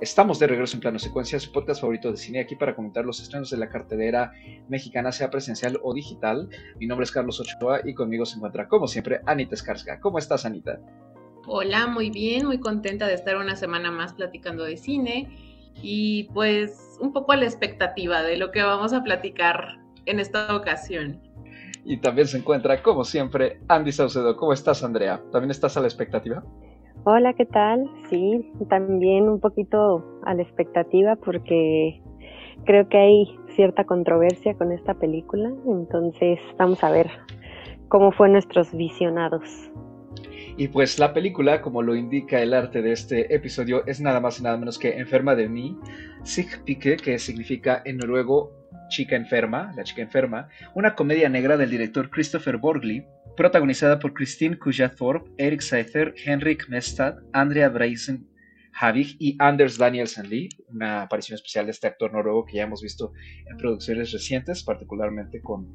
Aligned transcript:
estamos 0.00 0.38
de 0.38 0.46
regreso 0.46 0.76
en 0.76 0.80
Plano 0.80 0.98
Secuencia, 0.98 1.38
su 1.38 1.52
podcast 1.52 1.80
favorito 1.80 2.10
de 2.10 2.16
cine, 2.16 2.40
aquí 2.40 2.56
para 2.56 2.74
comentar 2.74 3.04
los 3.04 3.20
estrenos 3.20 3.50
de 3.50 3.58
la 3.58 3.68
cartelera 3.68 4.32
mexicana, 4.68 5.12
sea 5.12 5.30
presencial 5.30 5.78
o 5.82 5.92
digital. 5.92 6.48
Mi 6.78 6.86
nombre 6.86 7.04
es 7.04 7.12
Carlos 7.12 7.40
Ochoa 7.40 7.80
y 7.84 7.94
conmigo 7.94 8.24
se 8.24 8.36
encuentra, 8.36 8.66
como 8.66 8.88
siempre, 8.88 9.20
Anita 9.26 9.54
Escarga. 9.54 10.00
¿Cómo 10.00 10.18
estás, 10.18 10.46
Anita? 10.46 10.80
Hola, 11.46 11.86
muy 11.86 12.10
bien, 12.10 12.46
muy 12.46 12.58
contenta 12.58 13.06
de 13.06 13.14
estar 13.14 13.36
una 13.36 13.56
semana 13.56 13.90
más 13.90 14.14
platicando 14.14 14.64
de 14.64 14.76
cine 14.76 15.28
y 15.82 16.24
pues 16.34 16.96
un 17.00 17.12
poco 17.12 17.32
a 17.32 17.36
la 17.36 17.44
expectativa 17.44 18.22
de 18.22 18.36
lo 18.36 18.50
que 18.50 18.62
vamos 18.62 18.92
a 18.92 19.02
platicar 19.02 19.78
en 20.06 20.20
esta 20.20 20.54
ocasión. 20.54 21.20
Y 21.84 21.98
también 21.98 22.28
se 22.28 22.38
encuentra, 22.38 22.82
como 22.82 23.04
siempre, 23.04 23.60
Andy 23.68 23.92
Saucedo. 23.92 24.36
¿Cómo 24.36 24.52
estás, 24.52 24.82
Andrea? 24.82 25.22
¿También 25.32 25.50
estás 25.50 25.76
a 25.76 25.80
la 25.80 25.86
expectativa? 25.86 26.42
Hola, 27.04 27.32
¿qué 27.32 27.46
tal? 27.46 27.90
Sí, 28.10 28.52
también 28.68 29.26
un 29.26 29.40
poquito 29.40 30.20
a 30.22 30.34
la 30.34 30.42
expectativa 30.42 31.16
porque 31.16 32.02
creo 32.66 32.90
que 32.90 32.98
hay 32.98 33.38
cierta 33.56 33.84
controversia 33.84 34.52
con 34.52 34.70
esta 34.70 34.92
película, 34.92 35.50
entonces 35.66 36.38
vamos 36.58 36.84
a 36.84 36.90
ver 36.90 37.10
cómo 37.88 38.12
fue 38.12 38.28
nuestros 38.28 38.70
visionados. 38.74 39.70
Y 40.58 40.68
pues 40.68 40.98
la 40.98 41.14
película, 41.14 41.62
como 41.62 41.80
lo 41.80 41.96
indica 41.96 42.42
el 42.42 42.52
arte 42.52 42.82
de 42.82 42.92
este 42.92 43.34
episodio, 43.34 43.82
es 43.86 44.02
nada 44.02 44.20
más 44.20 44.38
y 44.38 44.42
nada 44.42 44.58
menos 44.58 44.78
que 44.78 44.98
Enferma 44.98 45.34
de 45.34 45.48
mí, 45.48 45.78
Sig 46.22 46.62
Pike, 46.64 46.98
que 46.98 47.18
significa 47.18 47.80
en 47.86 47.96
noruego 47.96 48.52
chica 48.90 49.16
enferma, 49.16 49.72
la 49.74 49.84
chica 49.84 50.02
enferma, 50.02 50.48
una 50.74 50.94
comedia 50.94 51.30
negra 51.30 51.56
del 51.56 51.70
director 51.70 52.10
Christopher 52.10 52.58
Borgli, 52.58 53.06
protagonizada 53.36 53.98
por 53.98 54.14
Christine 54.14 54.58
Kujathorpe, 54.58 55.30
Eric 55.38 55.60
Seither, 55.60 56.14
Henrik 56.24 56.68
Mestad, 56.68 57.16
Andrea 57.32 57.68
Breisen 57.68 58.26
Havig 58.72 59.16
y 59.18 59.36
Anders 59.38 59.78
Danielsen 59.78 60.28
Lee, 60.28 60.48
una 60.68 61.02
aparición 61.02 61.36
especial 61.36 61.66
de 61.66 61.72
este 61.72 61.86
actor 61.86 62.12
noruego 62.12 62.44
que 62.44 62.56
ya 62.56 62.62
hemos 62.62 62.82
visto 62.82 63.12
en 63.50 63.56
producciones 63.56 64.12
recientes, 64.12 64.62
particularmente 64.62 65.40
con 65.40 65.74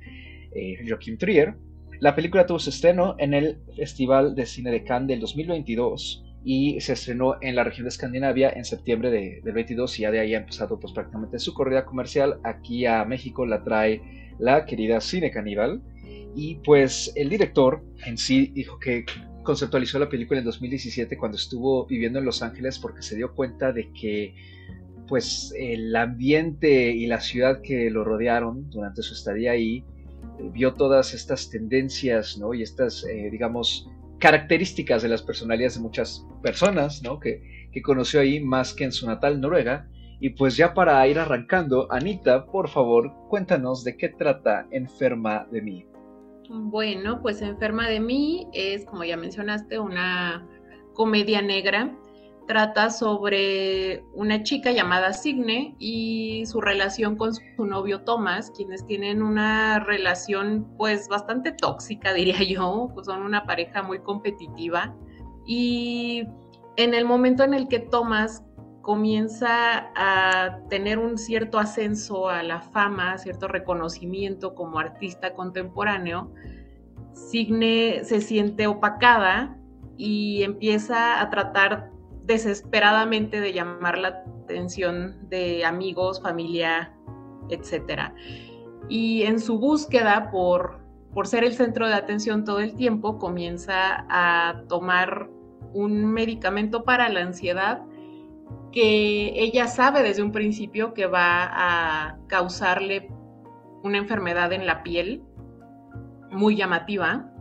eh, 0.51 0.77
Joachim 0.87 1.17
Trier. 1.17 1.55
La 1.99 2.15
película 2.15 2.45
tuvo 2.45 2.59
su 2.59 2.69
estreno 2.69 3.15
en 3.19 3.33
el 3.33 3.59
Festival 3.75 4.35
de 4.35 4.45
Cine 4.45 4.71
de 4.71 4.83
Cannes 4.83 5.07
del 5.07 5.19
2022 5.21 6.23
y 6.43 6.79
se 6.79 6.93
estrenó 6.93 7.35
en 7.41 7.55
la 7.55 7.63
región 7.63 7.85
de 7.85 7.89
Escandinavia 7.89 8.51
en 8.51 8.65
septiembre 8.65 9.09
de, 9.09 9.41
del 9.43 9.53
22 9.53 9.99
y 9.99 10.01
ya 10.03 10.11
de 10.11 10.19
ahí 10.19 10.35
ha 10.35 10.39
empezado 10.39 10.79
pues 10.79 10.93
prácticamente 10.93 11.39
su 11.39 11.53
corrida 11.53 11.85
comercial. 11.85 12.39
Aquí 12.43 12.85
a 12.85 13.03
México 13.05 13.45
la 13.45 13.63
trae 13.63 14.01
la 14.37 14.65
querida 14.65 14.99
Cine 14.99 15.31
Caníbal 15.31 15.81
y 16.35 16.55
pues 16.55 17.11
el 17.15 17.29
director 17.29 17.81
en 18.05 18.17
sí 18.17 18.47
dijo 18.47 18.77
que 18.77 19.05
conceptualizó 19.43 19.99
la 19.99 20.09
película 20.09 20.39
en 20.39 20.45
2017 20.45 21.17
cuando 21.17 21.37
estuvo 21.37 21.85
viviendo 21.85 22.19
en 22.19 22.25
Los 22.25 22.41
Ángeles 22.41 22.77
porque 22.77 23.01
se 23.01 23.15
dio 23.15 23.33
cuenta 23.33 23.71
de 23.71 23.91
que 23.93 24.35
pues 25.07 25.53
el 25.57 25.95
ambiente 25.95 26.91
y 26.91 27.05
la 27.05 27.21
ciudad 27.21 27.61
que 27.61 27.89
lo 27.89 28.03
rodearon 28.03 28.69
durante 28.69 29.01
su 29.01 29.13
estadía 29.13 29.51
ahí 29.51 29.85
eh, 30.39 30.49
vio 30.51 30.73
todas 30.73 31.13
estas 31.13 31.49
tendencias 31.49 32.37
¿no? 32.37 32.53
y 32.53 32.63
estas 32.63 33.05
eh, 33.05 33.29
digamos 33.31 33.87
características 34.19 35.03
de 35.03 35.09
las 35.09 35.21
personalidades 35.21 35.75
de 35.75 35.81
muchas 35.81 36.25
personas 36.41 37.03
¿no? 37.03 37.19
que, 37.19 37.69
que 37.71 37.81
conoció 37.81 38.19
ahí 38.19 38.39
más 38.39 38.73
que 38.73 38.83
en 38.83 38.91
su 38.91 39.05
natal 39.05 39.39
Noruega 39.39 39.87
y 40.19 40.29
pues 40.31 40.55
ya 40.55 40.73
para 40.73 41.05
ir 41.07 41.19
arrancando, 41.19 41.91
Anita, 41.91 42.45
por 42.45 42.69
favor, 42.69 43.13
cuéntanos 43.27 43.83
de 43.83 43.97
qué 43.97 44.09
trata 44.09 44.65
Enferma 44.71 45.45
de 45.51 45.61
mí. 45.61 45.85
Bueno, 46.49 47.21
pues 47.21 47.41
Enferma 47.41 47.87
de 47.87 47.99
mí 47.99 48.47
es, 48.53 48.85
como 48.85 49.03
ya 49.03 49.17
mencionaste, 49.17 49.79
una 49.79 50.47
comedia 50.93 51.41
negra. 51.41 51.95
Trata 52.47 52.91
sobre 52.91 54.03
una 54.13 54.43
chica 54.43 54.71
llamada 54.71 55.13
Signe 55.13 55.75
y 55.79 56.45
su 56.45 56.61
relación 56.61 57.15
con 57.15 57.33
su 57.33 57.65
novio 57.65 58.01
Thomas, 58.01 58.51
quienes 58.55 58.85
tienen 58.85 59.23
una 59.23 59.79
relación 59.79 60.67
pues 60.77 61.07
bastante 61.07 61.53
tóxica, 61.53 62.13
diría 62.13 62.43
yo, 62.43 62.91
pues 62.93 63.07
son 63.07 63.23
una 63.23 63.45
pareja 63.45 63.81
muy 63.81 63.99
competitiva. 63.99 64.95
Y 65.47 66.23
en 66.75 66.93
el 66.93 67.05
momento 67.05 67.43
en 67.43 67.55
el 67.55 67.67
que 67.67 67.79
Thomas 67.79 68.43
comienza 68.85 69.91
a 69.95 70.59
tener 70.69 70.99
un 70.99 71.17
cierto 71.17 71.57
ascenso 71.57 72.29
a 72.29 72.43
la 72.43 72.61
fama, 72.61 73.17
cierto 73.17 73.47
reconocimiento 73.47 74.53
como 74.53 74.77
artista 74.77 75.33
contemporáneo, 75.33 76.31
Signe 77.11 78.03
se 78.03 78.21
siente 78.21 78.67
opacada 78.67 79.57
y 79.97 80.43
empieza 80.43 81.19
a 81.19 81.31
tratar 81.31 81.89
desesperadamente 82.25 83.41
de 83.41 83.53
llamar 83.53 83.97
la 83.97 84.23
atención 84.43 85.17
de 85.29 85.65
amigos, 85.65 86.21
familia, 86.21 86.93
etc. 87.49 88.11
Y 88.87 89.23
en 89.23 89.39
su 89.39 89.57
búsqueda 89.57 90.29
por, 90.29 90.79
por 91.11 91.25
ser 91.25 91.43
el 91.43 91.53
centro 91.53 91.87
de 91.87 91.95
atención 91.95 92.45
todo 92.45 92.59
el 92.59 92.75
tiempo, 92.75 93.17
comienza 93.17 94.05
a 94.09 94.61
tomar 94.69 95.27
un 95.73 96.05
medicamento 96.05 96.83
para 96.83 97.09
la 97.09 97.21
ansiedad 97.21 97.81
que 98.75 99.41
ella 99.41 99.67
sabe 99.67 100.03
desde 100.03 100.21
un 100.21 100.33
principio 100.33 100.93
que 100.93 101.07
va 101.07 101.47
a 101.49 102.19
causarle 102.27 103.09
una 103.83 103.97
enfermedad 103.97 104.51
en 104.51 104.65
la 104.65 104.83
piel 104.83 105.23
muy 106.29 106.57
llamativa 106.57 107.31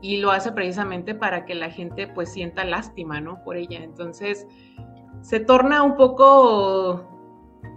y 0.00 0.16
lo 0.16 0.30
hace 0.30 0.52
precisamente 0.52 1.14
para 1.14 1.44
que 1.44 1.54
la 1.54 1.70
gente 1.70 2.06
pues 2.06 2.32
sienta 2.32 2.64
lástima, 2.64 3.20
¿no? 3.20 3.44
Por 3.44 3.58
ella. 3.58 3.84
Entonces 3.84 4.46
se 5.20 5.38
torna 5.40 5.82
un 5.82 5.96
poco 5.96 7.06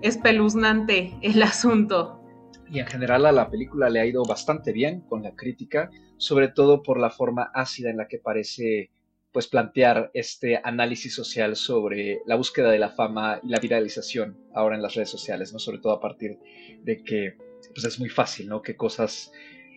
espeluznante 0.01 1.13
el 1.21 1.43
asunto. 1.43 2.21
Y 2.69 2.79
en 2.79 2.87
general 2.87 3.25
a 3.25 3.33
la 3.33 3.49
película 3.49 3.89
le 3.89 3.99
ha 3.99 4.05
ido 4.05 4.23
bastante 4.23 4.71
bien 4.71 5.01
con 5.01 5.23
la 5.23 5.35
crítica, 5.35 5.89
sobre 6.15 6.47
todo 6.47 6.81
por 6.81 6.97
la 6.97 7.09
forma 7.09 7.51
ácida 7.53 7.89
en 7.89 7.97
la 7.97 8.07
que 8.07 8.19
parece 8.19 8.91
pues 9.33 9.47
plantear 9.47 10.11
este 10.13 10.61
análisis 10.63 11.13
social 11.13 11.55
sobre 11.55 12.21
la 12.27 12.35
búsqueda 12.35 12.69
de 12.69 12.79
la 12.79 12.89
fama 12.89 13.39
y 13.41 13.49
la 13.49 13.59
viralización 13.59 14.37
ahora 14.53 14.75
en 14.75 14.83
las 14.83 14.93
redes 14.93 15.09
sociales, 15.09 15.51
¿no? 15.51 15.59
Sobre 15.59 15.79
todo 15.79 15.93
a 15.93 15.99
partir 15.99 16.37
de 16.83 17.03
que 17.03 17.35
pues 17.73 17.83
es 17.85 17.99
muy 17.99 18.09
fácil, 18.09 18.47
¿no? 18.47 18.61
Que 18.61 18.77
cosas 18.77 19.31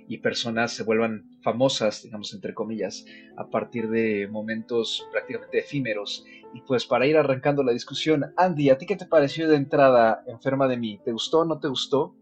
y 0.08 0.18
personas 0.18 0.72
se 0.72 0.84
vuelvan 0.84 1.24
famosas, 1.42 2.02
digamos, 2.02 2.32
entre 2.34 2.54
comillas, 2.54 3.06
a 3.36 3.48
partir 3.48 3.88
de 3.88 4.28
momentos 4.28 5.08
prácticamente 5.10 5.58
efímeros. 5.58 6.24
Y 6.54 6.60
pues 6.60 6.86
para 6.86 7.06
ir 7.06 7.16
arrancando 7.16 7.62
la 7.62 7.72
discusión, 7.72 8.32
Andy, 8.36 8.70
¿a 8.70 8.78
ti 8.78 8.86
qué 8.86 8.96
te 8.96 9.06
pareció 9.06 9.48
de 9.48 9.56
entrada 9.56 10.22
Enferma 10.26 10.68
de 10.68 10.76
mí? 10.76 11.00
¿Te 11.04 11.12
gustó 11.12 11.40
o 11.40 11.44
no 11.44 11.58
te 11.58 11.68
gustó? 11.68 12.14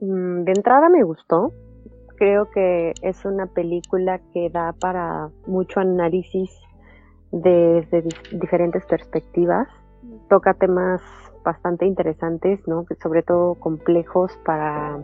Mm, 0.00 0.44
de 0.44 0.52
entrada 0.52 0.88
me 0.88 1.02
gustó. 1.02 1.52
Creo 2.16 2.48
que 2.50 2.92
es 3.02 3.24
una 3.24 3.46
película 3.46 4.20
que 4.32 4.48
da 4.48 4.72
para 4.72 5.28
mucho 5.46 5.80
análisis 5.80 6.50
desde 7.32 8.04
diferentes 8.32 8.84
perspectivas. 8.86 9.68
Toca 10.28 10.54
temas 10.54 11.02
bastante 11.44 11.86
interesantes, 11.86 12.66
¿no? 12.66 12.84
Sobre 13.00 13.22
todo 13.22 13.54
complejos 13.54 14.36
para 14.44 14.98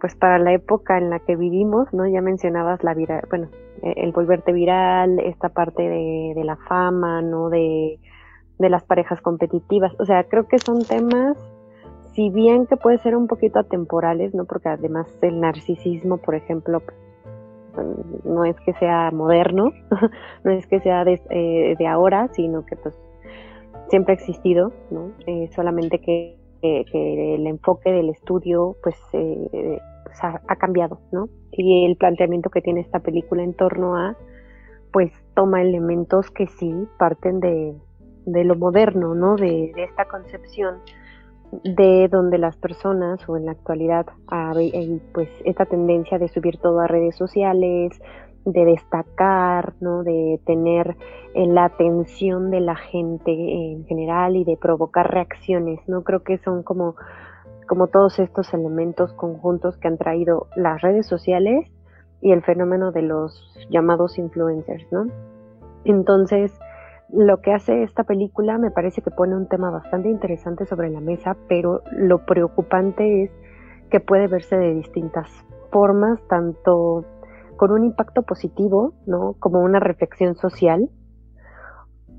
pues 0.00 0.14
para 0.14 0.38
la 0.38 0.52
época 0.52 0.98
en 0.98 1.10
la 1.10 1.20
que 1.20 1.36
vivimos, 1.36 1.92
¿no? 1.92 2.06
Ya 2.06 2.20
mencionabas 2.20 2.84
la 2.84 2.94
viral, 2.94 3.22
bueno, 3.28 3.48
e-, 3.82 3.94
el 3.96 4.12
volverte 4.12 4.52
viral, 4.52 5.18
esta 5.20 5.48
parte 5.48 5.82
de, 5.82 6.42
la 6.44 6.56
fama, 6.56 7.22
¿no? 7.22 7.48
De, 7.48 7.98
de 8.58 8.70
las 8.70 8.84
parejas 8.84 9.20
competitivas. 9.20 9.92
O 9.98 10.04
sea, 10.04 10.24
creo 10.24 10.46
que 10.48 10.58
son 10.58 10.84
temas, 10.84 11.36
si 12.12 12.30
bien 12.30 12.66
que 12.66 12.76
puede 12.76 12.98
ser 12.98 13.16
un 13.16 13.26
poquito 13.26 13.58
atemporales, 13.58 14.34
¿no? 14.34 14.44
Porque 14.44 14.68
además 14.68 15.06
el 15.22 15.40
narcisismo, 15.40 16.18
por 16.18 16.34
ejemplo, 16.34 16.82
no 18.24 18.44
es 18.44 18.56
que 18.60 18.72
sea 18.74 19.10
moderno, 19.10 19.72
no 20.44 20.50
es 20.50 20.66
que 20.66 20.80
sea 20.80 21.04
de, 21.04 21.20
eh, 21.30 21.74
de, 21.78 21.86
ahora, 21.86 22.28
sino 22.32 22.64
que 22.66 22.76
pues 22.76 22.94
siempre 23.88 24.12
ha 24.12 24.16
existido, 24.16 24.72
¿no? 24.90 25.12
Eh, 25.26 25.48
solamente 25.54 26.00
que, 26.00 26.36
el 26.62 27.46
enfoque 27.46 27.92
del 27.92 28.10
estudio 28.10 28.74
pues, 28.82 28.96
eh, 29.12 29.78
pues 30.04 30.24
ha, 30.24 30.56
cambiado, 30.56 30.98
¿no? 31.12 31.28
Y 31.52 31.84
el 31.84 31.96
planteamiento 31.96 32.50
que 32.50 32.60
tiene 32.60 32.80
esta 32.80 32.98
película 32.98 33.44
en 33.44 33.54
torno 33.54 33.96
a, 33.96 34.16
pues 34.92 35.12
toma 35.34 35.62
elementos 35.62 36.28
que 36.32 36.48
sí 36.48 36.74
parten 36.98 37.38
de, 37.38 37.76
de 38.24 38.42
lo 38.42 38.56
moderno, 38.56 39.14
¿no? 39.14 39.36
De 39.36 39.72
esta 39.76 40.06
concepción 40.06 40.78
de 41.62 42.08
donde 42.08 42.38
las 42.38 42.56
personas 42.56 43.26
o 43.28 43.36
en 43.36 43.46
la 43.46 43.52
actualidad 43.52 44.06
pues 45.12 45.28
esta 45.44 45.66
tendencia 45.66 46.18
de 46.18 46.28
subir 46.28 46.58
todo 46.58 46.80
a 46.80 46.86
redes 46.86 47.16
sociales, 47.16 47.92
de 48.44 48.64
destacar, 48.64 49.74
¿no? 49.80 50.04
de 50.04 50.40
tener 50.44 50.96
eh, 51.34 51.46
la 51.46 51.64
atención 51.64 52.50
de 52.50 52.60
la 52.60 52.76
gente 52.76 53.32
en 53.32 53.84
general 53.86 54.36
y 54.36 54.44
de 54.44 54.56
provocar 54.56 55.12
reacciones, 55.12 55.80
¿no? 55.88 56.02
Creo 56.02 56.22
que 56.22 56.38
son 56.38 56.62
como, 56.62 56.94
como 57.66 57.88
todos 57.88 58.18
estos 58.20 58.54
elementos 58.54 59.12
conjuntos 59.14 59.76
que 59.78 59.88
han 59.88 59.98
traído 59.98 60.46
las 60.54 60.80
redes 60.80 61.06
sociales 61.06 61.66
y 62.20 62.30
el 62.30 62.42
fenómeno 62.42 62.92
de 62.92 63.02
los 63.02 63.66
llamados 63.68 64.16
influencers, 64.16 64.86
¿no? 64.92 65.06
Entonces, 65.84 66.56
lo 67.10 67.40
que 67.40 67.52
hace 67.52 67.82
esta 67.82 68.04
película 68.04 68.58
me 68.58 68.70
parece 68.70 69.02
que 69.02 69.10
pone 69.10 69.36
un 69.36 69.48
tema 69.48 69.70
bastante 69.70 70.08
interesante 70.08 70.66
sobre 70.66 70.90
la 70.90 71.00
mesa, 71.00 71.36
pero 71.48 71.82
lo 71.92 72.24
preocupante 72.26 73.24
es 73.24 73.30
que 73.90 74.00
puede 74.00 74.26
verse 74.26 74.56
de 74.56 74.74
distintas 74.74 75.30
formas, 75.70 76.20
tanto 76.28 77.04
con 77.56 77.70
un 77.72 77.84
impacto 77.84 78.22
positivo, 78.22 78.92
¿no? 79.06 79.34
Como 79.38 79.60
una 79.60 79.80
reflexión 79.80 80.34
social, 80.34 80.90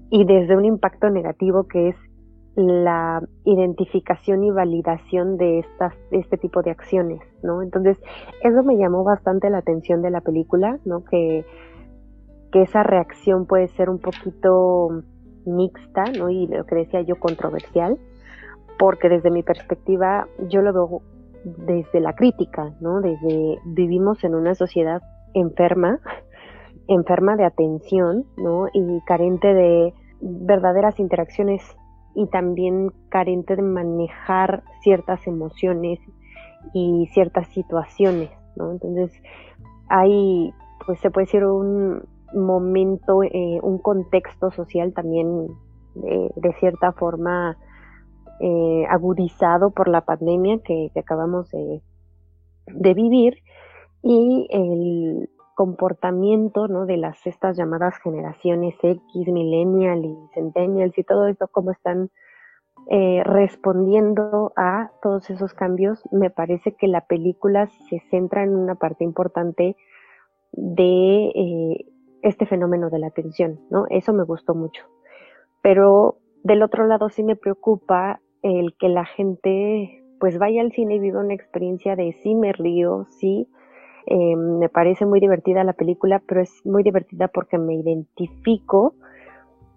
y 0.10 0.24
desde 0.24 0.56
un 0.56 0.66
impacto 0.66 1.10
negativo 1.10 1.68
que 1.68 1.90
es 1.90 1.95
la 2.56 3.22
identificación 3.44 4.44
y 4.44 4.50
validación 4.50 5.38
de 5.38 5.60
estas, 5.60 5.94
este 6.12 6.38
tipo 6.38 6.63
de 6.63 6.72
acciones, 6.72 7.22
¿no? 7.44 7.62
Entonces, 7.62 8.01
eso 8.42 8.63
me 8.63 8.78
llamó 8.78 9.04
bastante 9.04 9.50
la 9.50 9.60
atención 9.60 10.01
de 10.01 10.10
la 10.10 10.22
película, 10.22 10.80
¿no? 10.86 11.04
Que, 11.04 11.45
que 12.51 12.61
esa 12.61 12.83
reacción 12.83 13.45
puede 13.45 13.67
ser 13.69 13.89
un 13.89 13.99
poquito 13.99 15.03
mixta, 15.45 16.05
¿no? 16.17 16.29
Y 16.29 16.47
lo 16.47 16.65
que 16.65 16.75
decía 16.75 17.01
yo, 17.01 17.15
controversial, 17.15 17.97
porque 18.77 19.09
desde 19.09 19.31
mi 19.31 19.44
perspectiva 19.44 20.27
yo 20.47 20.61
lo 20.61 20.73
veo 20.73 21.01
desde 21.44 21.99
la 21.99 22.13
crítica, 22.13 22.73
¿no? 22.81 23.01
Desde 23.01 23.59
vivimos 23.65 24.23
en 24.23 24.35
una 24.35 24.55
sociedad 24.55 25.01
enferma, 25.33 25.99
enferma 26.88 27.35
de 27.35 27.45
atención, 27.45 28.25
¿no? 28.38 28.67
Y 28.73 29.01
carente 29.05 29.53
de 29.53 29.94
verdaderas 30.21 30.99
interacciones 30.99 31.61
y 32.15 32.27
también 32.27 32.91
carente 33.09 33.55
de 33.55 33.61
manejar 33.61 34.63
ciertas 34.81 35.25
emociones 35.27 35.99
y 36.73 37.07
ciertas 37.13 37.47
situaciones, 37.49 38.31
¿no? 38.55 38.71
Entonces, 38.71 39.11
hay, 39.88 40.51
pues 40.85 40.99
se 40.99 41.11
puede 41.11 41.25
decir 41.25 41.45
un 41.45 42.03
momento, 42.33 43.24
eh, 43.24 43.59
un 43.62 43.77
contexto 43.79 44.51
social 44.51 44.94
también 44.94 45.47
de, 45.95 46.53
cierta 46.59 46.91
forma 46.91 47.57
eh, 48.39 48.85
agudizado 48.89 49.71
por 49.71 49.88
la 49.88 50.01
pandemia 50.01 50.59
que, 50.63 50.91
acabamos 50.95 51.50
de, 51.51 51.81
de, 52.68 52.94
vivir 52.94 53.38
y 54.03 54.47
el, 54.51 55.29
comportamiento 55.57 56.68
¿no? 56.68 56.85
de 56.85 56.97
las 56.97 57.25
estas 57.25 57.57
llamadas 57.57 57.97
generaciones 58.03 58.75
X, 58.80 59.27
millennial 59.27 60.06
y 60.06 60.15
centennials 60.35 60.95
y 60.95 61.03
todo 61.03 61.25
esto, 61.25 61.47
cómo 61.47 61.71
están 61.71 62.12
eh, 62.91 63.23
respondiendo 63.25 64.53
a 64.56 64.91
todos 65.01 65.31
esos 65.31 65.56
cambios, 65.56 66.03
me 66.12 66.30
parece 66.30 66.75
que 66.75 66.88
la 66.88 67.01
película 67.01 67.71
se 67.89 68.00
centra 68.12 68.44
en 68.44 68.56
una 68.56 68.75
parte 68.75 69.03
importante 69.03 69.75
de 70.51 71.31
eh, 71.33 71.85
este 72.22 72.46
fenómeno 72.46 72.90
de 72.90 73.00
la 73.00 73.08
atención, 73.08 73.60
¿no? 73.69 73.86
Eso 73.90 74.14
me 74.14 74.24
gustó 74.24 74.56
mucho. 74.56 74.84
Pero 75.62 76.18
del 76.44 76.64
otro 76.64 76.88
lado 76.88 77.10
sí 77.10 77.24
me 77.24 77.36
preocupa 77.36 78.19
el 78.42 78.75
que 78.78 78.90
la 78.90 79.06
gente 79.06 80.04
pues 80.19 80.40
vaya 80.40 80.62
al 80.62 80.72
cine 80.72 80.96
y 80.96 81.00
viva 81.00 81.19
una 81.19 81.34
experiencia 81.34 81.96
de 81.96 82.14
sí 82.24 82.34
me 82.34 82.52
río, 82.52 83.06
sí, 83.10 83.48
eh, 84.08 84.36
me 84.36 84.69
parece 84.69 85.06
muy 85.06 85.19
divertida 85.19 85.64
la 85.64 85.74
película, 85.74 86.22
pero 86.28 86.42
es 86.42 86.66
muy 86.66 86.81
divertida 86.81 87.28
porque 87.28 87.58
me 87.58 87.75
identifico 87.75 88.96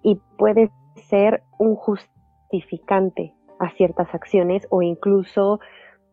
y 0.03 0.21
puede 0.39 0.71
ser 1.09 1.43
un 1.59 1.75
justificante 1.75 3.35
a 3.59 3.71
ciertas 3.71 4.15
acciones 4.15 4.67
o 4.71 4.83
incluso 4.83 5.61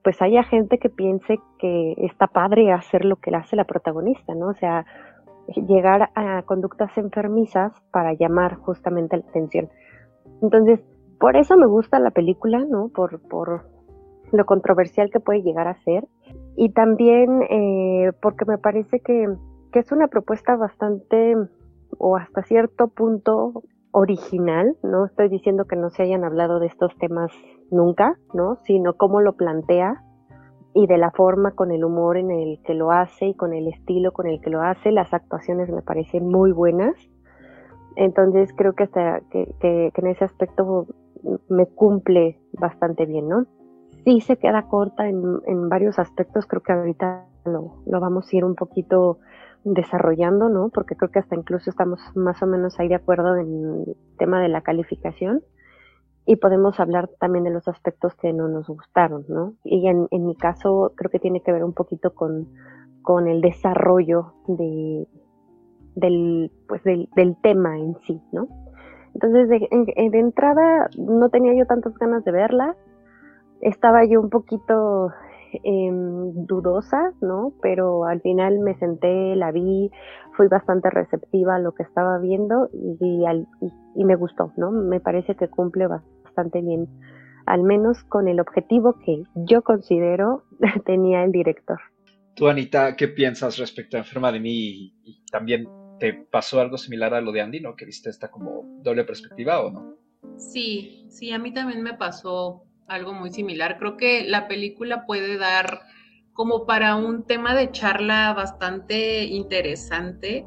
pues 0.04 0.22
haya 0.22 0.44
gente 0.44 0.78
que 0.78 0.90
piense 0.90 1.40
que 1.60 1.94
está 1.98 2.28
padre 2.28 2.72
hacer 2.72 3.06
lo 3.06 3.18
que 3.18 3.36
hace 3.36 3.56
la 3.56 3.66
protagonista, 3.66 4.36
¿no? 4.36 4.48
O 4.50 4.54
sea, 4.54 4.86
llegar 5.56 6.10
a 6.16 6.44
conductas 6.44 6.96
enfermizas 6.98 7.72
para 7.92 8.14
llamar 8.14 8.56
justamente 8.56 9.18
la 9.18 9.26
atención. 9.28 9.70
Entonces, 10.42 10.80
por 11.20 11.36
eso 11.36 11.58
me 11.58 11.66
gusta 11.66 12.00
la 12.00 12.12
película, 12.12 12.66
¿no? 12.70 12.90
Por, 12.90 13.22
por 13.28 13.66
lo 14.32 14.46
controversial 14.46 15.10
que 15.10 15.20
puede 15.20 15.42
llegar 15.42 15.68
a 15.68 15.82
ser 15.84 16.08
y 16.56 16.70
también 16.70 17.44
eh, 17.50 18.12
porque 18.22 18.46
me 18.46 18.58
parece 18.58 19.00
que, 19.00 19.28
es 19.74 19.92
una 19.92 20.08
propuesta 20.08 20.56
bastante 20.56 21.36
o 22.00 22.18
hasta 22.18 22.42
cierto 22.42 22.88
punto 22.88 23.62
original, 23.92 24.76
no 24.82 25.06
estoy 25.06 25.30
diciendo 25.30 25.66
que 25.66 25.76
no 25.76 25.92
se 25.92 26.02
hayan 26.02 26.24
hablado 26.24 26.60
de 26.60 26.66
estos 26.66 26.98
temas 26.98 27.32
nunca, 27.70 28.18
¿no? 28.34 28.56
sino 28.64 28.96
cómo 28.96 29.22
lo 29.22 29.34
plantea 29.34 30.04
y 30.78 30.88
de 30.88 30.98
la 30.98 31.12
forma 31.12 31.52
con 31.52 31.72
el 31.72 31.84
humor 31.84 32.18
en 32.18 32.32
el 32.32 32.62
que 32.64 32.74
lo 32.74 32.92
hace 32.92 33.28
y 33.28 33.34
con 33.34 33.54
el 33.54 33.68
estilo 33.68 34.12
con 34.12 34.28
el 34.28 34.40
que 34.42 34.50
lo 34.50 34.62
hace, 34.62 34.92
las 34.92 35.14
actuaciones 35.14 35.70
me 35.70 35.82
parecen 35.82 36.28
muy 36.28 36.52
buenas. 36.52 36.96
Entonces 37.96 38.54
creo 38.56 38.74
que 38.74 38.84
hasta 38.84 39.22
que, 39.32 39.48
que 39.60 39.92
en 39.96 40.08
ese 40.08 40.26
aspecto 40.26 40.86
me 41.50 41.66
cumple 41.66 42.40
bastante 42.54 43.06
bien, 43.06 43.28
¿no? 43.28 43.48
sí 44.08 44.22
se 44.22 44.38
queda 44.38 44.70
corta 44.70 45.10
en, 45.10 45.68
varios 45.68 46.00
aspectos, 46.00 46.46
creo 46.46 46.64
que 46.64 46.72
ahorita 46.72 47.26
lo, 47.44 47.74
vamos 47.86 48.32
a 48.32 48.38
ir 48.38 48.46
un 48.46 48.56
poquito 48.56 49.20
desarrollando, 49.66 50.48
¿no? 50.48 50.70
Porque 50.70 50.96
creo 50.96 51.12
que 51.12 51.20
hasta 51.20 51.36
incluso 51.36 51.70
estamos 51.70 52.00
más 52.16 52.42
o 52.42 52.48
menos 52.48 52.80
ahí 52.80 52.88
de 52.88 52.96
acuerdo 52.96 53.36
en 53.36 53.50
el 53.50 53.98
tema 54.18 54.42
de 54.42 54.48
la 54.48 54.62
calificación 54.62 55.42
y 56.28 56.36
podemos 56.36 56.78
hablar 56.82 57.10
también 57.20 57.46
de 57.46 57.52
los 57.52 57.70
aspectos 57.70 58.14
que 58.16 58.34
no 58.34 58.50
nos 58.50 58.68
gustaron, 58.68 59.24
¿no? 59.30 59.54
Y 59.64 59.88
en, 59.88 60.08
mi 60.12 60.36
caso 60.36 60.92
creo 60.96 61.10
que 61.10 61.20
tiene 61.20 61.42
que 61.42 61.54
ver 61.54 61.64
un 61.64 61.72
poquito 61.72 62.14
con, 62.14 62.50
con 63.02 63.30
el 63.30 63.40
desarrollo 63.40 64.34
de, 64.46 65.08
del, 65.96 66.52
pues 66.68 66.84
del, 66.84 67.08
tema 67.42 67.80
en 67.80 67.96
sí, 68.06 68.22
¿no? 68.34 68.50
Entonces, 69.14 69.48
de, 69.48 70.20
entrada 70.20 70.90
no 70.98 71.30
tenía 71.30 71.54
yo 71.56 71.66
tantas 71.66 71.98
ganas 71.98 72.26
de 72.26 72.34
verla, 72.34 72.76
estaba 73.62 74.04
yo 74.04 74.20
un 74.20 74.30
poquito 74.30 75.14
em, 75.64 76.46
dudosa, 76.46 77.14
¿no? 77.22 77.54
Pero 77.62 78.04
al 78.04 78.20
final 78.20 78.60
me 78.60 78.76
senté, 78.76 79.34
la 79.38 79.54
vi, 79.54 79.92
fui 80.38 80.50
bastante 80.50 80.90
receptiva 80.90 81.56
a 81.56 81.60
lo 81.60 81.72
que 81.74 81.84
estaba 81.84 82.20
viendo 82.20 82.70
y, 82.74 83.24
y, 83.96 84.06
me 84.06 84.16
gustó, 84.16 84.52
¿no? 84.58 84.72
Me 84.72 85.00
parece 85.00 85.36
que 85.36 85.48
cumple 85.48 85.88
bastante 85.88 86.17
bien, 86.44 86.88
al 87.46 87.64
menos 87.64 88.04
con 88.06 88.28
el 88.28 88.40
objetivo 88.40 88.98
que 89.06 89.24
yo 89.36 89.62
considero 89.62 90.44
tenía 90.86 91.24
el 91.24 91.32
director. 91.32 91.80
Tú, 92.36 92.48
Anita, 92.48 92.96
¿qué 92.96 93.08
piensas 93.08 93.58
respecto 93.58 93.98
a 93.98 94.02
Enferma 94.02 94.32
de 94.32 94.40
mí? 94.40 94.94
Y, 95.04 95.24
también 95.32 95.68
te 96.00 96.14
pasó 96.14 96.62
algo 96.62 96.78
similar 96.78 97.14
a 97.14 97.22
lo 97.22 97.32
de 97.32 97.42
Andy, 97.42 97.60
¿no? 97.60 97.76
Que 97.76 97.86
viste 97.86 98.10
esta 98.10 98.30
como 98.30 98.64
doble 98.84 99.04
perspectiva 99.04 99.62
o 99.62 99.72
no? 99.72 99.96
Sí, 100.38 101.06
sí, 101.10 101.32
a 101.32 101.40
mí 101.40 101.52
también 101.52 101.82
me 101.82 101.96
pasó 101.96 102.64
algo 102.88 103.14
muy 103.14 103.32
similar. 103.32 103.78
Creo 103.80 103.98
que 103.98 104.24
la 104.24 104.48
película 104.48 105.06
puede 105.06 105.38
dar 105.38 105.82
como 106.34 106.68
para 106.68 106.96
un 106.96 107.26
tema 107.26 107.56
de 107.56 107.72
charla 107.72 108.34
bastante 108.34 109.26
interesante, 109.26 110.46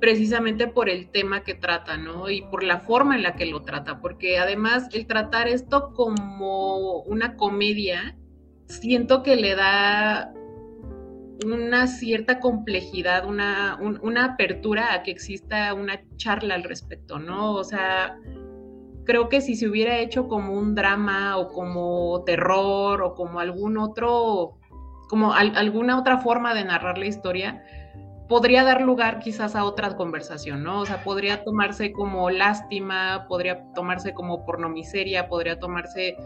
precisamente 0.00 0.66
por 0.66 0.88
el 0.88 1.10
tema 1.10 1.42
que 1.42 1.54
trata, 1.54 1.96
¿no? 1.96 2.28
Y 2.28 2.42
por 2.42 2.62
la 2.62 2.80
forma 2.80 3.16
en 3.16 3.22
la 3.22 3.34
que 3.34 3.46
lo 3.46 3.62
trata, 3.62 4.00
porque 4.00 4.38
además 4.38 4.88
el 4.92 5.06
tratar 5.06 5.48
esto 5.48 5.92
como 5.94 7.00
una 7.02 7.36
comedia, 7.36 8.16
siento 8.66 9.22
que 9.22 9.36
le 9.36 9.54
da 9.54 10.32
una 11.44 11.86
cierta 11.86 12.40
complejidad, 12.40 13.26
una, 13.26 13.78
una 13.80 14.24
apertura 14.24 14.94
a 14.94 15.02
que 15.02 15.10
exista 15.10 15.72
una 15.74 16.00
charla 16.16 16.54
al 16.54 16.64
respecto, 16.64 17.18
¿no? 17.18 17.52
O 17.52 17.64
sea, 17.64 18.18
creo 19.04 19.28
que 19.28 19.40
si 19.40 19.54
se 19.54 19.68
hubiera 19.68 19.98
hecho 19.98 20.28
como 20.28 20.54
un 20.54 20.74
drama 20.74 21.36
o 21.38 21.48
como 21.48 22.22
terror 22.24 23.02
o 23.02 23.14
como 23.14 23.40
algún 23.40 23.78
otro, 23.78 24.58
como 25.08 25.32
alguna 25.32 25.98
otra 25.98 26.18
forma 26.18 26.54
de 26.54 26.64
narrar 26.64 26.98
la 26.98 27.06
historia, 27.06 27.62
podría 28.28 28.64
dar 28.64 28.82
lugar 28.82 29.20
quizás 29.20 29.54
a 29.54 29.64
otra 29.64 29.96
conversación, 29.96 30.62
¿no? 30.62 30.80
O 30.80 30.86
sea, 30.86 31.02
podría 31.04 31.44
tomarse 31.44 31.92
como 31.92 32.30
lástima, 32.30 33.26
podría 33.28 33.72
tomarse 33.74 34.14
como 34.14 34.44
pornomiseria, 34.44 35.28
podría 35.28 35.58
tomarse 35.58 36.16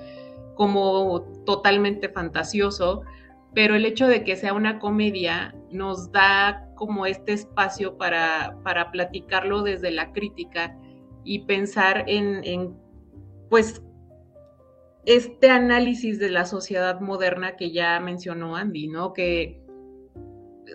como 0.54 1.22
totalmente 1.44 2.08
fantasioso, 2.08 3.02
pero 3.54 3.74
el 3.74 3.84
hecho 3.84 4.06
de 4.06 4.24
que 4.24 4.36
sea 4.36 4.52
una 4.52 4.78
comedia 4.78 5.54
nos 5.70 6.12
da 6.12 6.68
como 6.76 7.06
este 7.06 7.32
espacio 7.32 7.98
para, 7.98 8.56
para 8.62 8.90
platicarlo 8.90 9.62
desde 9.62 9.90
la 9.90 10.12
crítica 10.12 10.76
y 11.24 11.40
pensar 11.40 12.04
en, 12.06 12.74
pues, 13.48 13.82
este 15.06 15.50
análisis 15.50 16.18
de 16.18 16.30
la 16.30 16.44
sociedad 16.44 17.00
moderna 17.00 17.56
que 17.56 17.72
ya 17.72 17.98
mencionó 18.00 18.56
Andy, 18.56 18.88
¿no? 18.88 19.12
Que 19.12 19.62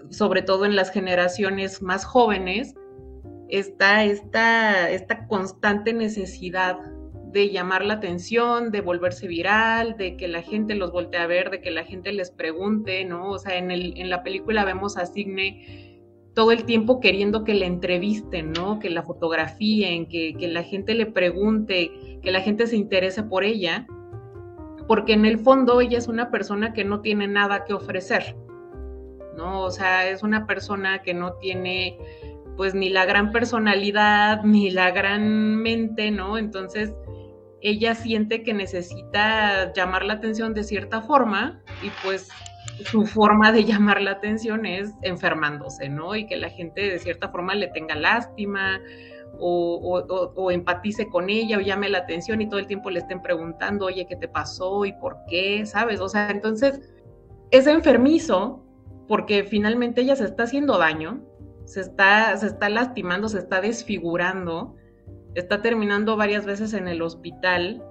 sobre 0.09 0.41
todo 0.41 0.65
en 0.65 0.75
las 0.75 0.91
generaciones 0.91 1.81
más 1.81 2.05
jóvenes 2.05 2.75
está 3.49 4.03
esta, 4.03 4.89
esta 4.89 5.27
constante 5.27 5.93
necesidad 5.93 6.77
de 7.31 7.49
llamar 7.49 7.83
la 7.83 7.95
atención, 7.95 8.71
de 8.71 8.79
volverse 8.79 9.27
viral, 9.27 9.97
de 9.97 10.15
que 10.15 10.27
la 10.29 10.41
gente 10.41 10.73
los 10.73 10.91
voltee 10.91 11.19
a 11.19 11.27
ver, 11.27 11.49
de 11.49 11.61
que 11.61 11.69
la 11.69 11.83
gente 11.83 12.13
les 12.13 12.31
pregunte, 12.31 13.03
¿no? 13.03 13.29
O 13.29 13.39
sea, 13.39 13.57
en, 13.57 13.71
el, 13.71 13.93
en 13.97 14.09
la 14.09 14.23
película 14.23 14.63
vemos 14.63 14.95
a 14.97 15.05
Signe 15.05 15.99
todo 16.33 16.51
el 16.51 16.63
tiempo 16.63 17.01
queriendo 17.01 17.43
que 17.43 17.53
la 17.53 17.65
entrevisten, 17.65 18.53
¿no? 18.53 18.79
Que 18.79 18.89
la 18.89 19.03
fotografíen, 19.03 20.07
que, 20.07 20.33
que 20.37 20.47
la 20.47 20.63
gente 20.63 20.93
le 20.93 21.07
pregunte, 21.07 22.19
que 22.21 22.31
la 22.31 22.39
gente 22.39 22.67
se 22.67 22.77
interese 22.77 23.23
por 23.23 23.43
ella, 23.43 23.85
porque 24.87 25.13
en 25.13 25.25
el 25.25 25.39
fondo 25.39 25.81
ella 25.81 25.97
es 25.97 26.07
una 26.07 26.31
persona 26.31 26.71
que 26.71 26.85
no 26.85 27.01
tiene 27.01 27.27
nada 27.27 27.65
que 27.65 27.73
ofrecer, 27.73 28.35
¿no? 29.35 29.61
O 29.61 29.71
sea, 29.71 30.09
es 30.09 30.23
una 30.23 30.47
persona 30.47 31.01
que 31.01 31.13
no 31.13 31.33
tiene 31.33 31.97
pues 32.57 32.73
ni 32.73 32.89
la 32.89 33.05
gran 33.05 33.31
personalidad, 33.31 34.43
ni 34.43 34.71
la 34.71 34.91
gran 34.91 35.57
mente, 35.57 36.09
¿no? 36.11 36.37
Entonces, 36.37 36.93
ella 37.61 37.95
siente 37.95 38.43
que 38.43 38.53
necesita 38.53 39.73
llamar 39.73 40.05
la 40.05 40.13
atención 40.13 40.53
de 40.53 40.63
cierta 40.63 41.01
forma 41.01 41.61
y 41.83 41.89
pues 42.03 42.29
su 42.83 43.05
forma 43.05 43.51
de 43.51 43.63
llamar 43.63 44.01
la 44.01 44.11
atención 44.11 44.65
es 44.65 44.93
enfermándose, 45.01 45.89
¿no? 45.89 46.15
Y 46.15 46.27
que 46.27 46.35
la 46.35 46.49
gente 46.49 46.81
de 46.81 46.99
cierta 46.99 47.29
forma 47.29 47.55
le 47.55 47.67
tenga 47.67 47.95
lástima 47.95 48.81
o, 49.39 50.51
empatice 50.51 51.09
con 51.09 51.29
ella 51.29 51.57
o 51.57 51.61
llame 51.61 51.89
la 51.89 51.99
atención 51.99 52.41
y 52.41 52.49
todo 52.49 52.59
el 52.59 52.67
tiempo 52.67 52.89
le 52.89 52.99
estén 52.99 53.21
preguntando, 53.21 53.85
oye, 53.85 54.05
¿qué 54.07 54.15
te 54.15 54.27
pasó 54.27 54.85
y 54.85 54.93
por 54.93 55.17
qué? 55.27 55.65
¿Sabes? 55.65 55.99
O 55.99 56.09
sea, 56.09 56.29
entonces 56.29 56.81
es 57.51 57.67
enfermizo 57.67 58.64
porque 59.07 59.43
finalmente 59.43 60.01
ella 60.01 60.15
se 60.15 60.25
está 60.25 60.43
haciendo 60.43 60.77
daño, 60.77 61.23
se 61.65 61.81
está, 61.81 62.35
se 62.37 62.47
está 62.47 62.69
lastimando, 62.69 63.29
se 63.29 63.39
está 63.39 63.61
desfigurando, 63.61 64.75
está 65.33 65.61
terminando 65.61 66.15
varias 66.15 66.45
veces 66.45 66.73
en 66.73 66.87
el 66.87 67.01
hospital 67.01 67.83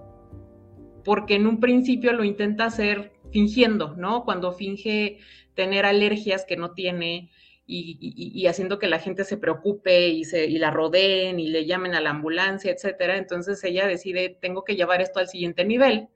porque 1.04 1.35
en 1.35 1.47
un 1.47 1.61
principio 1.61 2.12
lo 2.12 2.25
intenta 2.25 2.64
hacer 2.64 3.12
fingiendo, 3.30 3.94
¿no? 3.97 4.25
Cuando 4.25 4.52
finge 4.52 5.18
tener 5.54 5.85
alergias 5.85 6.44
que 6.44 6.56
no 6.56 6.73
tiene 6.73 7.30
y, 7.66 8.47
haciendo 8.47 8.78
que 8.78 8.88
la 8.88 8.99
gente 8.99 9.25
se 9.25 9.38
preocupe 9.38 10.09
y, 10.09 10.25
se, 10.25 10.47
y 10.47 10.59
la 10.59 10.71
rodeen 10.71 11.40
y 11.40 11.49
le 11.49 11.64
llamen 11.64 11.94
a 11.94 12.00
la 12.00 12.11
ambulancia, 12.11 12.71
etcétera. 12.73 13.16
Entonces 13.16 13.62
ella 13.64 13.87
decide, 13.87 14.37
tengo 14.40 14.64
que 14.64 14.76
llevar 14.76 15.00
esto 15.00 15.21
al 15.21 15.28
siguiente 15.28 15.64
nivel, 15.64 16.09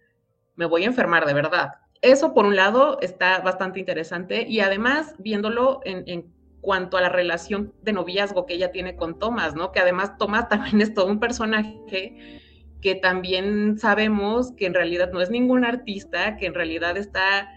me 0.56 0.66
voy 0.66 0.84
a 0.84 0.86
enfermar 0.86 1.26
de 1.26 1.34
verdad. 1.34 1.70
Eso 2.02 2.34
por 2.34 2.46
un 2.46 2.56
lado 2.56 2.98
está 3.00 3.40
bastante 3.40 3.80
interesante 3.80 4.46
y 4.48 4.60
además 4.60 5.14
viéndolo 5.18 5.80
en, 5.84 6.32
cuanto 6.60 6.96
a 6.96 7.00
la 7.00 7.08
relación 7.08 7.72
de 7.82 7.92
noviazgo 7.92 8.44
que 8.44 8.54
ella 8.54 8.72
tiene 8.72 8.96
con 8.96 9.18
Thomas, 9.18 9.54
¿no? 9.54 9.72
Que 9.72 9.80
además 9.80 10.18
Thomas 10.18 10.48
también 10.50 10.80
es 10.80 10.94
todo 10.94 11.06
un 11.06 11.20
personaje 11.20 12.42
que 12.80 12.94
también 12.94 13.78
sabemos 13.78 14.52
que 14.52 14.66
en 14.66 14.74
realidad 14.74 15.10
no 15.12 15.20
es 15.20 15.30
ningún 15.30 15.64
artista, 15.64 16.36
que 16.36 16.46
en 16.46 16.54
realidad 16.54 16.96
está 16.96 17.48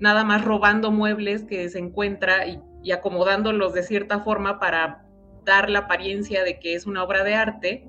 nada 0.00 0.24
más 0.24 0.44
robando 0.44 0.90
muebles 0.90 1.44
que 1.44 1.68
se 1.68 1.78
encuentra 1.78 2.46
y, 2.46 2.60
y 2.82 2.92
acomodándolos 2.92 3.72
de 3.74 3.82
cierta 3.82 4.20
forma 4.20 4.58
para 4.58 5.06
dar 5.46 5.70
la 5.70 5.80
apariencia 5.80 6.44
de 6.44 6.58
que 6.58 6.74
es 6.74 6.86
una 6.86 7.02
obra 7.02 7.24
de 7.24 7.34
arte. 7.34 7.88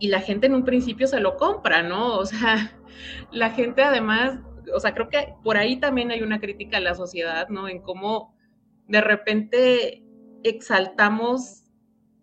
Y 0.00 0.08
la 0.08 0.20
gente 0.20 0.48
en 0.48 0.54
un 0.54 0.64
principio 0.64 1.06
se 1.06 1.20
lo 1.20 1.36
compra, 1.36 1.82
¿no? 1.82 2.16
O 2.16 2.26
sea, 2.26 2.72
la 3.30 3.50
gente 3.50 3.82
además, 3.82 4.40
o 4.74 4.80
sea, 4.80 4.94
creo 4.94 5.08
que 5.08 5.34
por 5.42 5.56
ahí 5.56 5.76
también 5.76 6.10
hay 6.10 6.22
una 6.22 6.40
crítica 6.40 6.76
a 6.76 6.80
la 6.80 6.94
sociedad, 6.94 7.48
¿no? 7.48 7.68
En 7.68 7.80
cómo 7.80 8.34
de 8.88 9.00
repente 9.00 10.04
exaltamos 10.42 11.64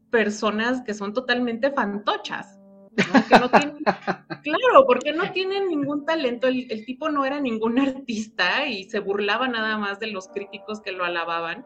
personas 0.10 0.81
que 0.81 0.93
son 0.93 1.13
totalmente 1.13 1.72
fantochas. 1.72 2.60
claro, 4.43 4.86
porque 4.86 5.13
no 5.13 5.31
tienen 5.31 5.67
ningún 5.67 6.05
talento. 6.05 6.48
El, 6.48 6.69
el, 6.72 6.86
tipo 6.86 7.10
no 7.10 7.25
era 7.25 7.39
ningún 7.39 7.79
artista 7.79 8.67
y 8.67 8.89
se 8.89 9.00
burlaba 9.00 9.48
nada 9.48 9.77
más 9.77 10.00
de 10.00 10.08
los 10.08 10.27
críticos 10.27 10.81
que 10.81 10.91
lo 10.91 11.05
alababan. 11.05 11.65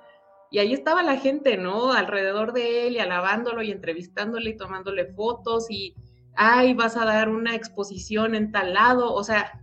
Y 0.51 0.59
ahí 0.59 0.73
estaba 0.73 1.01
la 1.01 1.17
gente, 1.17 1.57
¿no? 1.57 1.93
Alrededor 1.93 2.53
de 2.53 2.87
él 2.87 2.93
y 2.93 2.99
alabándolo 2.99 3.63
y 3.63 3.71
entrevistándole 3.71 4.51
y 4.51 4.57
tomándole 4.57 5.05
fotos 5.13 5.65
y, 5.71 5.95
ay, 6.35 6.75
vas 6.75 6.95
a 6.95 7.05
dar 7.05 7.29
una 7.29 7.55
exposición 7.55 8.35
en 8.35 8.51
tal 8.51 8.75
lado. 8.75 9.13
O 9.13 9.23
sea, 9.23 9.62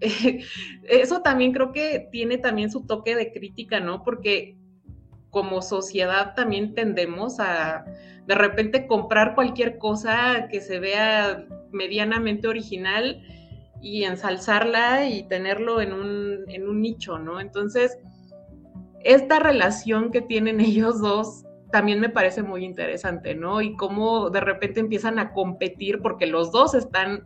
eso 0.88 1.22
también 1.22 1.52
creo 1.52 1.72
que 1.72 2.08
tiene 2.10 2.38
también 2.38 2.70
su 2.70 2.86
toque 2.86 3.16
de 3.16 3.32
crítica, 3.32 3.80
¿no? 3.80 4.02
Porque 4.02 4.56
como 5.30 5.62
sociedad 5.62 6.34
también 6.34 6.74
tendemos 6.74 7.38
a 7.38 7.84
de 8.26 8.34
repente 8.34 8.86
comprar 8.86 9.34
cualquier 9.34 9.78
cosa 9.78 10.48
que 10.50 10.60
se 10.60 10.78
vea 10.78 11.46
medianamente 11.72 12.48
original 12.48 13.22
y 13.80 14.04
ensalzarla 14.04 15.08
y 15.08 15.26
tenerlo 15.28 15.80
en 15.80 15.92
un, 15.92 16.44
en 16.48 16.68
un 16.68 16.82
nicho, 16.82 17.18
¿no? 17.18 17.40
Entonces, 17.40 17.98
esta 19.02 19.38
relación 19.38 20.10
que 20.10 20.20
tienen 20.20 20.60
ellos 20.60 21.00
dos 21.00 21.44
también 21.70 22.00
me 22.00 22.08
parece 22.08 22.42
muy 22.42 22.64
interesante, 22.64 23.34
¿no? 23.34 23.60
Y 23.62 23.76
cómo 23.76 24.30
de 24.30 24.40
repente 24.40 24.80
empiezan 24.80 25.18
a 25.18 25.32
competir 25.32 26.00
porque 26.02 26.26
los 26.26 26.50
dos 26.50 26.74
están 26.74 27.24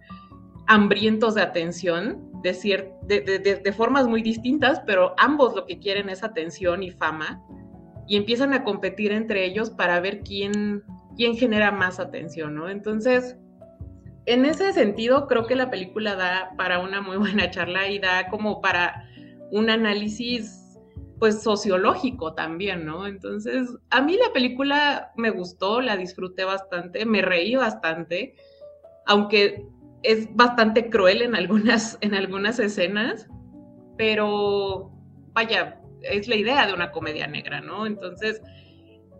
hambrientos 0.66 1.34
de 1.34 1.42
atención, 1.42 2.30
de, 2.44 3.74
formas 3.74 4.06
muy 4.06 4.22
distintas, 4.22 4.80
pero 4.86 5.14
ambos 5.18 5.54
lo 5.54 5.64
que 5.64 5.78
quieren 5.78 6.10
es 6.10 6.22
atención 6.22 6.82
y 6.82 6.90
fama, 6.90 7.42
y 8.06 8.16
empiezan 8.16 8.52
a 8.52 8.64
competir 8.64 9.12
entre 9.12 9.46
ellos 9.46 9.70
para 9.70 9.98
ver 10.00 10.20
quién, 10.20 10.82
quién 11.16 11.36
genera 11.36 11.72
más 11.72 11.98
atención, 11.98 12.54
¿no? 12.54 12.68
Entonces, 12.68 13.36
en 14.26 14.44
ese 14.44 14.72
sentido, 14.74 15.26
creo 15.26 15.46
que 15.46 15.56
la 15.56 15.70
película 15.70 16.14
da 16.16 16.52
para 16.56 16.80
una 16.80 17.00
muy 17.00 17.16
buena 17.18 17.50
charla 17.50 17.88
y 17.88 17.98
da 17.98 18.28
como 18.28 18.60
para 18.60 19.08
un 19.50 19.70
análisis 19.70 20.60
pues 21.18 21.42
sociológico 21.42 22.34
también, 22.34 22.84
¿no? 22.84 23.06
Entonces, 23.06 23.68
a 23.88 24.02
mí 24.02 24.18
la 24.18 24.32
película 24.34 25.12
me 25.16 25.30
gustó, 25.30 25.80
la 25.80 25.96
disfruté 25.96 26.44
bastante, 26.44 27.06
me 27.06 27.22
reí 27.22 27.54
bastante, 27.54 28.34
aunque 29.06 29.66
es 30.04 30.34
bastante 30.36 30.90
cruel 30.90 31.22
en 31.22 31.34
algunas, 31.34 31.98
en 32.00 32.14
algunas 32.14 32.58
escenas, 32.58 33.26
pero 33.96 34.92
vaya, 35.32 35.80
es 36.02 36.28
la 36.28 36.36
idea 36.36 36.66
de 36.66 36.74
una 36.74 36.92
comedia 36.92 37.26
negra, 37.26 37.60
¿no? 37.60 37.86
Entonces, 37.86 38.40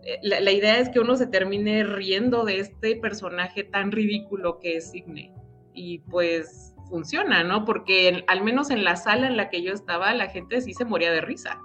eh, 0.03 0.19
la, 0.21 0.51
idea 0.51 0.77
es 0.77 0.89
que 0.89 0.99
uno 0.99 1.15
se 1.15 1.27
termine 1.27 1.83
riendo 1.83 2.45
de 2.45 2.59
este 2.59 2.95
personaje 2.97 3.63
tan 3.63 3.91
ridículo 3.91 4.59
que 4.59 4.77
es 4.77 4.91
Signe. 4.91 5.33
Y 5.73 5.99
pues 5.99 6.73
funciona, 6.89 7.43
¿no? 7.43 7.65
Porque 7.65 8.23
al 8.27 8.43
menos 8.43 8.69
en 8.69 8.83
la 8.83 8.95
sala 8.95 9.27
en 9.27 9.35
la 9.35 9.49
que 9.49 9.63
yo 9.63 9.73
estaba, 9.73 10.13
la 10.13 10.29
gente 10.29 10.61
sí 10.61 10.73
se 10.73 10.85
moría 10.85 11.11
de 11.11 11.21
risa. 11.21 11.59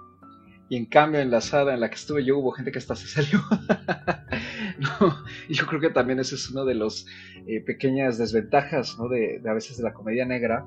Y 0.71 0.77
en 0.77 0.85
cambio 0.85 1.19
en 1.19 1.29
la 1.29 1.41
sala 1.41 1.73
en 1.73 1.81
la 1.81 1.89
que 1.89 1.95
estuve 1.95 2.23
yo 2.23 2.37
hubo 2.37 2.53
gente 2.53 2.71
que 2.71 2.79
hasta 2.79 2.95
se 2.95 3.05
salió. 3.05 3.41
no, 4.79 5.17
yo 5.49 5.65
creo 5.65 5.81
que 5.81 5.89
también 5.89 6.21
esa 6.21 6.35
es 6.35 6.49
una 6.49 6.63
de 6.63 6.75
las 6.75 7.05
eh, 7.45 7.59
pequeñas 7.59 8.17
desventajas, 8.17 8.97
¿no? 8.97 9.09
De, 9.09 9.39
de, 9.39 9.49
a 9.49 9.53
veces 9.53 9.75
de 9.75 9.83
la 9.83 9.91
comedia 9.91 10.23
negra, 10.23 10.65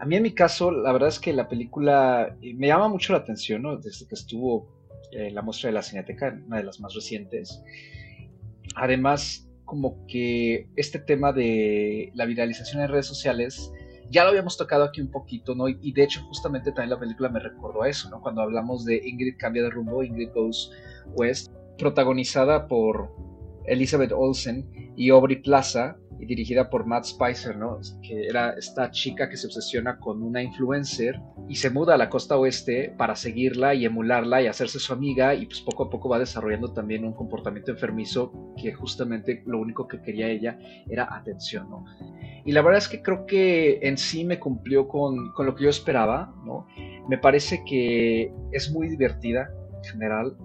a 0.00 0.04
mí 0.06 0.16
en 0.16 0.24
mi 0.24 0.32
caso, 0.32 0.72
la 0.72 0.90
verdad 0.90 1.08
es 1.08 1.20
que 1.20 1.32
la 1.32 1.48
película 1.48 2.36
eh, 2.42 2.52
me 2.54 2.66
llama 2.66 2.88
mucho 2.88 3.12
la 3.12 3.20
atención, 3.20 3.62
¿no? 3.62 3.76
Desde 3.76 4.08
que 4.08 4.16
estuvo 4.16 4.68
en 5.12 5.26
eh, 5.26 5.30
la 5.30 5.42
muestra 5.42 5.68
de 5.68 5.74
la 5.74 5.82
Cineteca, 5.82 6.36
una 6.44 6.56
de 6.56 6.64
las 6.64 6.80
más 6.80 6.92
recientes. 6.96 7.62
Además, 8.74 9.48
como 9.64 10.04
que 10.08 10.66
este 10.74 10.98
tema 10.98 11.32
de 11.32 12.10
la 12.16 12.26
viralización 12.26 12.82
en 12.82 12.88
redes 12.88 13.06
sociales, 13.06 13.72
ya 14.10 14.24
lo 14.24 14.30
habíamos 14.30 14.56
tocado 14.56 14.84
aquí 14.84 15.00
un 15.00 15.10
poquito, 15.10 15.54
¿no? 15.54 15.68
Y, 15.68 15.92
de 15.92 16.02
hecho, 16.02 16.22
justamente 16.24 16.72
también 16.72 16.90
la 16.90 16.98
película 16.98 17.28
me 17.28 17.40
recordó 17.40 17.82
a 17.82 17.88
eso, 17.88 18.08
¿no? 18.10 18.20
Cuando 18.20 18.42
hablamos 18.42 18.84
de 18.84 18.96
Ingrid 18.96 19.36
cambia 19.38 19.62
de 19.62 19.70
rumbo, 19.70 20.02
Ingrid 20.02 20.30
Goes 20.32 20.70
West, 21.14 21.52
protagonizada 21.78 22.68
por 22.68 23.14
Elizabeth 23.66 24.12
Olsen 24.12 24.92
y 24.96 25.10
Aubrey 25.10 25.36
Plaza, 25.36 25.98
y 26.20 26.26
dirigida 26.26 26.68
por 26.68 26.86
Matt 26.86 27.04
Spicer, 27.04 27.56
¿no? 27.56 27.78
Que 28.02 28.26
era 28.26 28.50
esta 28.50 28.90
chica 28.90 29.28
que 29.28 29.36
se 29.36 29.46
obsesiona 29.46 29.98
con 29.98 30.22
una 30.22 30.42
influencer 30.42 31.20
y 31.48 31.56
se 31.56 31.70
muda 31.70 31.94
a 31.94 31.96
la 31.96 32.10
costa 32.10 32.36
oeste 32.36 32.94
para 32.96 33.16
seguirla 33.16 33.74
y 33.74 33.84
emularla 33.84 34.42
y 34.42 34.46
hacerse 34.46 34.78
su 34.78 34.92
amiga 34.92 35.34
y 35.34 35.46
pues 35.46 35.60
poco 35.60 35.84
a 35.84 35.90
poco 35.90 36.08
va 36.08 36.18
desarrollando 36.18 36.72
también 36.72 37.04
un 37.04 37.12
comportamiento 37.12 37.70
enfermizo 37.70 38.32
que 38.56 38.72
justamente 38.72 39.42
lo 39.46 39.58
único 39.60 39.86
que 39.86 40.02
quería 40.02 40.28
ella 40.28 40.58
era 40.88 41.08
atención, 41.14 41.70
¿no? 41.70 41.84
Y 42.44 42.52
la 42.52 42.62
verdad 42.62 42.78
es 42.78 42.88
que 42.88 43.02
creo 43.02 43.26
que 43.26 43.78
en 43.82 43.98
sí 43.98 44.24
me 44.24 44.38
cumplió 44.38 44.88
con, 44.88 45.32
con 45.32 45.46
lo 45.46 45.54
que 45.54 45.64
yo 45.64 45.70
esperaba, 45.70 46.34
¿no? 46.44 46.66
Me 47.08 47.18
parece 47.18 47.62
que 47.64 48.32
es 48.52 48.70
muy 48.70 48.88
divertida 48.88 49.50
en 49.76 49.84
general, 49.84 50.36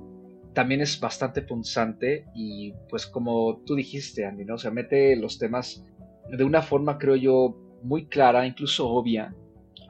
también 0.53 0.81
es 0.81 0.99
bastante 0.99 1.41
punzante 1.41 2.25
y 2.35 2.73
pues 2.89 3.07
como 3.07 3.61
tú 3.65 3.75
dijiste, 3.75 4.25
Andy, 4.25 4.45
¿no? 4.45 4.55
O 4.55 4.57
sea, 4.57 4.71
mete 4.71 5.15
los 5.15 5.39
temas 5.39 5.83
de 6.29 6.43
una 6.43 6.61
forma, 6.61 6.97
creo 6.97 7.15
yo, 7.15 7.57
muy 7.81 8.07
clara, 8.07 8.47
incluso 8.47 8.87
obvia. 8.89 9.35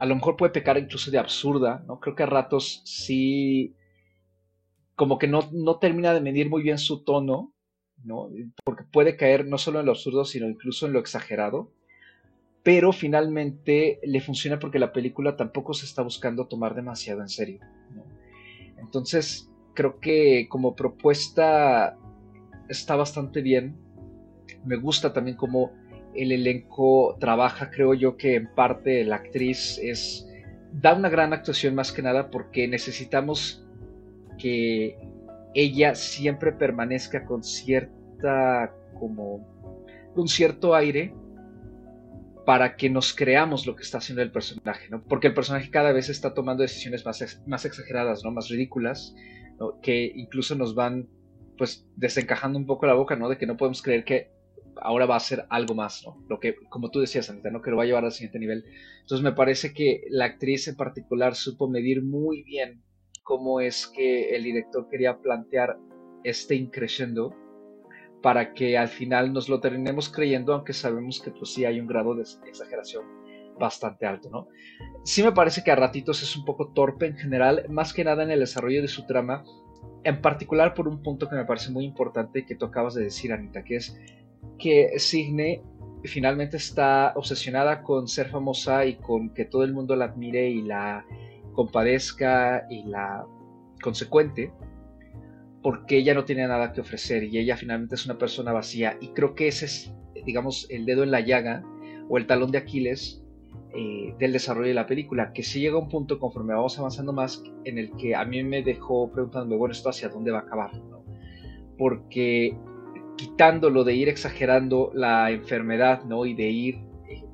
A 0.00 0.06
lo 0.06 0.14
mejor 0.16 0.36
puede 0.36 0.52
pecar 0.52 0.76
incluso 0.78 1.10
de 1.10 1.18
absurda, 1.18 1.84
¿no? 1.86 2.00
Creo 2.00 2.14
que 2.14 2.24
a 2.24 2.26
ratos 2.26 2.82
sí, 2.84 3.74
como 4.96 5.18
que 5.18 5.28
no, 5.28 5.48
no 5.52 5.78
termina 5.78 6.12
de 6.12 6.20
medir 6.20 6.48
muy 6.48 6.62
bien 6.62 6.78
su 6.78 7.04
tono, 7.04 7.54
¿no? 8.02 8.30
Porque 8.64 8.84
puede 8.84 9.16
caer 9.16 9.46
no 9.46 9.58
solo 9.58 9.80
en 9.80 9.86
lo 9.86 9.92
absurdo, 9.92 10.24
sino 10.24 10.48
incluso 10.48 10.86
en 10.86 10.92
lo 10.92 10.98
exagerado. 10.98 11.72
Pero 12.62 12.92
finalmente 12.92 14.00
le 14.02 14.20
funciona 14.20 14.58
porque 14.58 14.78
la 14.78 14.92
película 14.92 15.36
tampoco 15.36 15.74
se 15.74 15.84
está 15.84 16.02
buscando 16.02 16.48
tomar 16.48 16.74
demasiado 16.74 17.20
en 17.20 17.28
serio. 17.28 17.60
Entonces, 18.78 19.50
creo 19.74 20.00
que 20.00 20.46
como 20.48 20.74
propuesta 20.74 21.96
está 22.68 22.96
bastante 22.96 23.42
bien. 23.42 23.76
Me 24.64 24.76
gusta 24.76 25.12
también 25.12 25.36
cómo 25.36 25.72
el 26.14 26.32
elenco 26.32 27.16
trabaja. 27.20 27.70
Creo 27.70 27.94
yo 27.94 28.16
que 28.16 28.36
en 28.36 28.54
parte 28.54 29.04
la 29.04 29.16
actriz 29.16 29.78
es 29.82 30.26
da 30.72 30.94
una 30.94 31.08
gran 31.08 31.32
actuación 31.32 31.74
más 31.74 31.92
que 31.92 32.02
nada 32.02 32.30
porque 32.30 32.66
necesitamos 32.66 33.64
que 34.38 34.98
ella 35.54 35.94
siempre 35.94 36.52
permanezca 36.52 37.24
con 37.24 37.44
cierta 37.44 38.74
como 38.98 39.46
un 40.16 40.28
cierto 40.28 40.74
aire 40.74 41.14
para 42.44 42.76
que 42.76 42.90
nos 42.90 43.14
creamos 43.14 43.66
lo 43.66 43.74
que 43.74 43.82
está 43.82 43.98
haciendo 43.98 44.22
el 44.22 44.30
personaje, 44.30 44.88
¿no? 44.90 45.02
Porque 45.02 45.28
el 45.28 45.34
personaje 45.34 45.70
cada 45.70 45.92
vez 45.92 46.08
está 46.08 46.34
tomando 46.34 46.62
decisiones 46.62 47.04
más, 47.06 47.42
más 47.46 47.64
exageradas, 47.64 48.22
¿no? 48.22 48.32
Más 48.32 48.48
ridículas, 48.48 49.14
que 49.82 50.12
incluso 50.14 50.54
nos 50.54 50.74
van, 50.74 51.08
pues, 51.56 51.86
desencajando 51.96 52.58
un 52.58 52.66
poco 52.66 52.86
la 52.86 52.94
boca, 52.94 53.16
¿no? 53.16 53.28
De 53.28 53.38
que 53.38 53.46
no 53.46 53.56
podemos 53.56 53.82
creer 53.82 54.04
que 54.04 54.30
ahora 54.76 55.06
va 55.06 55.16
a 55.16 55.20
ser 55.20 55.46
algo 55.50 55.74
más, 55.74 56.02
¿no? 56.04 56.22
Lo 56.28 56.40
que, 56.40 56.56
como 56.68 56.90
tú 56.90 57.00
decías, 57.00 57.30
Anita, 57.30 57.50
¿no? 57.50 57.62
Que 57.62 57.70
lo 57.70 57.76
va 57.76 57.84
a 57.84 57.86
llevar 57.86 58.04
al 58.04 58.12
siguiente 58.12 58.38
nivel. 58.38 58.64
Entonces 59.00 59.22
me 59.22 59.32
parece 59.32 59.72
que 59.72 60.04
la 60.08 60.24
actriz 60.26 60.68
en 60.68 60.76
particular 60.76 61.34
supo 61.34 61.68
medir 61.68 62.02
muy 62.02 62.42
bien 62.42 62.82
cómo 63.22 63.60
es 63.60 63.86
que 63.86 64.34
el 64.34 64.44
director 64.44 64.88
quería 64.88 65.18
plantear 65.18 65.78
este 66.24 66.56
increciendo 66.56 67.34
para 68.22 68.54
que 68.54 68.78
al 68.78 68.88
final 68.88 69.32
nos 69.32 69.48
lo 69.48 69.60
terminemos 69.60 70.08
creyendo, 70.08 70.54
aunque 70.54 70.72
sabemos 70.72 71.20
que 71.20 71.30
pues 71.30 71.52
sí 71.52 71.64
hay 71.64 71.78
un 71.78 71.86
grado 71.86 72.14
de 72.14 72.22
exageración 72.46 73.23
bastante 73.58 74.06
alto, 74.06 74.30
¿no? 74.30 74.48
Sí 75.04 75.22
me 75.22 75.32
parece 75.32 75.62
que 75.62 75.70
a 75.70 75.76
ratitos 75.76 76.22
es 76.22 76.36
un 76.36 76.44
poco 76.44 76.72
torpe 76.72 77.06
en 77.06 77.16
general, 77.16 77.66
más 77.68 77.92
que 77.92 78.04
nada 78.04 78.22
en 78.22 78.30
el 78.30 78.40
desarrollo 78.40 78.82
de 78.82 78.88
su 78.88 79.06
trama, 79.06 79.44
en 80.04 80.20
particular 80.20 80.74
por 80.74 80.88
un 80.88 81.02
punto 81.02 81.28
que 81.28 81.36
me 81.36 81.44
parece 81.44 81.70
muy 81.70 81.84
importante 81.84 82.44
que 82.44 82.54
tú 82.54 82.66
acabas 82.66 82.94
de 82.94 83.04
decir, 83.04 83.32
Anita, 83.32 83.64
que 83.64 83.76
es 83.76 83.98
que 84.58 84.98
Signe 84.98 85.62
finalmente 86.04 86.58
está 86.58 87.12
obsesionada 87.16 87.82
con 87.82 88.08
ser 88.08 88.28
famosa 88.28 88.84
y 88.84 88.96
con 88.96 89.32
que 89.32 89.44
todo 89.46 89.64
el 89.64 89.72
mundo 89.72 89.96
la 89.96 90.06
admire 90.06 90.48
y 90.50 90.62
la 90.62 91.04
compadezca 91.52 92.66
y 92.68 92.84
la 92.84 93.24
consecuente, 93.82 94.52
porque 95.62 95.96
ella 95.96 96.14
no 96.14 96.24
tiene 96.24 96.46
nada 96.46 96.72
que 96.72 96.82
ofrecer 96.82 97.24
y 97.24 97.38
ella 97.38 97.56
finalmente 97.56 97.94
es 97.94 98.04
una 98.04 98.18
persona 98.18 98.52
vacía. 98.52 98.98
Y 99.00 99.08
creo 99.08 99.34
que 99.34 99.48
ese 99.48 99.64
es, 99.64 99.94
digamos, 100.26 100.66
el 100.68 100.84
dedo 100.84 101.02
en 101.02 101.10
la 101.10 101.20
llaga 101.20 101.62
o 102.08 102.18
el 102.18 102.26
talón 102.26 102.50
de 102.50 102.58
Aquiles 102.58 103.23
eh, 103.76 104.14
del 104.18 104.32
desarrollo 104.32 104.68
de 104.68 104.74
la 104.74 104.86
película, 104.86 105.32
que 105.32 105.42
si 105.42 105.60
llega 105.60 105.78
un 105.78 105.88
punto 105.88 106.18
conforme 106.18 106.54
vamos 106.54 106.78
avanzando 106.78 107.12
más 107.12 107.42
en 107.64 107.78
el 107.78 107.90
que 107.96 108.14
a 108.14 108.24
mí 108.24 108.42
me 108.44 108.62
dejó 108.62 109.10
preguntándome, 109.10 109.56
bueno, 109.56 109.72
esto 109.72 109.88
hacia 109.88 110.08
dónde 110.08 110.30
va 110.30 110.38
a 110.38 110.42
acabar, 110.42 110.70
Porque 111.76 112.56
quitándolo 113.16 113.84
de 113.84 113.94
ir 113.94 114.08
exagerando 114.08 114.90
la 114.94 115.30
enfermedad, 115.30 116.04
¿no? 116.04 116.24
Y 116.26 116.34
de 116.34 116.48
ir, 116.48 116.76
eh, 117.08 117.24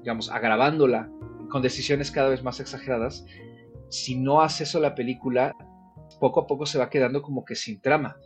digamos, 0.00 0.30
agravándola 0.30 1.10
con 1.48 1.62
decisiones 1.62 2.10
cada 2.10 2.28
vez 2.28 2.42
más 2.42 2.60
exageradas, 2.60 3.26
si 3.88 4.16
no 4.16 4.40
hace 4.40 4.64
eso 4.64 4.80
la 4.80 4.94
película, 4.94 5.54
poco 6.18 6.40
a 6.40 6.46
poco 6.46 6.66
se 6.66 6.78
va 6.78 6.88
quedando 6.88 7.20
como 7.22 7.44
que 7.44 7.54
sin 7.54 7.80
trama, 7.80 8.16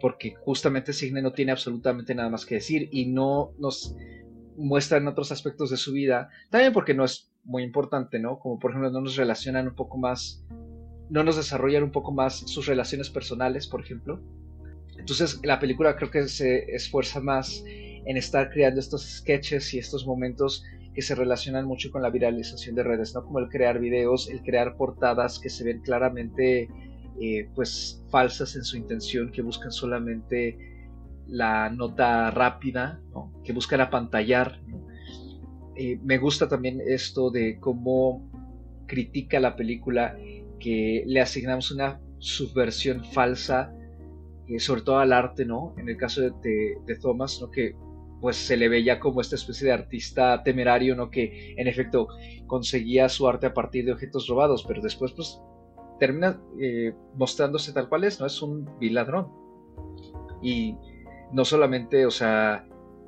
porque 0.00 0.34
justamente 0.34 0.92
Signe 0.92 1.22
no 1.22 1.32
tiene 1.32 1.52
absolutamente 1.52 2.14
nada 2.14 2.30
más 2.30 2.44
que 2.44 2.56
decir 2.56 2.88
y 2.90 3.06
no 3.06 3.52
nos 3.58 3.96
muestra 4.56 4.98
en 4.98 5.08
otros 5.08 5.32
aspectos 5.32 5.70
de 5.70 5.76
su 5.76 5.92
vida, 5.92 6.30
también 6.50 6.72
porque 6.72 6.94
no 6.94 7.04
es 7.04 7.30
muy 7.44 7.62
importante, 7.62 8.18
¿no? 8.18 8.38
Como 8.38 8.58
por 8.58 8.70
ejemplo 8.70 8.90
no 8.90 9.00
nos 9.00 9.16
relacionan 9.16 9.68
un 9.68 9.74
poco 9.74 9.98
más, 9.98 10.44
no 11.10 11.22
nos 11.22 11.36
desarrollan 11.36 11.82
un 11.82 11.92
poco 11.92 12.12
más 12.12 12.38
sus 12.38 12.66
relaciones 12.66 13.10
personales, 13.10 13.66
por 13.66 13.80
ejemplo. 13.80 14.20
Entonces 14.98 15.40
la 15.44 15.60
película 15.60 15.96
creo 15.96 16.10
que 16.10 16.28
se 16.28 16.74
esfuerza 16.74 17.20
más 17.20 17.62
en 17.66 18.16
estar 18.16 18.50
creando 18.50 18.80
estos 18.80 19.02
sketches 19.02 19.74
y 19.74 19.78
estos 19.78 20.06
momentos 20.06 20.64
que 20.94 21.02
se 21.02 21.14
relacionan 21.14 21.66
mucho 21.66 21.90
con 21.90 22.02
la 22.02 22.10
viralización 22.10 22.76
de 22.76 22.84
redes, 22.84 23.14
¿no? 23.14 23.24
Como 23.24 23.40
el 23.40 23.48
crear 23.48 23.80
videos, 23.80 24.30
el 24.30 24.42
crear 24.42 24.76
portadas 24.76 25.38
que 25.38 25.50
se 25.50 25.64
ven 25.64 25.80
claramente 25.80 26.68
eh, 27.20 27.48
pues 27.54 28.02
falsas 28.10 28.54
en 28.56 28.64
su 28.64 28.76
intención, 28.76 29.30
que 29.30 29.42
buscan 29.42 29.72
solamente 29.72 30.56
la 31.28 31.70
nota 31.70 32.30
rápida, 32.30 33.00
que 33.42 33.52
buscan 33.52 33.80
apantallar. 33.80 34.60
Eh, 35.76 35.98
me 36.02 36.18
gusta 36.18 36.48
también 36.48 36.80
esto 36.86 37.30
de 37.30 37.58
cómo 37.58 38.30
critica 38.86 39.40
la 39.40 39.56
película 39.56 40.16
que 40.60 41.02
le 41.06 41.20
asignamos 41.20 41.70
una 41.70 42.00
subversión 42.18 43.04
falsa, 43.04 43.74
eh, 44.48 44.58
sobre 44.58 44.82
todo 44.82 44.98
al 44.98 45.12
arte, 45.12 45.44
¿no? 45.44 45.74
En 45.78 45.88
el 45.88 45.96
caso 45.96 46.20
de, 46.20 46.32
de, 46.86 46.96
Thomas, 46.96 47.38
¿no? 47.40 47.50
Que 47.50 47.74
pues 48.20 48.36
se 48.36 48.56
le 48.56 48.68
veía 48.68 49.00
como 49.00 49.20
esta 49.20 49.36
especie 49.36 49.66
de 49.66 49.72
artista 49.72 50.42
temerario, 50.42 50.96
¿no? 50.96 51.10
Que 51.10 51.54
en 51.56 51.66
efecto 51.68 52.08
conseguía 52.46 53.08
su 53.08 53.28
arte 53.28 53.46
a 53.46 53.54
partir 53.54 53.84
de 53.84 53.92
objetos 53.92 54.26
robados, 54.28 54.64
pero 54.66 54.80
después 54.80 55.12
pues 55.12 55.40
termina 55.98 56.40
eh, 56.60 56.94
mostrándose 57.16 57.72
tal 57.72 57.88
cual 57.88 58.04
es, 58.04 58.20
¿no? 58.20 58.26
Es 58.26 58.40
un 58.40 58.68
vil 58.78 58.94
ladrón. 58.94 59.28
Y 60.42 60.76
no 61.34 61.44
solamente, 61.44 62.06
o 62.06 62.10
sea, 62.10 62.64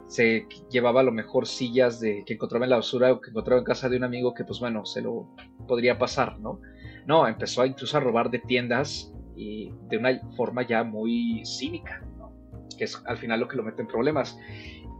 se 0.06 0.46
llevaba 0.70 1.00
a 1.00 1.04
lo 1.04 1.12
mejor 1.12 1.46
sillas 1.46 2.00
de, 2.00 2.24
que 2.24 2.34
encontraba 2.34 2.66
en 2.66 2.70
la 2.70 2.76
basura 2.76 3.12
o 3.12 3.20
que 3.20 3.30
encontraba 3.30 3.60
en 3.60 3.64
casa 3.64 3.88
de 3.88 3.96
un 3.96 4.04
amigo 4.04 4.34
que, 4.34 4.44
pues 4.44 4.60
bueno, 4.60 4.84
se 4.84 5.00
lo 5.00 5.28
podría 5.66 5.98
pasar, 5.98 6.38
¿no? 6.40 6.60
No, 7.06 7.26
empezó 7.26 7.62
a 7.62 7.66
incluso 7.66 7.96
a 7.96 8.00
robar 8.00 8.30
de 8.30 8.40
tiendas 8.40 9.12
y 9.36 9.72
de 9.88 9.98
una 9.98 10.20
forma 10.36 10.66
ya 10.66 10.82
muy 10.82 11.42
cínica, 11.44 12.02
¿no? 12.18 12.32
Que 12.76 12.84
es 12.84 13.00
al 13.06 13.16
final 13.16 13.40
lo 13.40 13.48
que 13.48 13.56
lo 13.56 13.62
mete 13.62 13.82
en 13.82 13.88
problemas. 13.88 14.36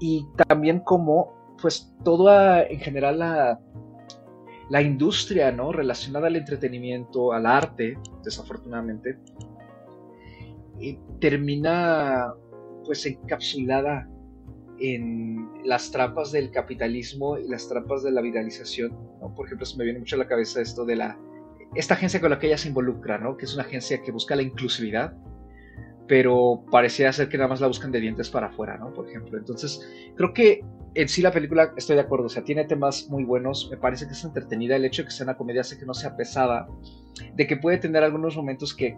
Y 0.01 0.27
también 0.49 0.81
como, 0.81 1.57
pues, 1.61 1.93
toda 2.05 2.63
en 2.63 2.79
general 2.79 3.19
la, 3.19 3.61
la 4.71 4.83
industria 4.83 5.51
¿no? 5.51 5.73
relacionada 5.73 6.29
al 6.29 6.37
entretenimiento, 6.37 7.33
al 7.33 7.47
arte, 7.47 7.99
desafortunadamente, 8.23 9.19
termina 11.21 12.33
pues 12.87 13.05
encapsulada 13.05 14.09
en 14.79 15.49
las 15.65 15.91
trampas 15.91 16.33
del 16.33 16.51
capitalismo 16.51 17.39
y 17.39 17.49
las 17.49 17.69
trampas 17.69 18.03
de 18.03 18.13
la 18.13 18.21
viralización. 18.21 18.93
¿no? 19.21 19.35
Por 19.35 19.47
ejemplo, 19.47 19.67
se 19.67 19.77
me 19.77 19.85
viene 19.85 19.99
mucho 19.99 20.17
a 20.17 20.19
la 20.19 20.29
cabeza 20.29 20.61
esto 20.61 20.85
de 20.85 20.97
la 20.97 21.19
esta 21.75 21.95
agencia 21.95 22.21
con 22.21 22.31
la 22.31 22.39
que 22.39 22.47
ella 22.47 22.59
se 22.59 22.69
involucra, 22.69 23.19
¿no? 23.19 23.37
que 23.37 23.45
es 23.45 23.55
una 23.55 23.65
agencia 23.65 24.01
que 24.03 24.13
busca 24.13 24.37
la 24.37 24.43
inclusividad, 24.43 25.15
pero 26.07 26.65
parecía 26.71 27.13
ser 27.13 27.29
que 27.29 27.37
nada 27.37 27.49
más 27.49 27.61
la 27.61 27.67
buscan 27.67 27.91
de 27.91 28.01
dientes 28.01 28.31
para 28.31 28.47
afuera, 28.47 28.79
¿no? 28.79 28.93
Por 28.95 29.09
ejemplo. 29.09 29.37
Entonces, 29.37 29.87
creo 30.15 30.33
que 30.33 30.65
en 30.95 31.09
sí 31.09 31.21
la 31.21 31.33
película, 31.33 31.73
estoy 31.77 31.97
de 31.97 32.03
acuerdo, 32.03 32.27
o 32.27 32.29
sea, 32.29 32.45
tiene 32.45 32.65
temas 32.65 33.09
muy 33.11 33.25
buenos, 33.25 33.69
me 33.71 33.77
parece 33.77 34.07
que 34.07 34.13
es 34.13 34.25
entretenida, 34.25 34.77
el 34.77 34.85
hecho 34.85 35.03
de 35.03 35.09
que 35.09 35.15
sea 35.15 35.25
una 35.25 35.37
comedia 35.37 35.61
hace 35.61 35.79
que 35.79 35.85
no 35.85 35.93
sea 35.93 36.17
pesada, 36.17 36.69
de 37.35 37.47
que 37.47 37.57
puede 37.57 37.79
tener 37.79 38.03
algunos 38.03 38.37
momentos 38.37 38.75
que 38.75 38.97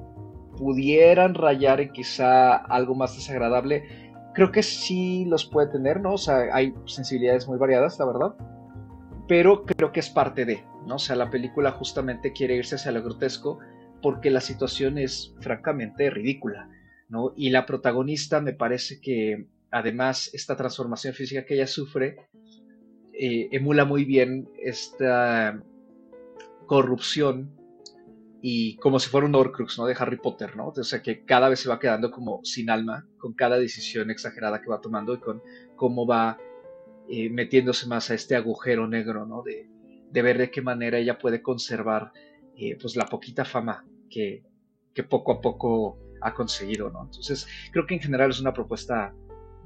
pudieran 0.58 1.34
rayar 1.34 1.80
en 1.80 1.92
quizá 1.92 2.56
algo 2.56 2.94
más 2.94 3.14
desagradable, 3.14 3.84
creo 4.34 4.52
que 4.52 4.62
sí 4.62 5.24
los 5.26 5.44
puede 5.44 5.68
tener, 5.68 6.00
¿no? 6.00 6.14
O 6.14 6.18
sea, 6.18 6.48
hay 6.52 6.74
sensibilidades 6.86 7.48
muy 7.48 7.58
variadas, 7.58 7.98
la 7.98 8.06
verdad, 8.06 8.34
pero 9.26 9.64
creo 9.64 9.92
que 9.92 10.00
es 10.00 10.10
parte 10.10 10.44
de, 10.44 10.64
¿no? 10.86 10.96
O 10.96 10.98
sea, 10.98 11.16
la 11.16 11.30
película 11.30 11.72
justamente 11.72 12.32
quiere 12.32 12.56
irse 12.56 12.76
hacia 12.76 12.92
lo 12.92 13.02
grotesco 13.02 13.58
porque 14.02 14.30
la 14.30 14.40
situación 14.40 14.98
es 14.98 15.34
francamente 15.40 16.10
ridícula 16.10 16.68
y 17.36 17.50
la 17.50 17.64
protagonista 17.64 18.40
me 18.40 18.52
parece 18.52 19.00
que 19.00 19.46
además 19.70 20.30
esta 20.34 20.56
transformación 20.56 21.14
física 21.14 21.44
que 21.44 21.54
ella 21.54 21.66
sufre 21.66 22.16
eh, 23.14 23.48
emula 23.50 23.84
muy 23.84 24.04
bien 24.04 24.48
esta 24.62 25.62
corrupción 26.66 27.57
y 28.40 28.76
como 28.76 29.00
si 29.00 29.08
fuera 29.08 29.26
un 29.26 29.34
Horcrux, 29.34 29.78
¿no? 29.78 29.86
De 29.86 29.96
Harry 29.98 30.16
Potter, 30.16 30.56
¿no? 30.56 30.68
O 30.68 30.84
sea, 30.84 31.02
que 31.02 31.24
cada 31.24 31.48
vez 31.48 31.60
se 31.60 31.68
va 31.68 31.78
quedando 31.78 32.10
como 32.10 32.40
sin 32.44 32.70
alma 32.70 33.06
con 33.18 33.34
cada 33.34 33.58
decisión 33.58 34.10
exagerada 34.10 34.60
que 34.60 34.68
va 34.68 34.80
tomando 34.80 35.14
y 35.14 35.18
con 35.18 35.42
cómo 35.76 36.06
va 36.06 36.38
eh, 37.08 37.30
metiéndose 37.30 37.86
más 37.86 38.10
a 38.10 38.14
este 38.14 38.36
agujero 38.36 38.86
negro, 38.86 39.26
¿no? 39.26 39.42
De, 39.42 39.68
ver 40.22 40.38
de 40.38 40.50
qué 40.50 40.62
manera 40.62 40.98
ella 40.98 41.18
puede 41.18 41.42
conservar 41.42 42.12
eh, 42.56 42.76
pues 42.80 42.96
la 42.96 43.06
poquita 43.06 43.44
fama 43.44 43.84
que, 44.10 44.44
que 44.94 45.04
poco 45.04 45.32
a 45.32 45.40
poco 45.40 45.98
ha 46.20 46.34
conseguido, 46.34 46.90
¿no? 46.90 47.04
Entonces, 47.04 47.46
creo 47.72 47.86
que 47.86 47.94
en 47.94 48.00
general 48.00 48.30
es 48.30 48.40
una 48.40 48.52
propuesta 48.52 49.14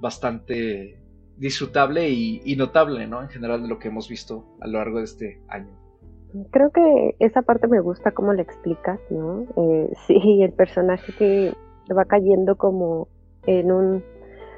bastante 0.00 1.00
disfrutable 1.36 2.08
y, 2.10 2.56
notable, 2.56 3.06
¿no? 3.06 3.22
En 3.22 3.28
general 3.28 3.62
de 3.62 3.68
lo 3.68 3.78
que 3.78 3.88
hemos 3.88 4.08
visto 4.08 4.56
a 4.60 4.66
lo 4.66 4.78
largo 4.78 4.98
de 4.98 5.04
este 5.04 5.42
año. 5.48 5.81
Creo 6.50 6.70
que 6.70 7.16
esa 7.18 7.42
parte 7.42 7.68
me 7.68 7.80
gusta 7.80 8.12
cómo 8.12 8.32
le 8.32 8.42
explicas, 8.42 9.00
¿no? 9.10 9.46
Eh, 9.56 9.92
sí, 10.06 10.42
el 10.42 10.52
personaje 10.52 11.12
que 11.18 11.52
va 11.94 12.04
cayendo 12.04 12.56
como 12.56 13.08
en 13.46 13.72
un 13.72 14.04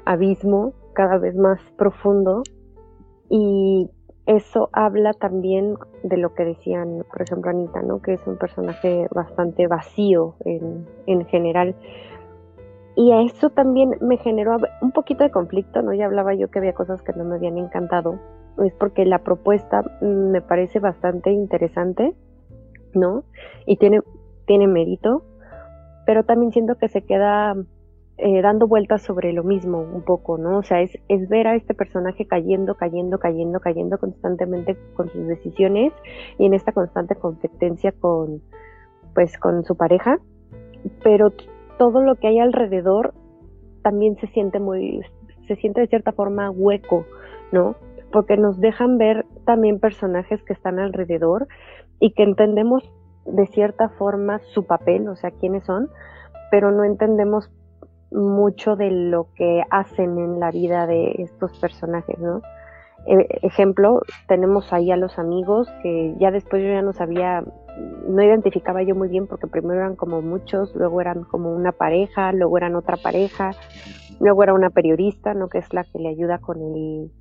abismo 0.05 0.73
cada 0.93 1.17
vez 1.17 1.35
más 1.35 1.59
profundo 1.77 2.43
y 3.29 3.89
eso 4.25 4.69
habla 4.73 5.13
también 5.13 5.75
de 6.03 6.17
lo 6.17 6.33
que 6.33 6.45
decían, 6.45 7.03
por 7.11 7.21
ejemplo, 7.21 7.51
Anita, 7.51 7.81
¿no? 7.81 8.01
Que 8.01 8.13
es 8.13 8.25
un 8.25 8.37
personaje 8.37 9.07
bastante 9.13 9.67
vacío 9.67 10.35
en, 10.45 10.87
en 11.05 11.25
general. 11.25 11.75
Y 12.95 13.11
a 13.11 13.21
eso 13.21 13.49
también 13.49 13.97
me 14.01 14.17
generó 14.17 14.57
un 14.81 14.91
poquito 14.91 15.23
de 15.23 15.31
conflicto, 15.31 15.81
¿no? 15.81 15.93
Ya 15.93 16.05
hablaba 16.05 16.33
yo 16.33 16.49
que 16.49 16.59
había 16.59 16.73
cosas 16.73 17.01
que 17.01 17.13
no 17.13 17.23
me 17.23 17.35
habían 17.35 17.57
encantado. 17.57 18.19
Es 18.63 18.73
porque 18.73 19.05
la 19.05 19.19
propuesta 19.19 19.83
me 20.01 20.41
parece 20.41 20.79
bastante 20.79 21.31
interesante, 21.31 22.13
¿no? 22.93 23.23
Y 23.65 23.77
tiene, 23.77 24.01
tiene 24.45 24.67
mérito, 24.67 25.23
pero 26.05 26.23
también 26.23 26.51
siento 26.51 26.75
que 26.75 26.87
se 26.87 27.01
queda 27.03 27.55
eh, 28.17 28.41
dando 28.41 28.67
vueltas 28.67 29.01
sobre 29.01 29.33
lo 29.33 29.43
mismo 29.43 29.81
un 29.81 30.03
poco, 30.03 30.37
¿no? 30.37 30.59
O 30.59 30.63
sea, 30.63 30.81
es, 30.81 30.97
es 31.09 31.27
ver 31.27 31.47
a 31.47 31.55
este 31.55 31.73
personaje 31.73 32.25
cayendo, 32.25 32.75
cayendo, 32.75 33.19
cayendo, 33.19 33.59
cayendo 33.59 33.97
constantemente 33.97 34.77
con 34.95 35.09
sus 35.09 35.27
decisiones 35.27 35.91
y 36.37 36.45
en 36.45 36.53
esta 36.53 36.71
constante 36.71 37.15
competencia 37.15 37.91
con, 37.91 38.41
pues, 39.13 39.37
con 39.37 39.65
su 39.65 39.75
pareja, 39.75 40.19
pero 41.03 41.33
todo 41.77 42.01
lo 42.01 42.15
que 42.15 42.27
hay 42.27 42.39
alrededor 42.39 43.13
también 43.81 44.15
se 44.17 44.27
siente 44.27 44.59
muy, 44.59 45.01
se 45.47 45.55
siente 45.57 45.81
de 45.81 45.87
cierta 45.87 46.13
forma 46.13 46.49
hueco, 46.49 47.05
¿no? 47.51 47.75
Porque 48.15 48.37
nos 48.37 48.61
dejan 48.61 48.97
ver 48.97 49.25
también 49.43 49.81
personajes 49.81 50.41
que 50.43 50.53
están 50.53 50.79
alrededor 50.79 51.49
y 51.99 52.13
que 52.13 52.23
entendemos 52.23 52.89
de 53.25 53.45
cierta 53.47 53.89
forma 53.89 54.39
su 54.53 54.65
papel, 54.65 55.09
o 55.09 55.17
sea, 55.17 55.31
quiénes 55.31 55.65
son, 55.65 55.89
pero 56.49 56.71
no 56.71 56.85
entendemos 56.85 57.51
mucho 58.11 58.77
de 58.77 58.89
lo 58.89 59.27
que 59.35 59.63
hacen 59.69 60.17
en 60.17 60.39
la 60.39 60.49
vida 60.49 60.87
de 60.87 61.11
estos 61.17 61.59
personajes, 61.59 62.17
¿no? 62.17 62.41
E, 63.05 63.27
ejemplo, 63.41 63.99
tenemos 64.29 64.71
ahí 64.71 64.91
a 64.91 64.95
los 64.95 65.19
amigos 65.19 65.67
que 65.83 66.15
ya 66.17 66.31
después 66.31 66.63
yo 66.63 66.69
ya 66.69 66.81
no 66.81 66.93
sabía, 66.93 67.43
no 68.07 68.23
identificaba 68.23 68.81
yo 68.81 68.95
muy 68.95 69.09
bien 69.09 69.27
porque 69.27 69.47
primero 69.47 69.81
eran 69.81 69.97
como 69.97 70.21
muchos, 70.21 70.73
luego 70.73 71.01
eran 71.01 71.25
como 71.25 71.51
una 71.53 71.73
pareja, 71.73 72.31
luego 72.31 72.55
eran 72.55 72.77
otra 72.77 72.95
pareja, 72.95 73.51
luego 74.21 74.41
era 74.41 74.53
una 74.53 74.69
periodista, 74.69 75.33
¿no? 75.33 75.49
Que 75.49 75.57
es 75.57 75.73
la 75.73 75.83
que 75.83 75.99
le 75.99 76.07
ayuda 76.07 76.37
con 76.37 76.61
el 76.61 77.11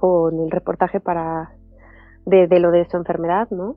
con 0.00 0.40
el 0.40 0.50
reportaje 0.50 0.98
para 0.98 1.52
de, 2.24 2.46
de 2.46 2.58
lo 2.58 2.70
de 2.70 2.86
su 2.86 2.96
enfermedad, 2.96 3.48
¿no? 3.50 3.76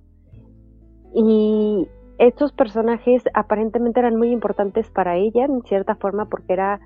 Y 1.13 1.88
estos 2.17 2.53
personajes 2.53 3.23
aparentemente 3.33 3.99
eran 3.99 4.15
muy 4.15 4.31
importantes 4.31 4.89
para 4.89 5.17
ella 5.17 5.45
en 5.45 5.62
cierta 5.63 5.95
forma 5.95 6.25
porque 6.25 6.53
era 6.53 6.79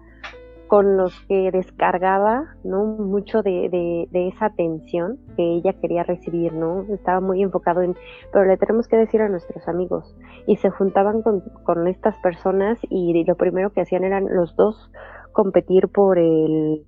con 0.68 0.98
los 0.98 1.18
que 1.30 1.50
descargaba 1.52 2.56
¿no? 2.64 2.84
mucho 2.84 3.42
de, 3.42 3.70
de, 4.12 4.28
esa 4.28 4.48
atención 4.48 5.18
que 5.38 5.44
ella 5.44 5.74
quería 5.74 6.04
recibir, 6.04 6.52
¿no? 6.52 6.86
Estaba 6.94 7.22
muy 7.22 7.42
enfocado 7.42 7.82
en, 7.84 7.96
pero 8.34 8.44
le 8.44 8.58
tenemos 8.58 8.88
que 8.90 8.98
decir 8.98 9.22
a 9.22 9.30
nuestros 9.30 9.66
amigos. 9.70 10.18
Y 10.46 10.58
se 10.58 10.70
juntaban 10.70 11.22
con, 11.22 11.40
con 11.64 11.88
estas 11.88 12.18
personas 12.18 12.80
y 12.90 13.24
lo 13.24 13.36
primero 13.36 13.72
que 13.72 13.82
hacían 13.82 14.04
eran 14.04 14.28
los 14.30 14.58
dos 14.58 14.92
competir 15.32 15.88
por 15.88 16.18
el, 16.18 16.87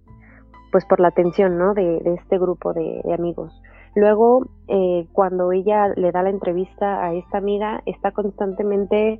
pues 0.71 0.85
por 0.85 0.99
la 0.99 1.09
atención, 1.09 1.57
¿no? 1.57 1.73
De, 1.73 1.97
este 2.17 2.37
grupo 2.37 2.73
de, 2.73 3.01
de 3.03 3.13
amigos. 3.13 3.61
Luego, 3.95 4.45
eh, 4.67 5.07
cuando 5.13 5.51
ella 5.51 5.87
le 5.95 6.11
da 6.11 6.23
la 6.23 6.29
entrevista 6.29 7.03
a 7.03 7.13
esta 7.13 7.37
amiga, 7.37 7.81
está 7.85 8.11
constantemente 8.11 9.19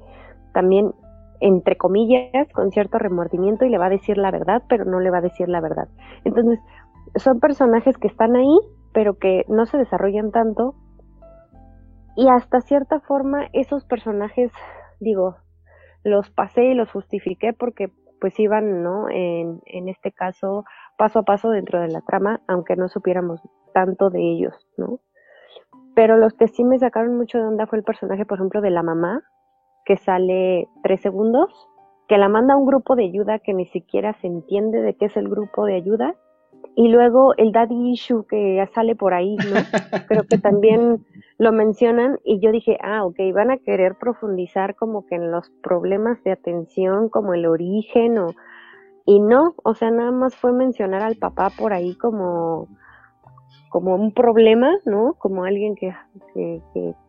también, 0.53 0.93
entre 1.39 1.75
comillas, 1.77 2.47
con 2.53 2.71
cierto 2.71 2.99
remordimiento 2.99 3.65
y 3.65 3.69
le 3.69 3.77
va 3.77 3.88
a 3.88 3.89
decir 3.89 4.17
la 4.17 4.31
verdad, 4.31 4.63
pero 4.69 4.85
no 4.85 4.99
le 4.99 5.09
va 5.09 5.17
a 5.17 5.21
decir 5.21 5.49
la 5.49 5.62
verdad. 5.62 5.88
Entonces, 6.23 6.59
son 7.15 7.39
personajes 7.39 7.97
que 7.97 8.07
están 8.07 8.35
ahí, 8.35 8.57
pero 8.93 9.17
que 9.17 9.45
no 9.47 9.65
se 9.65 9.77
desarrollan 9.77 10.31
tanto. 10.31 10.75
Y 12.15 12.27
hasta 12.29 12.62
cierta 12.62 12.99
forma, 12.99 13.47
esos 13.53 13.85
personajes, 13.85 14.51
digo, 14.99 15.38
los 16.03 16.29
pasé 16.29 16.65
y 16.65 16.73
los 16.73 16.91
justifiqué 16.91 17.53
porque 17.53 17.91
pues 18.19 18.38
iban, 18.39 18.83
¿no? 18.83 19.09
En, 19.09 19.62
en 19.65 19.88
este 19.88 20.12
caso, 20.12 20.65
paso 20.99 21.19
a 21.19 21.23
paso 21.23 21.49
dentro 21.49 21.79
de 21.79 21.88
la 21.88 22.01
trama, 22.01 22.41
aunque 22.45 22.75
no 22.75 22.89
supiéramos 22.89 23.41
tanto 23.73 24.09
de 24.09 24.19
ellos, 24.19 24.53
¿no? 24.75 24.99
Pero 25.95 26.17
los 26.17 26.33
que 26.33 26.49
sí 26.49 26.65
me 26.65 26.77
sacaron 26.77 27.15
mucho 27.15 27.38
de 27.38 27.45
onda 27.45 27.67
fue 27.67 27.77
el 27.77 27.85
personaje, 27.85 28.25
por 28.25 28.38
ejemplo, 28.38 28.59
de 28.59 28.69
la 28.69 28.83
mamá, 28.83 29.23
que 29.85 29.95
sale 29.95 30.67
tres 30.83 30.99
segundos, 30.99 31.47
que 32.09 32.17
la 32.17 32.27
manda 32.27 32.53
a 32.53 32.57
un 32.57 32.65
grupo 32.65 32.97
de 32.97 33.05
ayuda 33.05 33.39
que 33.39 33.53
ni 33.53 33.65
siquiera 33.65 34.12
se 34.15 34.27
entiende 34.27 34.81
de 34.81 34.95
qué 34.95 35.05
es 35.05 35.15
el 35.15 35.29
grupo 35.29 35.65
de 35.65 35.75
ayuda, 35.75 36.15
y 36.75 36.89
luego 36.89 37.33
el 37.38 37.53
daddy 37.53 37.91
issue 37.91 38.25
que 38.27 38.55
ya 38.55 38.67
sale 38.67 38.93
por 38.93 39.13
ahí, 39.13 39.38
¿no? 39.38 39.55
Creo 40.09 40.23
que 40.23 40.38
también 40.38 41.05
lo 41.38 41.53
mencionan 41.53 42.19
y 42.25 42.41
yo 42.41 42.51
dije, 42.51 42.77
ah, 42.81 43.05
ok, 43.05 43.19
van 43.33 43.51
a 43.51 43.57
querer 43.57 43.95
profundizar 43.95 44.75
como 44.75 45.05
que 45.05 45.15
en 45.15 45.31
los 45.31 45.49
problemas 45.63 46.21
de 46.25 46.33
atención, 46.33 47.07
como 47.07 47.33
el 47.33 47.45
origen 47.45 48.17
o... 48.17 48.27
Y 49.09 49.19
no, 49.19 49.55
o 49.63 49.73
sea, 49.73 49.89
nada 49.89 50.11
más 50.11 50.35
fue 50.35 50.53
mencionar 50.53 51.01
al 51.01 51.15
papá 51.15 51.49
por 51.57 51.73
ahí 51.73 51.95
como 51.95 52.67
como 53.71 53.95
un 53.95 54.13
problema, 54.13 54.77
¿no? 54.85 55.15
Como 55.17 55.45
alguien 55.45 55.73
que, 55.73 55.91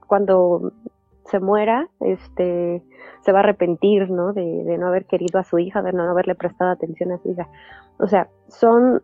cuando 0.07 0.73
se 1.27 1.41
muera, 1.41 1.91
este, 2.01 2.83
se 3.21 3.33
va 3.33 3.41
a 3.41 3.43
arrepentir, 3.43 4.09
¿no? 4.11 4.33
De, 4.33 4.79
no 4.79 4.87
haber 4.87 5.05
querido 5.05 5.39
a 5.39 5.45
su 5.45 5.59
hija, 5.59 5.83
de 5.83 5.93
no 5.93 6.11
haberle 6.11 6.35
prestado 6.35 6.71
atención 6.71 7.13
a 7.13 7.19
su 7.19 7.33
hija. 7.33 7.49
O 7.99 8.07
sea, 8.07 8.29
son 8.49 9.03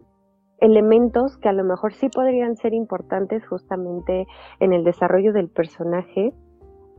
elementos 0.61 1.37
que 1.37 1.51
a 1.51 1.53
lo 1.53 1.65
mejor 1.65 1.93
sí 1.93 2.09
podrían 2.09 2.57
ser 2.57 2.73
importantes 2.73 3.47
justamente 3.47 4.27
en 4.59 4.73
el 4.73 4.85
desarrollo 4.85 5.35
del 5.35 5.51
personaje 5.51 6.33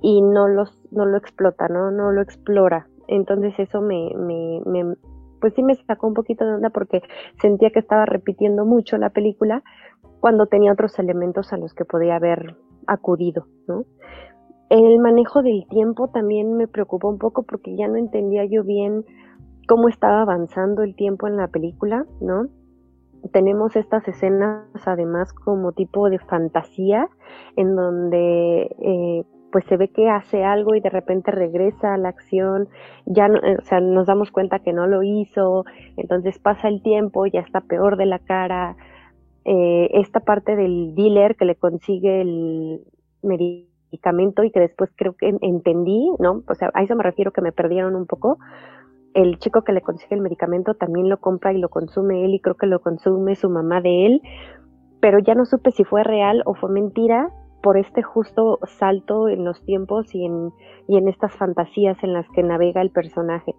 y 0.03 0.21
no 0.21 0.47
los 0.47 0.79
no 0.91 1.07
lo 1.07 1.17
explota, 1.17 1.67
no 1.69 1.89
no 1.89 2.12
lo 2.12 2.21
explora. 2.21 2.88
Entonces 3.07 3.57
eso 3.57 3.81
me, 3.81 4.12
me 4.15 4.62
pues 5.39 5.54
sí 5.54 5.63
me 5.63 5.76
sacó 5.76 6.08
un 6.08 6.13
poquito 6.13 6.45
de 6.45 6.56
onda 6.56 6.69
porque 6.69 7.02
sentía 7.41 7.69
que 7.69 7.80
estaba 7.80 8.06
repitiendo 8.06 8.65
mucho 8.65 8.97
la 8.97 9.10
película 9.10 9.63
cuando 10.19 10.47
tenía 10.47 10.73
otros 10.73 10.97
elementos 11.00 11.54
a 11.54 11.58
los 11.58 11.73
que 11.73 11.86
podía 11.86 12.15
haber 12.15 12.56
acudido, 12.88 13.47
¿no? 13.67 13.86
El 14.69 15.00
manejo 15.00 15.43
del 15.43 15.65
tiempo 15.69 16.10
también 16.10 16.58
me 16.58 16.67
preocupó 16.67 17.08
un 17.08 17.19
poco 17.19 17.43
porque 17.43 17.76
ya 17.76 17.88
no 17.88 17.95
entendía 17.95 18.43
yo 18.45 18.63
bien 18.63 19.06
cómo 19.67 19.88
estaba 19.88 20.21
avanzando 20.21 20.84
el 20.84 20.95
tiempo 20.95 21.28
en 21.28 21.38
la 21.38 21.47
película, 21.47 22.06
¿no? 22.19 22.47
Tenemos 23.32 23.76
estas 23.76 24.08
escenas 24.08 24.65
además 24.86 25.34
como 25.34 25.71
tipo 25.71 26.10
de 26.10 26.19
fantasía 26.19 27.10
en 27.56 27.76
donde 27.76 28.76
eh, 28.80 29.26
pues 29.51 29.65
se 29.65 29.77
ve 29.77 29.89
que 29.89 30.10
hace 30.10 30.43
algo 30.43 30.75
y 30.75 30.81
de 30.81 30.89
repente 30.89 31.31
regresa 31.31 31.93
a 31.93 31.97
la 31.97 32.10
acción, 32.10 32.67
ya 33.05 33.27
no, 33.27 33.39
o 33.39 33.62
sea, 33.63 33.79
nos 33.79 34.07
damos 34.07 34.31
cuenta 34.31 34.60
que 34.60 34.73
no 34.73 34.88
lo 34.88 35.03
hizo, 35.03 35.65
entonces 35.95 36.38
pasa 36.39 36.67
el 36.67 36.81
tiempo, 36.81 37.25
ya 37.25 37.39
está 37.39 37.62
peor 37.62 37.97
de 37.97 38.05
la 38.05 38.19
cara, 38.19 38.75
eh, 39.45 39.89
esta 39.93 40.19
parte 40.19 40.55
del 40.55 40.93
dealer 40.95 41.36
que 41.38 41.45
le 41.45 41.55
consigue 41.55 42.21
el 42.21 42.81
medicamento 43.23 44.43
y 44.43 44.51
que 44.51 44.60
después 44.60 44.89
creo 44.95 45.15
que 45.15 45.33
entendí, 45.41 46.12
¿no? 46.19 46.43
O 46.47 46.55
sea, 46.55 46.69
a 46.73 46.83
eso 46.83 46.95
me 46.95 47.03
refiero 47.03 47.31
que 47.31 47.41
me 47.41 47.53
perdieron 47.53 47.95
un 47.95 48.05
poco. 48.05 48.39
El 49.13 49.39
chico 49.39 49.62
que 49.63 49.71
le 49.71 49.81
consigue 49.81 50.15
el 50.15 50.21
medicamento 50.21 50.73
también 50.73 51.07
lo 51.07 51.19
compra 51.19 51.53
y 51.53 51.60
lo 51.60 51.69
consume 51.69 52.25
él 52.25 52.33
y 52.33 52.41
creo 52.41 52.55
que 52.55 52.67
lo 52.67 52.81
consume 52.81 53.36
su 53.36 53.49
mamá 53.49 53.79
de 53.79 54.05
él, 54.05 54.21
pero 54.99 55.19
ya 55.19 55.33
no 55.33 55.45
supe 55.45 55.71
si 55.71 55.86
fue 55.86 56.03
real 56.03 56.43
o 56.45 56.53
fue 56.53 56.69
mentira 56.69 57.31
por 57.67 57.75
este 57.75 58.01
justo 58.01 58.60
salto 58.80 59.27
en 59.27 59.43
los 59.43 59.62
tiempos 59.65 60.15
y 60.15 60.23
en, 60.23 60.53
y 60.88 60.95
en 60.95 61.10
estas 61.10 61.36
fantasías 61.36 62.01
en 62.01 62.13
las 62.13 62.25
que 62.30 62.41
navega 62.41 62.82
el 62.82 62.91
personaje 62.91 63.56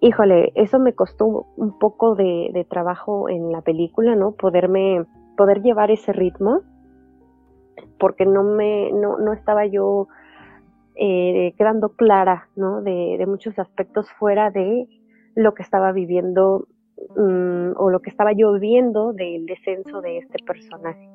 híjole, 0.00 0.50
eso 0.56 0.80
me 0.80 0.92
costó 0.92 1.46
un 1.56 1.78
poco 1.78 2.16
de, 2.16 2.66
trabajo 2.68 3.28
en 3.28 3.52
la 3.52 3.62
película, 3.62 4.16
¿no? 4.16 4.32
Poderme, 4.32 5.04
poder 5.36 5.62
llevar 5.62 5.92
ese 5.92 6.12
ritmo, 6.12 6.62
porque 8.00 8.26
no 8.26 8.42
me, 8.42 8.90
no, 8.92 9.18
no 9.18 9.32
estaba 9.32 9.66
yo 9.66 10.08
eh, 10.96 11.54
quedando 11.56 11.90
clara, 11.90 12.48
¿no? 12.56 12.82
De, 12.82 13.24
muchos 13.28 13.56
aspectos 13.60 14.10
fuera 14.18 14.50
de 14.50 14.88
lo 15.36 15.54
que 15.54 15.62
estaba 15.62 15.92
viviendo 15.92 16.66
mm, 17.16 17.76
o 17.76 17.90
lo 17.90 18.00
que 18.00 18.10
estaba 18.10 18.32
yo 18.32 18.52
viendo 18.58 19.12
del 19.12 19.46
descenso 19.46 20.00
de 20.00 20.18
este 20.18 20.42
personaje. 20.44 21.08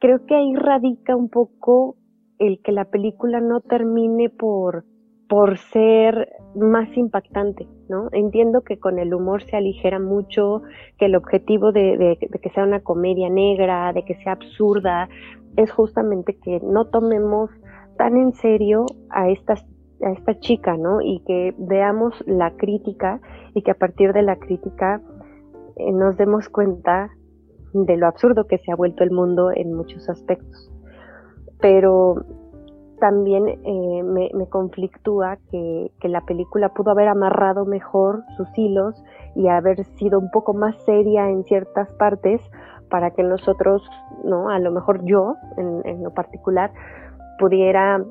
Creo 0.00 0.26
que 0.26 0.34
ahí 0.34 0.54
radica 0.54 1.14
un 1.14 1.28
poco 1.28 1.96
el 2.38 2.60
que 2.62 2.72
la 2.72 2.86
película 2.86 3.40
no 3.40 3.60
termine 3.60 4.30
por 4.30 4.84
por 5.30 5.58
ser 5.58 6.28
más 6.56 6.88
impactante, 6.96 7.68
¿no? 7.88 8.08
Entiendo 8.10 8.62
que 8.62 8.80
con 8.80 8.98
el 8.98 9.14
humor 9.14 9.44
se 9.44 9.56
aligera 9.56 10.00
mucho, 10.00 10.62
que 10.98 11.04
el 11.04 11.14
objetivo 11.14 11.70
de, 11.70 12.18
que 12.42 12.50
sea 12.50 12.64
una 12.64 12.80
comedia 12.80 13.30
negra, 13.30 13.92
de 13.92 14.04
que 14.04 14.16
sea 14.16 14.32
absurda, 14.32 15.08
es 15.56 15.70
justamente 15.70 16.36
que 16.36 16.58
no 16.64 16.86
tomemos 16.86 17.48
tan 17.96 18.16
en 18.16 18.32
serio 18.32 18.86
a 19.08 19.30
esta, 19.30 19.54
a 20.04 20.10
esta 20.10 20.36
chica, 20.40 20.76
¿no? 20.76 21.00
Y 21.00 21.20
que 21.24 21.54
veamos 21.58 22.12
la 22.26 22.50
crítica 22.56 23.20
y 23.54 23.62
que 23.62 23.70
a 23.70 23.78
partir 23.78 24.12
de 24.12 24.22
la 24.22 24.34
crítica 24.34 25.00
eh, 25.76 25.92
nos 25.92 26.16
demos 26.16 26.48
cuenta 26.48 27.10
de 27.72 27.96
lo 27.96 28.06
absurdo 28.06 28.46
que 28.46 28.58
se 28.58 28.72
ha 28.72 28.76
vuelto 28.76 29.04
el 29.04 29.10
mundo 29.10 29.50
en 29.54 29.74
muchos 29.74 30.08
aspectos. 30.08 30.70
Pero 31.60 32.24
también 33.00 33.48
eh, 33.48 34.02
me, 34.04 34.46
conflictúa 34.48 35.38
que, 35.50 35.90
la 36.02 36.20
película 36.20 36.68
pudo 36.68 36.92
haber 36.92 37.08
amarrado 37.08 37.64
mejor 37.64 38.22
sus 38.36 38.46
hilos 38.56 39.02
y 39.34 39.48
haber 39.48 39.84
sido 39.96 40.18
un 40.18 40.30
poco 40.30 40.54
más 40.54 40.76
seria 40.84 41.28
en 41.28 41.44
ciertas 41.44 41.90
partes 41.94 42.40
para 42.88 43.10
que 43.12 43.22
nosotros, 43.22 43.82
¿no? 44.24 44.50
A 44.50 44.58
lo 44.58 44.70
mejor 44.70 45.04
yo, 45.04 45.36
en, 45.56 46.02
lo 46.02 46.12
particular, 46.12 46.72
pudiera 47.38 48.04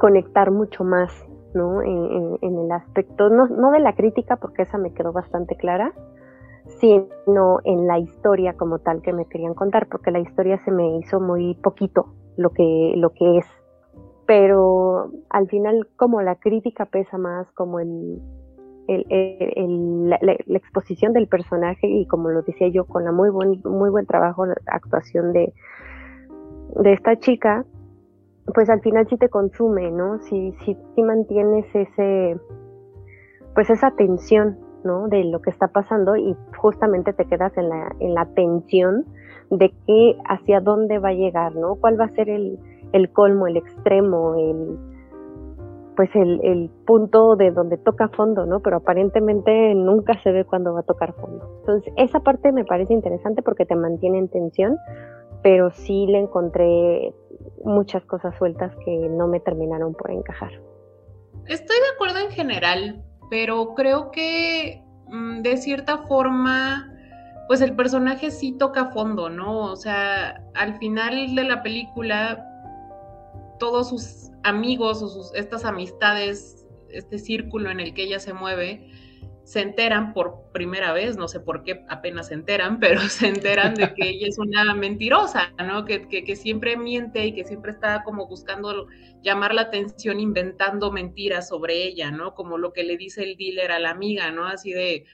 conectar 0.00 0.50
mucho 0.50 0.84
más, 0.84 1.12
¿no? 1.54 1.82
En, 1.82 2.38
el 2.40 2.72
aspecto, 2.72 3.28
no, 3.28 3.46
no 3.48 3.70
de 3.70 3.80
la 3.80 3.94
crítica, 3.94 4.36
porque 4.36 4.62
esa 4.62 4.78
me 4.78 4.92
quedó 4.92 5.12
bastante 5.12 5.56
clara, 5.56 5.92
sino 6.80 7.58
en 7.64 7.86
la 7.86 7.98
historia 7.98 8.54
como 8.54 8.78
tal 8.78 9.02
que 9.02 9.12
me 9.12 9.26
querían 9.26 9.54
contar, 9.54 9.88
porque 9.88 10.10
la 10.10 10.20
historia 10.20 10.62
se 10.64 10.70
me 10.70 10.98
hizo 10.98 11.20
muy 11.20 11.54
poquito 11.54 12.06
lo 12.36 12.50
que, 12.50 12.94
lo 12.96 13.10
que 13.10 13.38
es. 13.38 13.46
Pero 14.26 15.10
al 15.30 15.48
final, 15.48 15.88
como 15.96 16.20
la 16.20 16.34
crítica 16.36 16.86
pesa 16.86 17.16
más, 17.16 17.50
como 17.52 17.78
el, 17.78 18.20
la, 18.88 20.32
exposición 20.48 21.12
del 21.12 21.28
personaje 21.28 21.86
y 21.86 22.06
como 22.06 22.30
lo 22.30 22.42
decía 22.42 22.68
yo, 22.68 22.84
con 22.84 23.04
la 23.04 23.12
muy 23.12 23.30
buen, 23.30 23.60
muy 23.64 23.90
buen 23.90 24.06
trabajo, 24.06 24.46
la 24.46 24.56
actuación 24.66 25.32
de, 25.32 25.52
de 26.82 26.92
esta 26.92 27.16
chica, 27.18 27.64
pues 28.54 28.68
al 28.70 28.80
final 28.80 29.06
sí 29.08 29.16
te 29.16 29.28
consume, 29.28 29.90
¿no? 29.90 30.18
Si, 30.20 30.52
si, 30.64 30.76
si 30.94 31.02
mantienes 31.02 31.66
ese, 31.74 32.38
pues 33.54 33.70
esa 33.70 33.90
tensión, 33.92 34.58
¿no? 34.86 35.08
De 35.08 35.24
lo 35.24 35.40
que 35.42 35.50
está 35.50 35.68
pasando 35.68 36.16
y 36.16 36.36
justamente 36.56 37.12
te 37.12 37.26
quedas 37.26 37.56
en 37.58 37.68
la, 37.68 37.94
en 38.00 38.14
la 38.14 38.26
tensión 38.26 39.04
de 39.50 39.72
qué, 39.86 40.16
hacia 40.28 40.60
dónde 40.60 40.98
va 40.98 41.10
a 41.10 41.14
llegar, 41.14 41.54
¿no? 41.54 41.76
¿Cuál 41.76 42.00
va 42.00 42.06
a 42.06 42.14
ser 42.14 42.28
el, 42.28 42.58
el 42.92 43.10
colmo, 43.10 43.46
el 43.46 43.56
extremo, 43.56 44.34
el, 44.34 44.78
pues 45.96 46.10
el, 46.14 46.40
el, 46.42 46.70
punto 46.86 47.36
de 47.36 47.50
donde 47.50 47.76
toca 47.76 48.08
fondo, 48.08 48.46
¿no? 48.46 48.60
Pero 48.60 48.78
aparentemente 48.78 49.74
nunca 49.74 50.20
se 50.22 50.32
ve 50.32 50.44
cuando 50.44 50.74
va 50.74 50.80
a 50.80 50.84
tocar 50.84 51.14
fondo. 51.14 51.58
Entonces, 51.60 51.92
esa 51.96 52.20
parte 52.20 52.52
me 52.52 52.64
parece 52.64 52.92
interesante 52.92 53.42
porque 53.42 53.66
te 53.66 53.76
mantiene 53.76 54.18
en 54.18 54.28
tensión, 54.28 54.76
pero 55.42 55.70
sí 55.70 56.06
le 56.06 56.18
encontré 56.18 57.14
muchas 57.64 58.04
cosas 58.04 58.36
sueltas 58.36 58.74
que 58.84 59.08
no 59.08 59.28
me 59.28 59.40
terminaron 59.40 59.94
por 59.94 60.10
encajar. 60.10 60.52
Estoy 61.46 61.76
de 61.76 61.94
acuerdo 61.94 62.18
en 62.18 62.30
general, 62.30 63.04
pero 63.30 63.74
creo 63.74 64.10
que 64.10 64.82
mm, 65.08 65.42
de 65.42 65.56
cierta 65.56 65.98
forma, 65.98 66.92
pues 67.48 67.60
el 67.60 67.74
personaje 67.74 68.30
sí 68.30 68.52
toca 68.52 68.86
fondo, 68.86 69.30
¿no? 69.30 69.58
O 69.72 69.76
sea, 69.76 70.42
al 70.54 70.78
final 70.78 71.34
de 71.34 71.44
la 71.44 71.62
película, 71.62 72.44
todos 73.58 73.88
sus 73.88 74.30
amigos 74.42 75.02
o 75.02 75.08
sus, 75.08 75.34
estas 75.34 75.64
amistades, 75.64 76.66
este 76.90 77.18
círculo 77.18 77.70
en 77.70 77.80
el 77.80 77.94
que 77.94 78.04
ella 78.04 78.20
se 78.20 78.32
mueve, 78.32 78.90
se 79.46 79.60
enteran 79.60 80.12
por 80.12 80.50
primera 80.52 80.92
vez, 80.92 81.16
no 81.16 81.28
sé 81.28 81.38
por 81.38 81.62
qué 81.62 81.84
apenas 81.88 82.26
se 82.26 82.34
enteran, 82.34 82.80
pero 82.80 83.00
se 83.02 83.28
enteran 83.28 83.76
de 83.76 83.94
que 83.94 84.08
ella 84.08 84.26
es 84.26 84.38
una 84.38 84.74
mentirosa, 84.74 85.52
¿no? 85.64 85.84
Que, 85.84 86.08
que, 86.08 86.34
siempre 86.34 86.76
miente 86.76 87.24
y 87.24 87.32
que 87.32 87.44
siempre 87.44 87.70
está 87.70 88.02
como 88.02 88.26
buscando 88.26 88.88
llamar 89.22 89.54
la 89.54 89.62
atención, 89.62 90.18
inventando 90.18 90.90
mentiras 90.90 91.48
sobre 91.48 91.84
ella, 91.84 92.10
¿no? 92.10 92.34
Como 92.34 92.58
lo 92.58 92.72
que 92.72 92.82
le 92.82 92.96
dice 92.96 93.22
el 93.22 93.36
dealer 93.36 93.70
a 93.70 93.78
la 93.78 93.90
amiga, 93.90 94.32
¿no? 94.32 94.46
Así 94.46 94.72
de, 94.72 95.04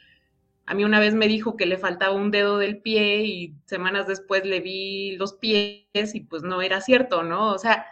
a 0.65 0.73
mí 0.73 0.83
una 0.83 0.99
vez 0.99 1.13
me 1.13 1.29
dijo 1.29 1.55
que 1.59 1.67
le 1.67 1.77
faltaba 1.77 2.15
un 2.15 2.31
dedo 2.31 2.57
del 2.57 2.81
pie 2.81 3.25
y 3.25 3.55
semanas 3.67 4.07
después 4.07 4.47
le 4.47 4.61
vi 4.61 5.15
los 5.17 5.35
pies 5.35 6.15
y 6.15 6.21
pues 6.21 6.43
no 6.43 6.63
era 6.63 6.81
cierto, 6.81 7.23
¿no? 7.23 7.53
O 7.53 7.59
sea, 7.59 7.85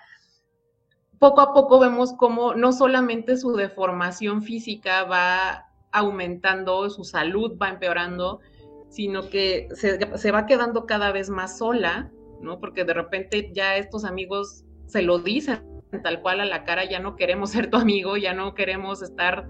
poco 1.18 1.42
a 1.42 1.52
poco 1.52 1.78
vemos 1.80 2.14
cómo 2.14 2.54
no 2.54 2.72
solamente 2.72 3.36
su 3.36 3.52
deformación 3.56 4.42
física 4.42 5.04
va 5.04 5.69
aumentando, 5.92 6.88
su 6.90 7.04
salud 7.04 7.56
va 7.60 7.70
empeorando, 7.70 8.40
sino 8.88 9.28
que 9.28 9.68
se, 9.74 10.32
va 10.32 10.46
quedando 10.46 10.86
cada 10.86 11.12
vez 11.12 11.30
más 11.30 11.58
sola, 11.58 12.10
¿no? 12.40 12.58
Porque 12.58 12.84
de 12.84 12.94
repente 12.94 13.50
ya 13.52 13.76
estos 13.76 14.04
amigos 14.04 14.64
se 14.86 15.02
lo 15.02 15.18
dicen 15.18 15.70
tal 16.02 16.22
cual 16.22 16.40
a 16.40 16.44
la 16.44 16.64
cara, 16.64 16.84
ya 16.84 17.00
no 17.00 17.16
queremos 17.16 17.50
ser 17.50 17.70
tu 17.70 17.76
amigo, 17.76 18.16
ya 18.16 18.32
no 18.32 18.54
queremos 18.54 19.02
estar 19.02 19.48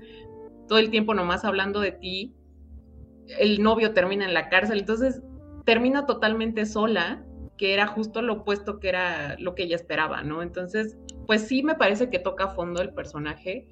todo 0.69 0.79
el 0.79 0.91
tiempo 0.91 1.15
nomás 1.15 1.45
hablando 1.45 1.81
de 1.81 1.93
ti. 1.93 2.35
El 3.39 3.63
novio 3.63 3.93
termina 3.93 4.25
en 4.25 4.35
la 4.35 4.49
cárcel, 4.49 4.81
entonces 4.81 5.23
termina 5.65 6.07
totalmente 6.07 6.65
sola, 6.67 7.25
que 7.57 7.75
era 7.75 7.87
justo 7.87 8.23
lo 8.23 8.35
opuesto 8.35 8.81
que 8.81 8.89
era 8.89 9.37
lo 9.39 9.55
que 9.55 9.65
ella 9.65 9.77
esperaba, 9.77 10.23
¿no? 10.23 10.43
Entonces, 10.43 10.97
pues 11.27 11.47
sí 11.47 11.63
me 11.63 11.75
parece 11.75 12.09
que 12.09 12.19
toca 12.19 12.45
a 12.45 12.55
fondo 12.55 12.81
el 12.81 12.95
personaje. 12.95 13.69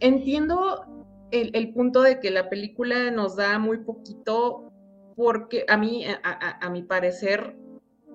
Entiendo 0.00 1.07
el, 1.30 1.72
punto 1.72 2.02
de 2.02 2.20
que 2.20 2.30
la 2.30 2.48
película 2.48 3.10
nos 3.10 3.36
da 3.36 3.58
muy 3.58 3.78
poquito, 3.78 4.72
porque 5.16 5.64
a 5.68 5.76
mí, 5.76 6.04
a, 6.22 6.70
mi 6.70 6.82
parecer, 6.82 7.56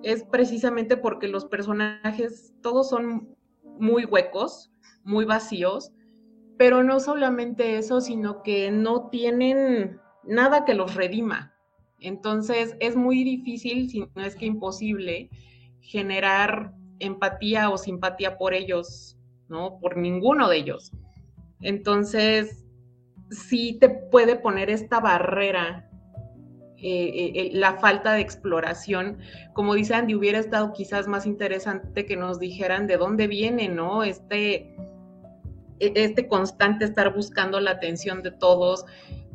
es 0.02 0.24
precisamente 0.24 0.96
porque 0.96 1.28
los 1.28 1.44
personajes 1.44 2.52
todos 2.60 2.88
son 2.88 3.36
muy 3.78 4.04
huecos, 4.04 4.70
muy 5.04 5.24
vacíos, 5.24 5.92
pero 6.56 6.82
no 6.82 7.00
solamente 7.00 7.78
eso, 7.78 8.00
sino 8.00 8.42
que 8.42 8.70
no 8.70 9.08
tienen 9.08 10.00
nada 10.24 10.64
que 10.64 10.74
los 10.74 10.94
redima. 10.94 11.54
Entonces 12.00 12.76
es 12.80 12.96
muy 12.96 13.24
difícil, 13.24 13.88
si 13.88 14.00
no 14.14 14.24
es 14.24 14.36
que 14.36 14.46
imposible, 14.46 15.30
generar 15.80 16.72
empatía 16.98 17.70
o 17.70 17.78
simpatía 17.78 18.36
por 18.38 18.54
ellos, 18.54 19.18
¿no? 19.48 19.78
Por 19.80 19.96
ninguno 19.96 20.48
de 20.48 20.58
ellos. 20.58 20.92
Entonces, 21.60 22.63
sí 23.34 23.78
te 23.80 23.88
puede 23.88 24.36
poner 24.36 24.70
esta 24.70 25.00
barrera, 25.00 25.88
eh, 26.76 27.06
eh, 27.14 27.32
eh, 27.34 27.50
la 27.52 27.74
falta 27.74 28.12
de 28.12 28.20
exploración. 28.20 29.18
Como 29.52 29.74
dice 29.74 29.94
Andy, 29.94 30.14
hubiera 30.14 30.38
estado 30.38 30.72
quizás 30.72 31.08
más 31.08 31.26
interesante 31.26 32.06
que 32.06 32.16
nos 32.16 32.38
dijeran 32.38 32.86
de 32.86 32.96
dónde 32.96 33.26
viene, 33.26 33.68
¿no? 33.68 34.04
Este, 34.04 34.76
e, 35.80 35.92
este 35.94 36.28
constante 36.28 36.84
estar 36.84 37.14
buscando 37.14 37.60
la 37.60 37.72
atención 37.72 38.22
de 38.22 38.30
todos, 38.30 38.84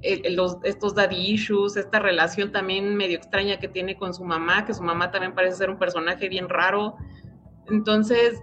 estos 0.01 0.95
daddy 0.95 1.31
issues, 1.31 1.75
esta 1.75 1.99
relación 1.99 2.53
también 2.53 2.95
medio 2.95 3.17
extraña 3.17 3.59
que 3.59 3.67
tiene 3.67 3.97
con 3.97 4.13
su 4.13 4.23
mamá, 4.23 4.65
que 4.65 4.73
su 4.73 4.81
mamá 4.81 5.12
también 5.12 5.35
parece 5.35 5.57
ser 5.57 5.69
un 5.69 5.77
personaje 5.77 6.29
bien 6.29 6.47
raro. 6.47 6.95
Entonces, 7.69 8.39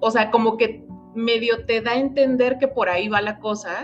o 0.00 0.10
sea, 0.10 0.30
como 0.30 0.56
que 0.56 0.86
medio 1.14 1.64
te 1.66 1.80
da 1.80 1.92
a 1.92 1.98
entender 1.98 2.58
que 2.58 2.68
por 2.68 2.88
ahí 2.88 3.08
va 3.08 3.20
la 3.20 3.38
cosa, 3.40 3.82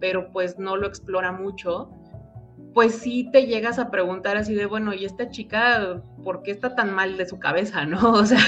pero 0.00 0.30
pues 0.32 0.58
no 0.58 0.76
lo 0.76 0.86
explora 0.86 1.32
mucho, 1.32 1.90
pues 2.74 2.94
sí 2.94 3.28
te 3.32 3.46
llegas 3.46 3.78
a 3.78 3.90
preguntar 3.90 4.36
así 4.36 4.54
de, 4.54 4.66
bueno, 4.66 4.94
¿y 4.94 5.04
esta 5.04 5.30
chica 5.30 6.02
por 6.22 6.42
qué 6.42 6.50
está 6.50 6.74
tan 6.74 6.94
mal 6.94 7.16
de 7.16 7.26
su 7.26 7.38
cabeza, 7.38 7.84
no? 7.86 8.12
O 8.12 8.24
sea, 8.24 8.38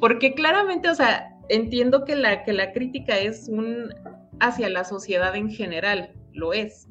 porque 0.00 0.34
claramente, 0.34 0.88
o 0.88 0.94
sea, 0.94 1.30
entiendo 1.48 2.04
que 2.04 2.16
la, 2.16 2.44
que 2.44 2.52
la 2.52 2.72
crítica 2.72 3.18
es 3.18 3.48
un 3.48 3.94
hacia 4.38 4.68
la 4.68 4.84
sociedad 4.84 5.34
en 5.34 5.50
general, 5.50 6.12
lo 6.32 6.52
es, 6.52 6.88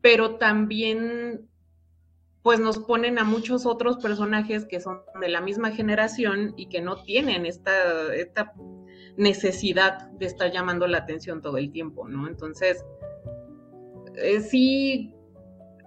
pero 0.00 0.36
también 0.36 1.48
pues 2.42 2.60
nos 2.60 2.78
ponen 2.78 3.18
a 3.18 3.24
muchos 3.24 3.64
otros 3.64 3.96
personajes 3.96 4.66
que 4.66 4.78
son 4.78 5.00
de 5.18 5.28
la 5.28 5.40
misma 5.40 5.70
generación 5.70 6.52
y 6.58 6.68
que 6.68 6.82
no 6.82 7.02
tienen 7.02 7.46
esta, 7.46 8.14
esta 8.14 8.52
necesidad 9.16 10.10
de 10.12 10.26
estar 10.26 10.50
llamando 10.52 10.86
la 10.86 10.98
atención 10.98 11.40
todo 11.40 11.58
el 11.58 11.70
tiempo, 11.70 12.08
¿no? 12.08 12.26
Entonces, 12.26 12.84
eh, 14.16 14.40
sí, 14.40 15.14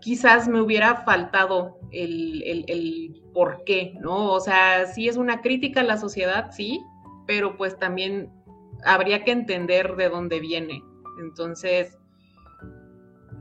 quizás 0.02 0.48
me 0.48 0.62
hubiera 0.62 1.04
faltado 1.04 1.80
el, 1.92 2.44
el, 2.68 3.22
por 3.34 3.64
qué, 3.66 3.94
¿no? 4.00 4.32
O 4.32 4.40
sea, 4.40 4.86
sí 4.88 5.08
es 5.08 5.18
una 5.18 5.42
crítica 5.42 5.82
a 5.82 5.84
la 5.84 5.98
sociedad, 5.98 6.52
sí, 6.52 6.82
pero 7.26 7.58
pues 7.58 7.78
también 7.78 8.32
habría 8.86 9.24
que 9.24 9.32
entender 9.32 9.96
de 9.96 10.10
dónde 10.10 10.40
viene. 10.40 10.84
Entonces, 11.20 11.98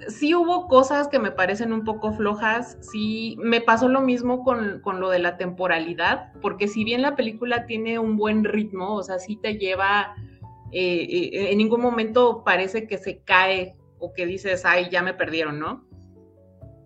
sí 0.09 0.35
hubo 0.35 0.69
cosas 0.69 1.09
que 1.09 1.19
me 1.19 1.31
parecen 1.31 1.73
un 1.73 1.85
poco 1.85 2.13
flojas, 2.13 2.79
sí 2.81 3.37
me 3.41 3.61
pasó 3.61 3.89
lo 3.89 4.01
mismo 4.01 4.45
con, 4.45 4.83
lo 5.01 5.11
de 5.11 5.19
la 5.19 5.37
temporalidad, 5.37 6.33
porque 6.41 6.69
si 6.69 6.85
bien 6.85 7.03
la 7.03 7.17
película 7.17 7.67
tiene 7.67 7.99
un 7.99 8.17
buen 8.17 8.45
ritmo, 8.45 8.95
o 8.95 9.03
sea, 9.03 9.19
sí 9.19 9.37
te 9.37 9.57
lleva, 9.57 10.15
eh, 10.73 11.07
eh, 11.11 11.53
en 11.53 11.59
ningún 11.59 11.81
momento 11.81 12.43
parece 12.45 12.87
que 12.87 12.99
se 12.99 13.19
cae 13.19 13.77
o 13.99 14.13
que 14.13 14.27
dices, 14.27 14.65
ay, 14.65 14.89
ya 14.91 15.03
me 15.03 15.15
perdieron, 15.15 15.59
¿no? 15.59 15.87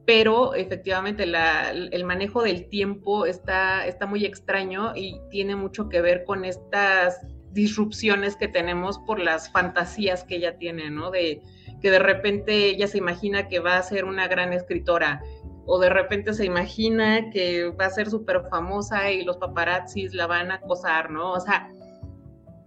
Pero 0.07 0.55
efectivamente 0.55 1.25
el 1.25 2.05
manejo 2.05 2.43
del 2.43 2.69
tiempo 2.69 3.27
está, 3.27 3.87
está 3.87 4.07
muy 4.07 4.25
extraño 4.25 4.93
y 4.97 5.21
tiene 5.31 5.55
mucho 5.55 5.89
que 5.89 6.01
ver 6.01 6.25
con 6.25 6.45
estas 6.45 7.21
disrupciones 7.53 8.37
que 8.37 8.49
tenemos 8.49 8.99
por 8.99 9.21
las 9.21 9.51
fantasías 9.51 10.25
que 10.25 10.37
ella 10.37 10.57
tiene, 10.57 10.91
¿no? 10.91 11.11
De, 11.11 11.43
que 11.81 11.91
de 11.91 11.99
repente 11.99 12.67
ella 12.67 12.87
se 12.87 12.99
imagina 12.99 13.49
que 13.49 13.61
va 13.61 13.77
a 13.77 13.83
ser 13.83 14.05
una 14.05 14.29
gran 14.29 14.53
escritora 14.53 15.23
o 15.67 15.79
de 15.79 15.89
repente 15.89 16.35
se 16.35 16.45
imagina 16.45 17.31
que 17.31 17.71
va 17.71 17.87
a 17.87 17.91
ser 17.91 18.11
súper 18.11 18.43
famosa 18.51 19.11
y 19.11 19.23
los 19.25 19.37
paparazzis 19.37 20.15
la 20.15 20.27
van 20.27 20.51
a 20.51 20.57
acosar, 20.57 21.11
¿no? 21.11 21.33
O 21.33 21.41
sea, 21.41 21.69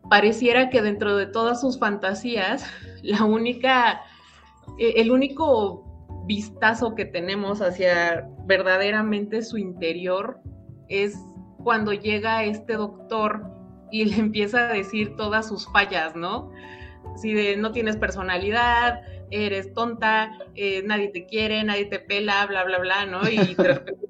pareciera 0.09 0.69
que 0.69 0.81
dentro 0.81 1.17
de 1.17 1.25
todas 1.25 1.59
sus 1.59 1.77
fantasías, 1.77 2.65
la 3.03 3.25
única, 3.25 4.01
e, 4.79 5.01
el 5.01 5.11
único 5.11 5.83
vistazo 6.25 6.95
que 6.95 7.05
tenemos 7.05 7.61
hacia 7.61 8.29
verdaderamente 8.45 9.41
su 9.41 9.57
interior 9.57 10.39
es 10.87 11.17
cuando 11.63 11.93
llega 11.93 12.43
este 12.43 12.73
doctor 12.73 13.43
y 13.91 14.05
le 14.05 14.15
empieza 14.17 14.69
a 14.69 14.73
decir 14.73 15.15
todas 15.17 15.47
sus 15.47 15.69
fallas, 15.71 16.15
¿no? 16.15 16.51
Si 17.15 17.33
de 17.33 17.57
no 17.57 17.71
tienes 17.71 17.97
personalidad, 17.97 19.01
eres 19.29 19.73
tonta, 19.73 20.37
eh, 20.55 20.83
nadie 20.85 21.09
te 21.09 21.25
quiere, 21.25 21.63
nadie 21.63 21.85
te 21.85 21.99
pela, 21.99 22.45
bla, 22.45 22.63
bla, 22.63 22.79
bla, 22.79 23.05
¿no? 23.05 23.27
Y 23.29 23.37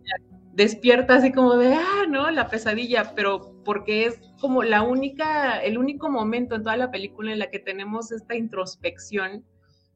despierta 0.54 1.16
así 1.16 1.32
como 1.32 1.56
de, 1.56 1.74
ah, 1.74 2.06
¿no? 2.08 2.30
La 2.32 2.48
pesadilla, 2.48 3.14
pero 3.16 3.54
porque 3.64 4.06
es 4.06 4.20
como 4.40 4.64
la 4.64 4.82
única, 4.82 5.60
el 5.60 5.78
único 5.78 6.10
momento 6.10 6.56
en 6.56 6.64
toda 6.64 6.78
la 6.78 6.92
película 6.92 7.32
en 7.32 7.40
la 7.40 7.50
que 7.50 7.60
tenemos 7.60 8.12
esta 8.12 8.36
introspección, 8.36 9.46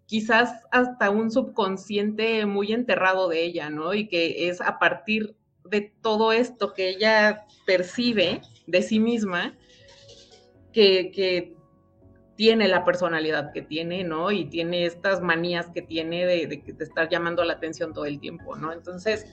quizás 0.05 0.63
hasta 0.71 1.09
un 1.09 1.31
subconsciente 1.31 2.45
muy 2.45 2.71
enterrado 2.71 3.27
de 3.27 3.43
ella, 3.43 3.69
¿no? 3.69 3.93
Y 3.93 4.07
que 4.07 4.47
es 4.47 4.61
a 4.61 4.79
partir 4.79 5.35
de 5.65 5.93
todo 6.01 6.31
esto 6.31 6.73
que 6.73 6.89
ella 6.89 7.45
percibe 7.65 8.41
de 8.67 8.81
sí 8.81 8.99
misma, 8.99 9.57
que, 10.71 11.11
que 11.11 11.56
tiene 12.37 12.67
la 12.67 12.85
personalidad 12.85 13.51
que 13.51 13.63
tiene, 13.63 14.03
¿no? 14.03 14.31
Y 14.31 14.45
tiene 14.45 14.85
estas 14.85 15.21
manías 15.21 15.69
que 15.73 15.81
tiene 15.81 16.25
de, 16.25 16.45
de, 16.47 16.63
estar 16.79 17.09
llamando 17.09 17.43
la 17.43 17.53
atención 17.53 17.93
todo 17.93 18.05
el 18.05 18.19
tiempo, 18.19 18.55
¿no? 18.55 18.71
Entonces, 18.71 19.25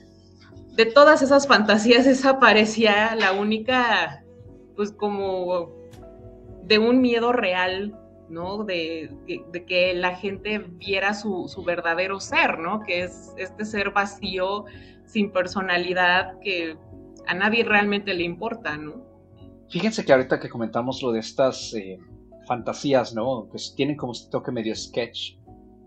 de 0.73 0.87
todas 0.87 1.21
esas 1.21 1.47
fantasías, 1.47 2.05
esa 2.07 2.39
parecía 2.39 3.15
la 3.15 3.31
única, 3.31 4.25
pues 4.75 4.91
como 4.91 5.71
de 6.63 6.79
un 6.79 6.99
miedo 6.99 7.31
real, 7.31 7.95
¿no? 8.27 8.63
De, 8.63 9.11
de 9.51 9.65
que 9.65 9.93
la 9.93 10.15
gente 10.15 10.57
viera 10.57 11.13
su, 11.13 11.47
su, 11.47 11.63
verdadero 11.63 12.19
ser, 12.19 12.57
¿no? 12.57 12.81
Que 12.81 13.03
es 13.03 13.35
este 13.37 13.65
ser 13.65 13.91
vacío, 13.91 14.65
sin 15.05 15.31
personalidad, 15.31 16.39
que 16.39 16.75
a 17.27 17.35
nadie 17.35 17.63
realmente 17.63 18.15
le 18.15 18.23
importa, 18.23 18.77
¿no? 18.77 19.05
Fíjense 19.69 20.03
que 20.03 20.11
ahorita 20.11 20.39
que 20.39 20.49
comentamos 20.49 21.03
lo 21.03 21.11
de 21.11 21.19
estas... 21.19 21.71
Eh 21.75 21.99
fantasías, 22.45 23.13
¿no? 23.13 23.47
Pues 23.49 23.73
tienen 23.75 23.95
como 23.95 24.13
este 24.13 24.29
toque 24.29 24.51
medio 24.51 24.75
sketch. 24.75 25.37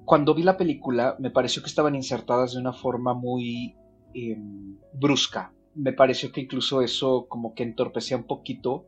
Cuando 0.05 0.35
vi 0.35 0.43
la 0.43 0.57
película, 0.57 1.17
me 1.19 1.31
pareció 1.31 1.63
que 1.63 1.69
estaban 1.69 1.95
insertadas 1.95 2.55
de 2.55 2.61
una 2.61 2.73
forma 2.73 3.15
muy 3.15 3.77
em, 4.15 4.79
brusca. 4.95 5.53
Me 5.75 5.93
pareció 5.93 6.33
que 6.33 6.41
incluso 6.41 6.83
eso 6.83 7.27
como 7.29 7.55
que 7.55 7.63
entorpecía 7.63 8.17
un 8.17 8.25
poquito 8.25 8.87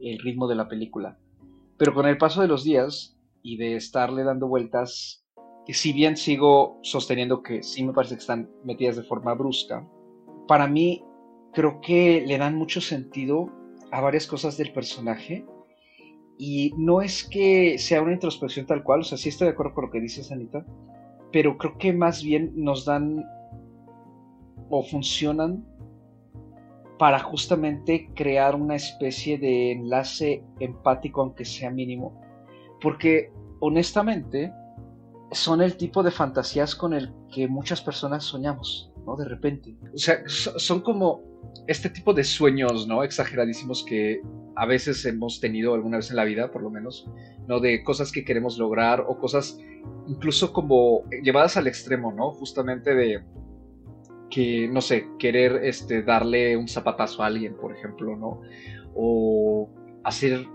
el 0.00 0.18
ritmo 0.18 0.46
de 0.46 0.54
la 0.54 0.68
película. 0.68 1.18
Pero 1.78 1.94
con 1.94 2.06
el 2.06 2.18
paso 2.18 2.40
de 2.40 2.48
los 2.48 2.64
días 2.64 3.16
y 3.42 3.56
de 3.56 3.76
estarle 3.76 4.22
dando 4.22 4.46
vueltas, 4.46 5.24
y 5.66 5.74
si 5.74 5.92
bien 5.92 6.16
sigo 6.16 6.78
sosteniendo 6.82 7.42
que 7.42 7.62
sí 7.62 7.84
me 7.84 7.92
parece 7.92 8.14
que 8.14 8.20
están 8.20 8.50
metidas 8.64 8.96
de 8.96 9.02
forma 9.02 9.34
brusca, 9.34 9.88
para 10.48 10.66
mí 10.66 11.04
creo 11.52 11.80
que 11.80 12.24
le 12.26 12.38
dan 12.38 12.56
mucho 12.56 12.80
sentido 12.80 13.50
a 13.90 14.00
varias 14.00 14.26
cosas 14.26 14.56
del 14.56 14.72
personaje 14.72 15.44
y 16.38 16.72
no 16.76 17.02
es 17.02 17.24
que 17.24 17.78
sea 17.78 18.02
una 18.02 18.12
introspección 18.12 18.66
tal 18.66 18.82
cual, 18.82 19.00
o 19.00 19.04
sea, 19.04 19.18
sí 19.18 19.28
estoy 19.28 19.46
de 19.46 19.52
acuerdo 19.52 19.74
con 19.74 19.84
lo 19.86 19.90
que 19.90 20.00
dices, 20.00 20.32
Anita, 20.32 20.64
pero 21.32 21.56
creo 21.56 21.78
que 21.78 21.92
más 21.92 22.22
bien 22.22 22.52
nos 22.56 22.84
dan 22.84 23.24
o 24.70 24.82
funcionan 24.82 25.64
para 26.98 27.18
justamente 27.18 28.10
crear 28.14 28.54
una 28.54 28.76
especie 28.76 29.38
de 29.38 29.72
enlace 29.72 30.44
empático, 30.60 31.22
aunque 31.22 31.44
sea 31.44 31.70
mínimo. 31.70 32.20
Porque 32.80 33.32
honestamente 33.60 34.52
son 35.32 35.62
el 35.62 35.76
tipo 35.76 36.02
de 36.02 36.10
fantasías 36.10 36.74
con 36.74 36.92
el 36.92 37.12
que 37.32 37.48
muchas 37.48 37.80
personas 37.80 38.24
soñamos, 38.24 38.92
¿no? 39.06 39.16
De 39.16 39.24
repente. 39.24 39.76
O 39.92 39.98
sea, 39.98 40.22
son 40.26 40.80
como 40.80 41.22
este 41.66 41.90
tipo 41.90 42.12
de 42.12 42.24
sueños, 42.24 42.86
¿no? 42.86 43.02
Exageradísimos 43.02 43.84
que 43.84 44.20
a 44.54 44.66
veces 44.66 45.04
hemos 45.06 45.40
tenido 45.40 45.74
alguna 45.74 45.98
vez 45.98 46.10
en 46.10 46.16
la 46.16 46.24
vida, 46.24 46.50
por 46.50 46.62
lo 46.62 46.70
menos, 46.70 47.08
¿no? 47.46 47.60
De 47.60 47.82
cosas 47.82 48.12
que 48.12 48.24
queremos 48.24 48.58
lograr 48.58 49.04
o 49.06 49.18
cosas 49.18 49.58
incluso 50.06 50.52
como 50.52 51.04
llevadas 51.22 51.56
al 51.56 51.66
extremo, 51.66 52.12
¿no? 52.12 52.32
Justamente 52.32 52.94
de 52.94 53.22
que, 54.30 54.68
no 54.68 54.80
sé, 54.80 55.06
querer 55.18 55.64
este, 55.64 56.02
darle 56.02 56.56
un 56.56 56.68
zapatazo 56.68 57.22
a 57.22 57.26
alguien, 57.26 57.54
por 57.56 57.76
ejemplo, 57.76 58.16
¿no? 58.16 58.40
O 58.94 59.70
hacer 60.04 60.46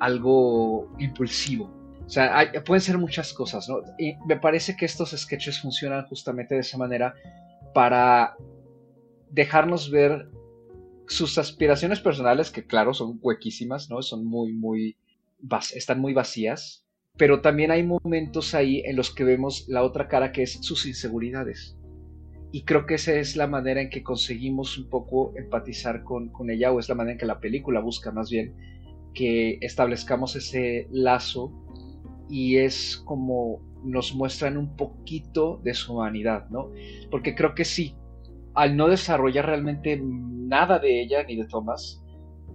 algo 0.00 0.90
impulsivo. 0.98 1.70
O 2.06 2.08
sea, 2.08 2.50
pueden 2.64 2.80
ser 2.80 2.98
muchas 2.98 3.32
cosas, 3.32 3.68
¿no? 3.68 3.80
Y 3.98 4.14
me 4.26 4.36
parece 4.36 4.76
que 4.76 4.84
estos 4.84 5.10
sketches 5.10 5.60
funcionan 5.60 6.06
justamente 6.06 6.54
de 6.54 6.60
esa 6.60 6.78
manera 6.78 7.14
para 7.74 8.36
dejarnos 9.30 9.90
ver 9.90 10.28
sus 11.08 11.38
aspiraciones 11.38 12.00
personales, 12.00 12.50
que 12.50 12.66
claro, 12.66 12.94
son 12.94 13.18
huequísimas, 13.20 13.90
¿no? 13.90 14.02
Son 14.02 14.24
muy, 14.24 14.52
muy, 14.52 14.96
están 15.74 16.00
muy 16.00 16.12
vacías, 16.12 16.84
pero 17.16 17.40
también 17.40 17.70
hay 17.70 17.82
momentos 17.82 18.54
ahí 18.54 18.82
en 18.84 18.96
los 18.96 19.14
que 19.14 19.24
vemos 19.24 19.66
la 19.68 19.82
otra 19.82 20.08
cara 20.08 20.32
que 20.32 20.42
es 20.42 20.58
sus 20.60 20.86
inseguridades. 20.86 21.76
Y 22.52 22.62
creo 22.62 22.86
que 22.86 22.94
esa 22.94 23.14
es 23.14 23.36
la 23.36 23.46
manera 23.46 23.80
en 23.80 23.90
que 23.90 24.02
conseguimos 24.02 24.78
un 24.78 24.88
poco 24.88 25.32
empatizar 25.36 26.04
con, 26.04 26.30
con 26.30 26.50
ella, 26.50 26.72
o 26.72 26.80
es 26.80 26.88
la 26.88 26.94
manera 26.94 27.12
en 27.12 27.18
que 27.18 27.26
la 27.26 27.40
película 27.40 27.80
busca 27.80 28.12
más 28.12 28.30
bien 28.30 28.54
que 29.14 29.58
establezcamos 29.62 30.36
ese 30.36 30.86
lazo 30.90 31.52
y 32.28 32.56
es 32.56 32.98
como 33.04 33.60
nos 33.82 34.14
muestran 34.14 34.56
un 34.56 34.76
poquito 34.76 35.60
de 35.62 35.74
su 35.74 35.94
humanidad, 35.94 36.48
¿no? 36.50 36.70
Porque 37.10 37.34
creo 37.34 37.54
que 37.54 37.64
sí, 37.64 37.94
al 38.56 38.76
no 38.76 38.88
desarrollar 38.88 39.46
realmente 39.46 40.00
nada 40.02 40.78
de 40.78 41.02
ella 41.02 41.22
ni 41.24 41.36
de 41.36 41.46
Thomas, 41.46 42.02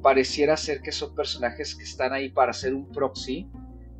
pareciera 0.01 0.57
ser 0.57 0.81
que 0.81 0.91
son 0.91 1.13
personajes 1.13 1.75
que 1.75 1.83
están 1.83 2.11
ahí 2.11 2.29
para 2.29 2.53
ser 2.53 2.73
un 2.73 2.91
proxy 2.91 3.47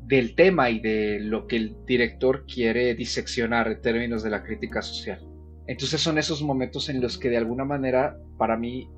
del 0.04 0.34
tema 0.34 0.68
y 0.68 0.80
de 0.80 1.20
lo 1.20 1.46
que 1.46 1.56
el 1.56 1.76
director 1.86 2.44
quiere 2.44 2.94
diseccionar 2.96 3.68
en 3.68 3.80
términos 3.80 4.24
de 4.24 4.30
la 4.30 4.42
crítica 4.42 4.82
social. 4.82 5.24
Entonces 5.68 6.00
son 6.00 6.18
esos 6.18 6.42
momentos 6.42 6.88
en 6.88 7.00
los 7.00 7.18
que 7.18 7.30
de 7.30 7.36
alguna 7.36 7.64
manera, 7.64 8.18
para 8.36 8.56
mí, 8.56 8.90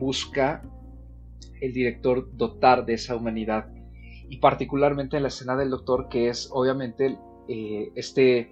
busca 0.00 0.62
el 1.60 1.72
director 1.72 2.28
dotar 2.36 2.86
de 2.86 2.94
esa 2.94 3.14
humanidad. 3.14 3.72
Y 4.28 4.38
particularmente 4.38 5.16
en 5.16 5.22
la 5.22 5.28
escena 5.28 5.56
del 5.56 5.70
doctor, 5.70 6.08
que 6.08 6.28
es 6.28 6.50
obviamente 6.52 7.16
eh, 7.48 7.92
este 7.94 8.50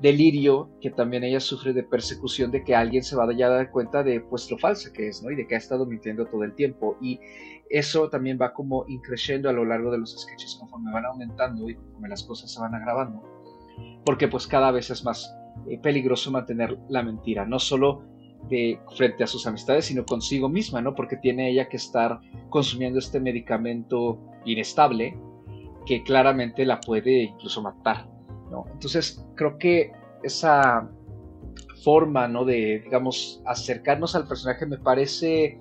delirio 0.00 0.70
que 0.80 0.90
también 0.90 1.24
ella 1.24 1.40
sufre 1.40 1.72
de 1.72 1.82
persecución 1.82 2.50
de 2.50 2.62
que 2.64 2.74
alguien 2.74 3.02
se 3.02 3.16
va 3.16 3.24
a 3.24 3.48
dar 3.48 3.70
cuenta 3.70 4.02
de 4.02 4.20
pues 4.20 4.50
lo 4.50 4.58
falsa 4.58 4.92
que 4.92 5.08
es, 5.08 5.22
¿no? 5.22 5.30
Y 5.30 5.36
de 5.36 5.46
que 5.46 5.54
ha 5.54 5.58
estado 5.58 5.86
mintiendo 5.86 6.26
todo 6.26 6.44
el 6.44 6.54
tiempo. 6.54 6.96
Y 7.00 7.18
eso 7.70 8.08
también 8.08 8.38
va 8.40 8.52
como 8.52 8.84
increciendo 8.88 9.48
a 9.48 9.52
lo 9.52 9.64
largo 9.64 9.90
de 9.90 9.98
los 9.98 10.16
sketches 10.18 10.56
conforme 10.60 10.92
van 10.92 11.06
aumentando 11.06 11.68
y 11.68 11.74
conforme 11.74 12.08
las 12.08 12.22
cosas 12.24 12.52
se 12.52 12.60
van 12.60 12.74
agravando. 12.74 13.22
Porque 14.04 14.28
pues 14.28 14.46
cada 14.46 14.70
vez 14.70 14.90
es 14.90 15.04
más 15.04 15.34
eh, 15.68 15.78
peligroso 15.78 16.30
mantener 16.30 16.78
la 16.88 17.02
mentira, 17.02 17.46
no 17.46 17.58
solo 17.58 18.04
de 18.48 18.78
frente 18.96 19.24
a 19.24 19.26
sus 19.26 19.46
amistades, 19.46 19.86
sino 19.86 20.04
consigo 20.04 20.48
misma, 20.48 20.80
¿no? 20.80 20.94
Porque 20.94 21.16
tiene 21.16 21.50
ella 21.50 21.68
que 21.68 21.78
estar 21.78 22.20
consumiendo 22.50 22.98
este 22.98 23.18
medicamento 23.18 24.20
inestable 24.44 25.18
que 25.86 26.02
claramente 26.02 26.64
la 26.64 26.80
puede 26.80 27.22
incluso 27.24 27.62
matar. 27.62 28.15
Entonces, 28.72 29.24
creo 29.34 29.58
que 29.58 29.92
esa 30.22 30.88
forma, 31.82 32.26
¿no? 32.28 32.44
De, 32.44 32.80
digamos, 32.84 33.42
acercarnos 33.46 34.16
al 34.16 34.26
personaje 34.26 34.66
me 34.66 34.78
parece 34.78 35.58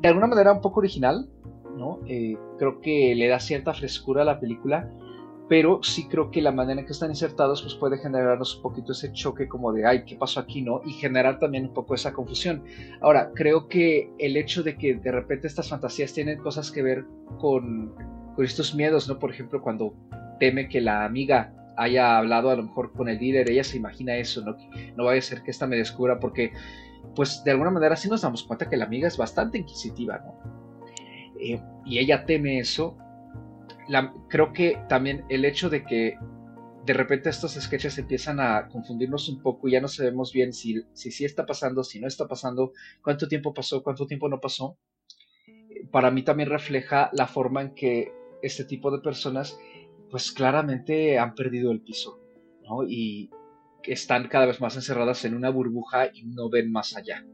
de 0.00 0.08
alguna 0.08 0.26
manera 0.26 0.52
un 0.52 0.60
poco 0.60 0.80
original, 0.80 1.28
¿no? 1.76 2.00
Eh, 2.06 2.36
creo 2.58 2.80
que 2.80 3.14
le 3.14 3.28
da 3.28 3.40
cierta 3.40 3.74
frescura 3.74 4.22
a 4.22 4.24
la 4.24 4.40
película, 4.40 4.90
pero 5.48 5.82
sí 5.82 6.08
creo 6.08 6.30
que 6.30 6.42
la 6.42 6.52
manera 6.52 6.80
en 6.80 6.86
que 6.86 6.92
están 6.92 7.10
insertados 7.10 7.62
pues 7.62 7.74
puede 7.74 7.98
generarnos 7.98 8.56
un 8.56 8.62
poquito 8.62 8.92
ese 8.92 9.12
choque 9.12 9.48
como 9.48 9.72
de, 9.72 9.86
ay, 9.86 10.04
¿qué 10.04 10.16
pasó 10.16 10.40
aquí, 10.40 10.62
no? 10.62 10.82
Y 10.84 10.92
generar 10.92 11.38
también 11.38 11.66
un 11.66 11.74
poco 11.74 11.94
esa 11.94 12.12
confusión. 12.12 12.62
Ahora, 13.00 13.32
creo 13.34 13.68
que 13.68 14.10
el 14.18 14.36
hecho 14.36 14.62
de 14.62 14.76
que 14.76 14.94
de 14.94 15.12
repente 15.12 15.46
estas 15.46 15.68
fantasías 15.68 16.12
tienen 16.12 16.38
cosas 16.38 16.70
que 16.70 16.82
ver 16.82 17.04
con, 17.38 17.94
con 18.36 18.44
estos 18.44 18.74
miedos, 18.74 19.08
¿no? 19.08 19.18
Por 19.18 19.30
ejemplo, 19.30 19.62
cuando 19.62 19.94
teme 20.38 20.68
que 20.68 20.80
la 20.80 21.04
amiga 21.04 21.52
haya 21.78 22.18
hablado 22.18 22.50
a 22.50 22.56
lo 22.56 22.64
mejor 22.64 22.92
con 22.92 23.08
el 23.08 23.18
líder, 23.18 23.48
ella 23.50 23.62
se 23.62 23.76
imagina 23.76 24.16
eso, 24.16 24.44
¿no? 24.44 24.56
No 24.96 25.04
vaya 25.04 25.20
a 25.20 25.22
ser 25.22 25.42
que 25.42 25.52
esta 25.52 25.66
me 25.66 25.76
descubra 25.76 26.18
porque, 26.18 26.52
pues 27.14 27.42
de 27.44 27.52
alguna 27.52 27.70
manera 27.70 27.94
sí 27.96 28.08
nos 28.08 28.22
damos 28.22 28.42
cuenta 28.42 28.68
que 28.68 28.76
la 28.76 28.84
amiga 28.84 29.06
es 29.06 29.16
bastante 29.16 29.58
inquisitiva, 29.58 30.18
¿no? 30.18 30.58
Eh, 31.40 31.62
y 31.86 31.98
ella 31.98 32.26
teme 32.26 32.58
eso. 32.58 32.98
creo 34.28 34.52
que 34.52 34.80
también 34.88 35.24
el 35.28 35.44
hecho 35.44 35.70
de 35.70 35.84
que 35.84 36.18
de 36.84 36.94
repente 36.94 37.28
estos 37.28 37.52
sketches 37.52 37.96
empiezan 37.98 38.40
a 38.40 38.66
confundirnos 38.68 39.28
un 39.28 39.40
poco 39.40 39.68
y 39.68 39.72
ya 39.72 39.80
no 39.80 39.88
sabemos 39.88 40.32
bien 40.32 40.52
si 40.52 40.82
sí 40.94 41.12
si, 41.12 41.24
está 41.24 41.46
pasando, 41.46 41.84
si 41.84 42.00
no 42.00 42.08
está 42.08 42.26
pasando, 42.26 42.72
cuánto 43.02 43.28
tiempo 43.28 43.54
pasó, 43.54 43.84
cuánto 43.84 44.06
tiempo 44.06 44.28
no 44.28 44.40
pasó. 44.40 44.78
Para 45.92 46.10
mí 46.10 46.22
también 46.22 46.48
refleja 46.48 47.10
la 47.12 47.26
forma 47.26 47.62
en 47.62 47.74
que 47.74 48.12
este 48.42 48.64
tipo 48.64 48.90
de 48.90 48.98
personas 49.00 49.58
pues 50.10 50.32
claramente 50.32 51.18
han 51.18 51.34
perdido 51.34 51.70
el 51.70 51.80
piso, 51.80 52.20
¿no? 52.62 52.84
Y 52.84 53.30
están 53.84 54.28
cada 54.28 54.46
vez 54.46 54.60
más 54.60 54.76
encerradas 54.76 55.24
en 55.24 55.34
una 55.34 55.50
burbuja 55.50 56.10
y 56.12 56.24
no 56.24 56.50
ven 56.50 56.70
más 56.70 56.96
allá. 56.96 57.24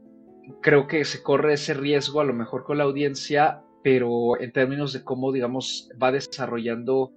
Creo 0.61 0.87
que 0.87 1.03
se 1.05 1.23
corre 1.23 1.53
ese 1.53 1.73
riesgo 1.73 2.21
a 2.21 2.25
lo 2.25 2.33
mejor 2.33 2.63
con 2.63 2.77
la 2.77 2.83
audiencia, 2.83 3.63
pero 3.83 4.39
en 4.39 4.51
términos 4.51 4.93
de 4.93 5.03
cómo, 5.03 5.31
digamos, 5.31 5.89
va 6.01 6.11
desarrollando 6.11 7.11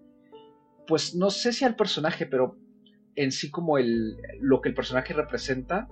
pues 0.88 1.14
no 1.14 1.30
sé 1.30 1.52
si 1.52 1.66
al 1.66 1.76
personaje, 1.76 2.26
pero 2.26 2.56
en 3.14 3.30
sí 3.30 3.50
como 3.50 3.78
el, 3.78 4.16
lo 4.40 4.60
que 4.60 4.70
el 4.70 4.74
personaje 4.74 5.12
representa, 5.12 5.86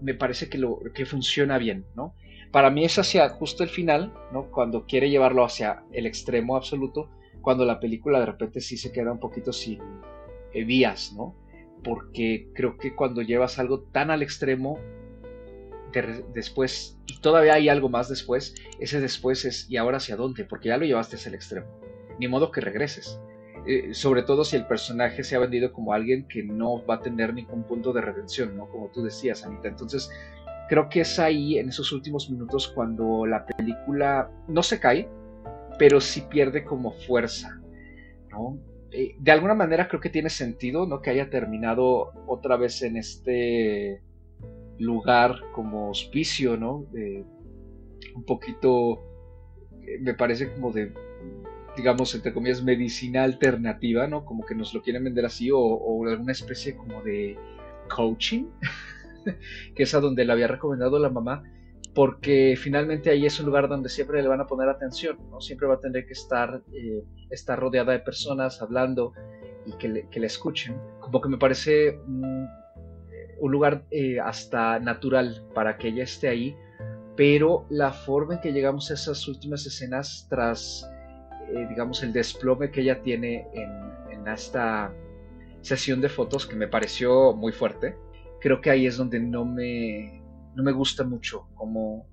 me 0.00 0.14
parece 0.14 0.48
que, 0.48 0.58
lo, 0.58 0.78
que 0.94 1.04
funciona 1.04 1.58
bien, 1.58 1.84
¿no? 1.96 2.14
Para 2.52 2.70
mí 2.70 2.84
es 2.84 2.98
hacia 2.98 3.28
justo 3.28 3.64
el 3.64 3.68
final, 3.68 4.14
¿no? 4.32 4.50
Cuando 4.50 4.86
quiere 4.86 5.10
llevarlo 5.10 5.44
hacia 5.44 5.82
el 5.92 6.06
extremo 6.06 6.56
absoluto, 6.56 7.10
cuando 7.40 7.64
la 7.64 7.80
película 7.80 8.20
de 8.20 8.26
repente 8.26 8.60
sí 8.60 8.76
se 8.76 8.92
queda 8.92 9.12
un 9.12 9.20
poquito 9.20 9.52
sin 9.52 9.80
eh, 10.52 10.64
vías, 10.64 11.12
¿no? 11.16 11.34
Porque 11.82 12.48
creo 12.54 12.76
que 12.76 12.94
cuando 12.94 13.22
llevas 13.22 13.58
algo 13.58 13.80
tan 13.80 14.10
al 14.10 14.22
extremo, 14.22 14.78
después, 16.34 16.98
y 17.06 17.20
todavía 17.20 17.54
hay 17.54 17.68
algo 17.68 17.88
más 17.88 18.08
después, 18.08 18.54
ese 18.78 19.00
después 19.00 19.44
es, 19.44 19.68
¿y 19.70 19.76
ahora 19.76 19.96
hacia 19.96 20.16
dónde? 20.16 20.44
Porque 20.44 20.68
ya 20.68 20.76
lo 20.76 20.84
llevaste 20.84 21.16
hacia 21.16 21.30
el 21.30 21.34
extremo. 21.34 21.66
Ni 22.18 22.28
modo 22.28 22.50
que 22.50 22.60
regreses. 22.60 23.18
Eh, 23.66 23.92
sobre 23.92 24.22
todo 24.22 24.44
si 24.44 24.56
el 24.56 24.66
personaje 24.66 25.22
se 25.22 25.36
ha 25.36 25.38
vendido 25.38 25.72
como 25.72 25.92
alguien 25.92 26.26
que 26.28 26.42
no 26.42 26.84
va 26.86 26.96
a 26.96 27.00
tener 27.00 27.34
ningún 27.34 27.64
punto 27.64 27.92
de 27.92 28.00
redención, 28.00 28.56
¿no? 28.56 28.68
Como 28.68 28.88
tú 28.88 29.02
decías, 29.02 29.44
Anita. 29.44 29.68
Entonces, 29.68 30.10
creo 30.68 30.88
que 30.88 31.00
es 31.00 31.18
ahí, 31.18 31.58
en 31.58 31.68
esos 31.68 31.92
últimos 31.92 32.30
minutos, 32.30 32.68
cuando 32.68 33.26
la 33.26 33.44
película 33.44 34.30
no 34.48 34.62
se 34.62 34.80
cae, 34.80 35.08
pero 35.80 35.98
sí 35.98 36.26
pierde 36.28 36.62
como 36.62 36.92
fuerza, 36.92 37.58
¿no? 38.28 38.58
Eh, 38.92 39.14
de 39.18 39.30
alguna 39.32 39.54
manera 39.54 39.88
creo 39.88 39.98
que 39.98 40.10
tiene 40.10 40.28
sentido, 40.28 40.86
¿no? 40.86 41.00
Que 41.00 41.08
haya 41.08 41.30
terminado 41.30 42.12
otra 42.26 42.58
vez 42.58 42.82
en 42.82 42.98
este 42.98 44.02
lugar 44.78 45.36
como 45.54 45.88
hospicio, 45.88 46.58
¿no? 46.58 46.86
un 48.14 48.24
poquito, 48.26 49.00
eh, 49.82 49.98
me 50.00 50.12
parece 50.12 50.52
como 50.52 50.70
de 50.70 50.92
digamos, 51.76 52.14
entre 52.14 52.34
comillas, 52.34 52.62
medicina 52.62 53.22
alternativa, 53.22 54.06
¿no? 54.06 54.26
Como 54.26 54.44
que 54.44 54.54
nos 54.54 54.74
lo 54.74 54.82
quieren 54.82 55.04
vender 55.04 55.24
así, 55.24 55.48
o, 55.50 56.04
alguna 56.06 56.32
especie 56.32 56.76
como 56.76 57.00
de 57.02 57.38
coaching, 57.88 58.48
que 59.74 59.84
es 59.84 59.94
a 59.94 60.00
donde 60.00 60.26
le 60.26 60.32
había 60.32 60.46
recomendado 60.46 60.98
la 60.98 61.08
mamá, 61.08 61.42
porque 62.00 62.54
finalmente 62.56 63.10
ahí 63.10 63.26
es 63.26 63.38
un 63.40 63.44
lugar 63.44 63.68
donde 63.68 63.90
siempre 63.90 64.22
le 64.22 64.28
van 64.30 64.40
a 64.40 64.46
poner 64.46 64.70
atención, 64.70 65.18
¿no? 65.30 65.38
Siempre 65.42 65.68
va 65.68 65.74
a 65.74 65.80
tener 65.80 66.06
que 66.06 66.14
estar, 66.14 66.62
eh, 66.72 67.04
estar 67.28 67.60
rodeada 67.60 67.92
de 67.92 67.98
personas 67.98 68.62
hablando 68.62 69.12
y 69.66 69.72
que 69.74 69.86
le, 69.86 70.08
que 70.08 70.18
le 70.18 70.26
escuchen. 70.26 70.80
Como 70.98 71.20
que 71.20 71.28
me 71.28 71.36
parece 71.36 72.00
un, 72.06 72.48
lugar 73.42 73.84
eh, 73.90 74.18
hasta 74.18 74.78
natural 74.78 75.44
para 75.54 75.76
que 75.76 75.88
ella 75.88 76.04
esté 76.04 76.28
ahí, 76.28 76.56
pero 77.18 77.66
la 77.68 77.92
forma 77.92 78.36
en 78.36 78.40
que 78.40 78.52
llegamos 78.54 78.90
a 78.90 78.94
esas 78.94 79.28
últimas 79.28 79.66
escenas 79.66 80.26
tras 80.30 80.90
eh, 81.52 81.66
digamos, 81.68 82.02
el 82.02 82.14
desplome 82.14 82.70
que 82.70 82.80
ella 82.80 83.02
tiene 83.02 83.46
en, 83.52 84.26
esta 84.26 84.90
sesión 85.60 86.00
de 86.00 86.08
fotos 86.08 86.46
que 86.46 86.56
me 86.56 86.66
pareció 86.66 87.34
muy 87.34 87.52
fuerte, 87.52 87.94
creo 88.40 88.62
que 88.62 88.70
ahí 88.70 88.86
es 88.86 88.96
donde 88.96 89.20
no 89.20 89.44
me, 89.44 90.19
no 90.54 90.62
me 90.62 90.72
gusta 90.72 91.04
mucho, 91.04 91.48
como, 91.54 92.06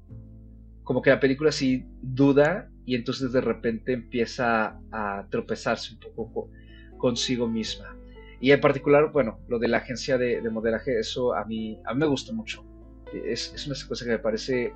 como 0.84 1.02
que 1.02 1.10
la 1.10 1.20
película 1.20 1.52
sí 1.52 1.86
duda 2.02 2.70
y 2.86 2.96
entonces 2.96 3.32
de 3.32 3.42
repente 3.42 3.94
empieza 3.94 4.80
a 4.92 5.28
tropezarse 5.30 5.94
un 5.94 6.00
poco 6.16 6.50
consigo 6.98 7.48
misma. 7.48 7.96
Y 8.40 8.52
en 8.52 8.62
particular, 8.62 9.12
bueno, 9.12 9.40
lo 9.48 9.60
de 9.60 9.68
la 9.68 9.78
agencia 9.78 10.18
de, 10.18 10.42
modelaje, 10.50 11.00
eso 11.00 11.34
a 11.34 11.44
mí, 11.46 11.80
a 11.86 11.94
mí 11.94 12.00
me 12.00 12.06
gusta 12.06 12.34
mucho. 12.34 12.64
Es, 13.12 13.52
es 13.54 13.66
una 13.66 13.76
secuencia 13.76 14.06
que 14.06 14.14
me 14.14 14.20
parece 14.20 14.74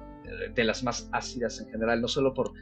de 0.53 0.63
las 0.63 0.83
más 0.83 1.09
ácidas 1.11 1.59
en 1.59 1.69
general, 1.69 2.01
no 2.01 2.07
solo 2.07 2.33
por 2.33 2.53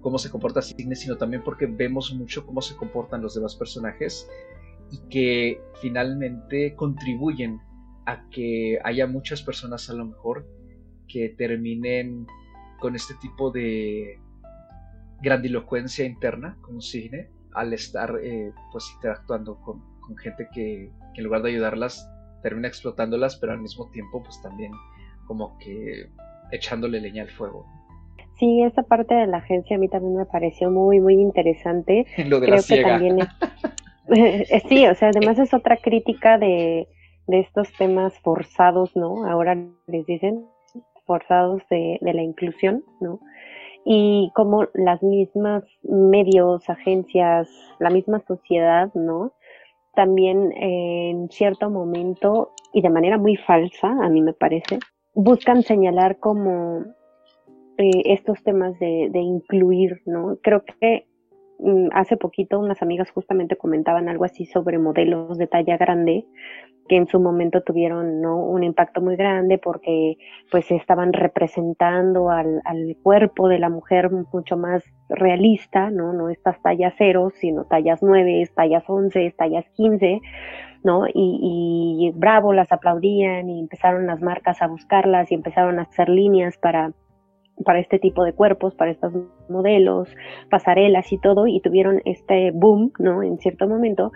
cómo 0.00 0.18
se 0.18 0.30
comporta 0.30 0.62
Signe, 0.62 0.96
sino 0.96 1.16
también 1.16 1.42
porque 1.42 1.66
vemos 1.66 2.14
mucho 2.14 2.46
cómo 2.46 2.62
se 2.62 2.76
comportan 2.76 3.22
los 3.22 3.34
demás 3.34 3.54
personajes 3.56 4.28
y 4.90 4.98
que 5.08 5.60
finalmente 5.80 6.74
contribuyen 6.74 7.60
a 8.06 8.28
que 8.30 8.78
haya 8.84 9.06
muchas 9.06 9.42
personas 9.42 9.88
a 9.90 9.94
lo 9.94 10.06
mejor 10.06 10.46
que 11.08 11.30
terminen 11.30 12.26
con 12.78 12.94
este 12.94 13.14
tipo 13.20 13.50
de 13.50 14.18
grandilocuencia 15.20 16.04
interna 16.04 16.56
como 16.62 16.80
Signe 16.80 17.28
al 17.54 17.72
estar 17.72 18.14
eh, 18.22 18.52
pues 18.72 18.90
interactuando 18.96 19.60
con, 19.60 19.82
gente 20.18 20.48
que, 20.52 20.90
que, 21.14 21.20
en 21.20 21.24
lugar 21.24 21.42
de 21.42 21.50
ayudarlas 21.50 22.08
termina 22.42 22.68
explotándolas 22.68 23.36
pero 23.36 23.52
al 23.52 23.60
mismo 23.60 23.90
tiempo 23.90 24.22
pues 24.22 24.40
también 24.42 24.72
como 25.26 25.56
que 25.58 26.10
echándole 26.50 27.00
leña 27.00 27.22
al 27.22 27.30
fuego. 27.30 27.64
Sí, 28.38 28.62
esa 28.62 28.82
parte 28.82 29.14
de 29.14 29.26
la 29.26 29.36
agencia 29.36 29.76
a 29.76 29.78
mí 29.78 29.88
también 29.88 30.16
me 30.16 30.24
pareció 30.24 30.70
muy, 30.70 30.98
muy 30.98 31.14
interesante. 31.14 32.06
Lo 32.26 32.40
de 32.40 32.46
Creo 32.46 32.62
que 32.66 32.82
también 32.82 33.18
sí, 34.68 34.86
o 34.86 34.94
sea, 34.94 35.10
además 35.10 35.38
es 35.38 35.54
otra 35.54 35.76
crítica 35.76 36.38
de, 36.38 36.88
de 37.30 37.40
estos 37.40 37.72
temas 37.78 38.18
forzados, 38.20 38.96
¿no? 38.96 39.24
Ahora 39.24 39.56
les 39.86 40.04
dicen 40.06 40.44
forzados 41.06 41.62
de, 41.70 41.98
la 42.00 42.22
inclusión, 42.22 42.84
¿no? 43.00 43.20
Y 43.84 44.30
como 44.34 44.66
las 44.74 45.02
mismas 45.02 45.64
medios, 45.82 46.68
agencias, 46.68 47.48
la 47.78 47.90
misma 47.90 48.20
sociedad, 48.26 48.92
¿no? 48.94 49.32
También 49.94 50.52
en 50.56 51.28
cierto 51.30 51.70
momento 51.70 52.50
y 52.72 52.82
de 52.82 52.90
manera 52.90 53.16
muy 53.16 53.36
falsa, 53.36 53.88
a 53.88 54.08
mí 54.08 54.22
me 54.22 54.32
parece, 54.32 54.78
buscan 55.14 55.62
señalar 55.62 56.18
como 56.18 56.84
eh, 57.78 58.02
estos 58.06 58.42
temas 58.42 58.78
de, 58.78 59.10
incluir, 59.14 60.02
¿no? 60.04 60.36
Creo 60.42 60.64
que 60.64 61.06
hace 61.92 62.16
poquito 62.16 62.58
unas 62.58 62.82
amigas 62.82 63.10
justamente 63.10 63.56
comentaban 63.56 64.08
algo 64.08 64.24
así 64.24 64.46
sobre 64.46 64.78
modelos 64.78 65.38
de 65.38 65.46
talla 65.46 65.76
grande 65.76 66.26
que 66.90 66.96
en 66.96 67.06
su 67.06 67.20
momento 67.20 67.62
tuvieron 67.62 68.20
¿no? 68.20 68.36
un 68.36 68.64
impacto 68.64 69.00
muy 69.00 69.14
grande 69.14 69.58
porque 69.58 70.16
pues 70.50 70.68
estaban 70.72 71.12
representando 71.12 72.30
al, 72.30 72.60
cuerpo 73.00 73.48
de 73.48 73.60
la 73.60 73.68
mujer 73.68 74.10
mucho 74.10 74.56
más 74.56 74.82
realista, 75.08 75.90
¿no? 75.90 76.12
No 76.12 76.30
estas 76.30 76.60
tallas 76.62 76.92
cero, 76.98 77.30
sino 77.32 77.64
tallas 77.64 78.02
nueve, 78.02 78.44
tallas 78.56 78.82
once, 78.88 79.32
tallas 79.38 79.64
quince, 79.76 80.20
¿no? 80.82 81.06
Y, 81.06 81.12
y 81.14 82.18
bravo, 82.18 82.52
las 82.52 82.72
aplaudían 82.72 83.48
y 83.48 83.60
empezaron 83.60 84.08
las 84.08 84.20
marcas 84.20 84.60
a 84.60 84.66
buscarlas 84.66 85.30
y 85.30 85.36
empezaron 85.36 85.78
a 85.78 85.82
hacer 85.82 86.08
líneas 86.08 86.58
para 86.58 86.92
para 87.64 87.80
este 87.80 87.98
tipo 87.98 88.24
de 88.24 88.32
cuerpos, 88.32 88.74
para 88.74 88.90
estos 88.90 89.12
modelos, 89.48 90.08
pasarelas 90.50 91.12
y 91.12 91.18
todo, 91.18 91.46
y 91.46 91.60
tuvieron 91.60 92.00
este 92.04 92.50
boom, 92.52 92.92
¿no? 92.98 93.22
En 93.22 93.38
cierto 93.38 93.68
momento, 93.68 94.12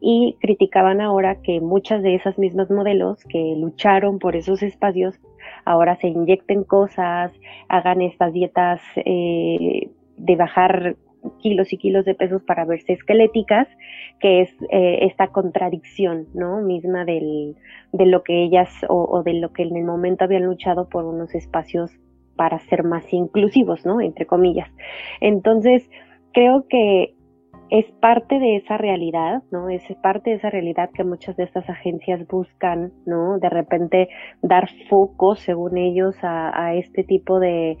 y 0.00 0.36
criticaban 0.40 1.00
ahora 1.00 1.40
que 1.42 1.60
muchas 1.60 2.02
de 2.02 2.14
esas 2.14 2.38
mismas 2.38 2.70
modelos 2.70 3.24
que 3.24 3.54
lucharon 3.56 4.18
por 4.18 4.36
esos 4.36 4.62
espacios 4.62 5.18
ahora 5.64 5.96
se 5.96 6.08
inyecten 6.08 6.64
cosas, 6.64 7.32
hagan 7.68 8.02
estas 8.02 8.32
dietas 8.32 8.80
eh, 8.96 9.90
de 10.16 10.36
bajar 10.36 10.96
kilos 11.40 11.72
y 11.72 11.78
kilos 11.78 12.04
de 12.04 12.14
pesos 12.14 12.42
para 12.42 12.64
verse 12.64 12.92
esqueléticas, 12.92 13.68
que 14.20 14.42
es 14.42 14.50
eh, 14.70 14.98
esta 15.02 15.28
contradicción, 15.28 16.26
¿no? 16.34 16.60
Misma 16.60 17.04
del, 17.04 17.56
de 17.92 18.06
lo 18.06 18.22
que 18.22 18.44
ellas 18.44 18.70
o, 18.88 19.04
o, 19.04 19.22
de 19.22 19.34
lo 19.34 19.52
que 19.52 19.62
en 19.62 19.76
el 19.76 19.84
momento 19.84 20.24
habían 20.24 20.44
luchado 20.44 20.88
por 20.88 21.04
unos 21.04 21.34
espacios 21.34 21.90
para 22.36 22.58
ser 22.60 22.84
más 22.84 23.12
inclusivos, 23.12 23.84
¿no? 23.84 24.00
Entre 24.00 24.26
comillas. 24.26 24.70
Entonces, 25.20 25.88
creo 26.32 26.66
que 26.68 27.16
es 27.70 27.86
parte 28.00 28.38
de 28.38 28.56
esa 28.56 28.76
realidad, 28.76 29.42
¿no? 29.50 29.68
Es 29.68 29.82
parte 30.02 30.30
de 30.30 30.36
esa 30.36 30.50
realidad 30.50 30.90
que 30.94 31.04
muchas 31.04 31.36
de 31.36 31.44
estas 31.44 31.68
agencias 31.68 32.26
buscan, 32.28 32.92
¿no? 33.06 33.38
De 33.38 33.48
repente 33.48 34.08
dar 34.42 34.68
foco, 34.88 35.34
según 35.34 35.76
ellos, 35.76 36.16
a, 36.22 36.74
este 36.74 37.02
tipo 37.02 37.40
de, 37.40 37.76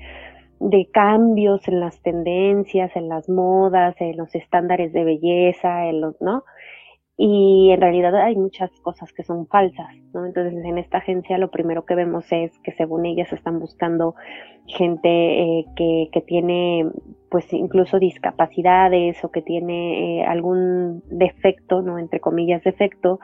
de 0.58 0.88
cambios 0.92 1.68
en 1.68 1.78
las 1.80 2.00
tendencias, 2.02 2.96
en 2.96 3.08
las 3.08 3.28
modas, 3.28 3.94
en 4.00 4.16
los 4.16 4.34
estándares 4.34 4.92
de 4.92 5.04
belleza, 5.04 5.86
en 5.86 6.00
los, 6.00 6.20
¿no? 6.20 6.42
Y 7.18 7.70
en 7.70 7.80
realidad 7.80 8.14
hay 8.14 8.36
muchas 8.36 8.70
cosas 8.80 9.10
que 9.12 9.22
son 9.22 9.46
falsas, 9.46 9.88
¿no? 10.12 10.26
Entonces 10.26 10.62
en 10.62 10.76
esta 10.76 10.98
agencia 10.98 11.38
lo 11.38 11.50
primero 11.50 11.86
que 11.86 11.94
vemos 11.94 12.26
es 12.30 12.58
que 12.58 12.72
según 12.72 13.06
ellas 13.06 13.32
están 13.32 13.58
buscando 13.58 14.14
gente 14.66 15.08
eh, 15.08 15.64
que, 15.76 16.08
que, 16.12 16.20
tiene 16.20 16.86
pues 17.30 17.50
incluso 17.54 17.98
discapacidades 17.98 19.24
o 19.24 19.30
que 19.30 19.40
tiene 19.40 20.20
eh, 20.20 20.24
algún 20.26 21.02
defecto, 21.08 21.80
¿no? 21.80 21.98
Entre 21.98 22.20
comillas 22.20 22.62
defecto 22.64 23.18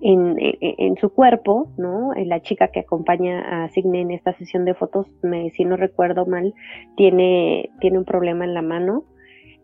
en, 0.00 0.36
en, 0.38 0.96
su 0.96 1.10
cuerpo, 1.10 1.68
¿no? 1.76 2.14
Eh, 2.14 2.24
la 2.24 2.40
chica 2.40 2.68
que 2.68 2.80
acompaña 2.80 3.64
a 3.64 3.68
Signe 3.68 4.00
en 4.00 4.12
esta 4.12 4.32
sesión 4.32 4.64
de 4.64 4.74
fotos, 4.74 5.06
me, 5.22 5.50
si 5.50 5.66
no 5.66 5.76
recuerdo 5.76 6.24
mal, 6.24 6.54
tiene, 6.96 7.70
tiene 7.80 7.98
un 7.98 8.04
problema 8.04 8.44
en 8.44 8.54
la 8.54 8.62
mano 8.62 9.04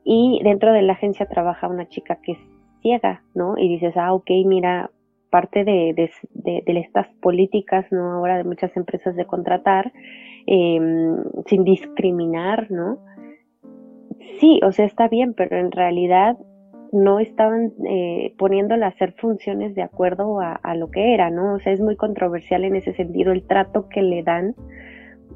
y 0.04 0.40
dentro 0.44 0.72
de 0.72 0.82
la 0.82 0.94
agencia 0.94 1.26
trabaja 1.26 1.68
una 1.68 1.88
chica 1.88 2.18
que 2.22 2.36
ciega, 2.80 3.22
¿no? 3.34 3.56
Y 3.58 3.68
dices, 3.68 3.96
ah, 3.96 4.12
ok, 4.12 4.30
mira, 4.46 4.90
parte 5.30 5.64
de, 5.64 6.10
estas 6.66 7.06
políticas, 7.20 7.86
¿no? 7.90 8.12
Ahora 8.12 8.36
de 8.36 8.44
muchas 8.44 8.76
empresas 8.76 9.16
de 9.16 9.24
contratar 9.24 9.92
em, 10.46 11.16
sin 11.46 11.64
discriminar, 11.64 12.70
¿no? 12.70 12.98
Sí, 14.40 14.60
o 14.64 14.72
sea, 14.72 14.86
está 14.86 15.08
bien, 15.08 15.34
pero 15.34 15.56
en 15.56 15.70
realidad 15.70 16.36
no 16.92 17.20
estaban 17.20 17.72
eh, 17.88 18.34
poniéndola 18.36 18.86
a 18.86 18.88
hacer 18.88 19.12
funciones 19.12 19.74
de 19.76 19.82
acuerdo 19.82 20.40
a, 20.40 20.74
lo 20.74 20.90
que 20.90 21.14
era, 21.14 21.30
¿no? 21.30 21.54
O 21.54 21.60
sea, 21.60 21.72
es 21.72 21.80
muy 21.80 21.96
controversial 21.96 22.64
en 22.64 22.74
ese 22.74 22.92
sentido 22.94 23.32
el 23.32 23.46
trato 23.46 23.88
que 23.88 24.02
le 24.02 24.22
dan 24.24 24.54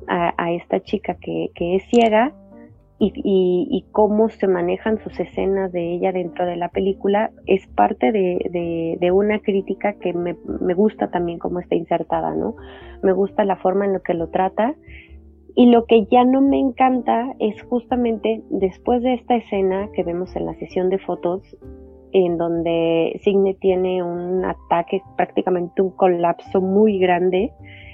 a, 0.09 0.53
esta 0.53 0.80
chica 0.80 1.14
que 1.14 1.51
es 1.57 1.84
ciega 1.84 2.34
y, 2.99 3.84
cómo 3.92 4.28
se 4.28 4.47
manejan 4.47 5.03
sus 5.03 5.18
escenas 5.18 5.72
de 5.72 5.95
ella 5.95 6.12
dentro 6.12 6.47
de 6.47 6.57
la 6.57 6.68
película 6.68 7.30
es 7.47 7.66
parte 7.66 8.12
de, 8.12 9.11
una 9.12 9.40
crítica 9.40 9.95
que 9.95 10.12
me, 10.12 10.34
gusta 10.74 11.11
también 11.11 11.38
cómo 11.38 11.61
está 11.61 11.74
insertada, 11.74 12.34
¿no? 12.34 12.57
Me 13.03 13.12
gusta 13.12 13.45
la 13.45 13.57
forma 13.57 13.84
en 13.84 13.95
la 13.95 14.01
que 14.01 14.14
lo 14.14 14.28
trata. 14.28 14.74
Y 15.57 15.66
lo 15.66 15.86
que 15.86 16.07
ya 16.07 16.24
no 16.24 16.40
me 16.40 16.59
encanta 16.59 17.32
es 17.38 17.62
justamente 17.64 18.42
después 18.51 19.03
de 19.03 19.14
esta 19.14 19.36
escena 19.36 19.88
que 19.95 20.03
vemos 20.03 20.34
en 20.34 20.47
la 20.47 20.55
sesión 20.55 20.88
de 20.88 20.99
fotos, 20.99 21.57
en 22.12 22.38
donde 22.38 23.20
Signe 23.22 23.55
tiene 23.55 24.03
un 24.03 24.45
ataque, 24.45 25.03
prácticamente 25.16 25.80
un 25.82 25.90
colapso 25.90 26.61
muy 26.61 26.99
grande, 26.99 27.53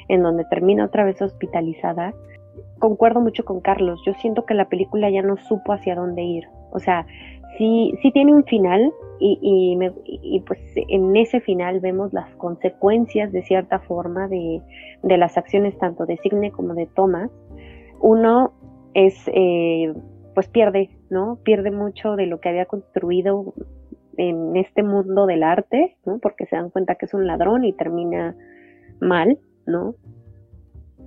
en 0.09 0.23
donde 0.23 0.45
termina 0.47 0.87
otra 0.87 1.05
vez 1.05 1.21
hospitalizada 1.21 2.15
concuerdo 2.81 3.21
mucho 3.21 3.45
con 3.45 3.61
Carlos. 3.61 4.03
Yo 4.05 4.15
siento 4.15 4.45
que 4.45 4.55
la 4.55 4.69
película 4.69 5.09
ya 5.11 5.23
no 5.23 5.37
supo 5.37 5.73
hacia 5.73 5.95
dónde 5.95 6.23
ir. 6.23 6.49
O 6.73 6.81
sea, 6.81 7.07
sí, 7.57 7.95
sí 8.03 8.11
tiene 8.11 8.35
un 8.35 8.45
final 8.45 8.93
y, 9.21 9.39
y, 10.23 10.41
pues 10.41 10.59
en 10.75 11.15
ese 11.15 11.41
final 11.41 11.81
vemos 11.81 12.13
las 12.13 12.35
consecuencias 12.37 13.31
de 13.33 13.43
cierta 13.43 13.79
forma 13.81 14.27
de, 14.29 14.63
de 15.03 15.19
las 15.19 15.37
acciones 15.37 15.77
tanto 15.79 16.07
de 16.07 16.17
Signe 16.17 16.51
como 16.51 16.75
de 16.75 16.87
Thomas. 16.87 17.31
Uno 18.01 18.53
es, 18.95 19.15
eh, 19.29 19.93
pues 20.35 20.49
pierde, 20.49 20.89
¿no? 21.11 21.39
Pierde 21.45 21.71
mucho 21.71 22.17
de 22.17 22.27
lo 22.27 22.41
que 22.41 22.49
había 22.49 22.65
construido 22.65 23.53
en 24.17 24.57
este 24.57 24.83
mundo 24.83 25.27
del 25.27 25.43
arte, 25.43 25.97
¿no? 26.07 26.19
Porque 26.19 26.47
se 26.47 26.57
dan 26.57 26.71
cuenta 26.71 26.95
que 26.95 27.07
es 27.07 27.15
un 27.15 27.27
ladrón 27.27 27.65
y 27.65 27.75
termina 27.75 28.35
mal, 29.01 29.39
¿no? 29.67 29.95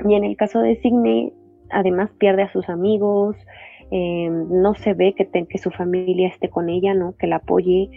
Y 0.08 0.14
en 0.14 0.24
el 0.24 0.38
caso 0.38 0.60
de 0.62 0.76
Signe, 0.82 1.34
además 1.74 2.12
pierde 2.18 2.44
a 2.44 2.52
sus 2.52 2.70
amigos, 2.70 3.36
eh, 3.92 4.30
no 4.30 4.74
se 4.76 4.94
ve 4.94 5.14
que, 5.16 5.28
que 5.28 5.58
su 5.58 5.72
familia 5.72 6.28
esté 6.30 6.50
con 6.50 6.70
ella, 6.70 6.94
¿no? 6.94 7.16
Que 7.18 7.28
la 7.28 7.38
apoye, 7.38 7.90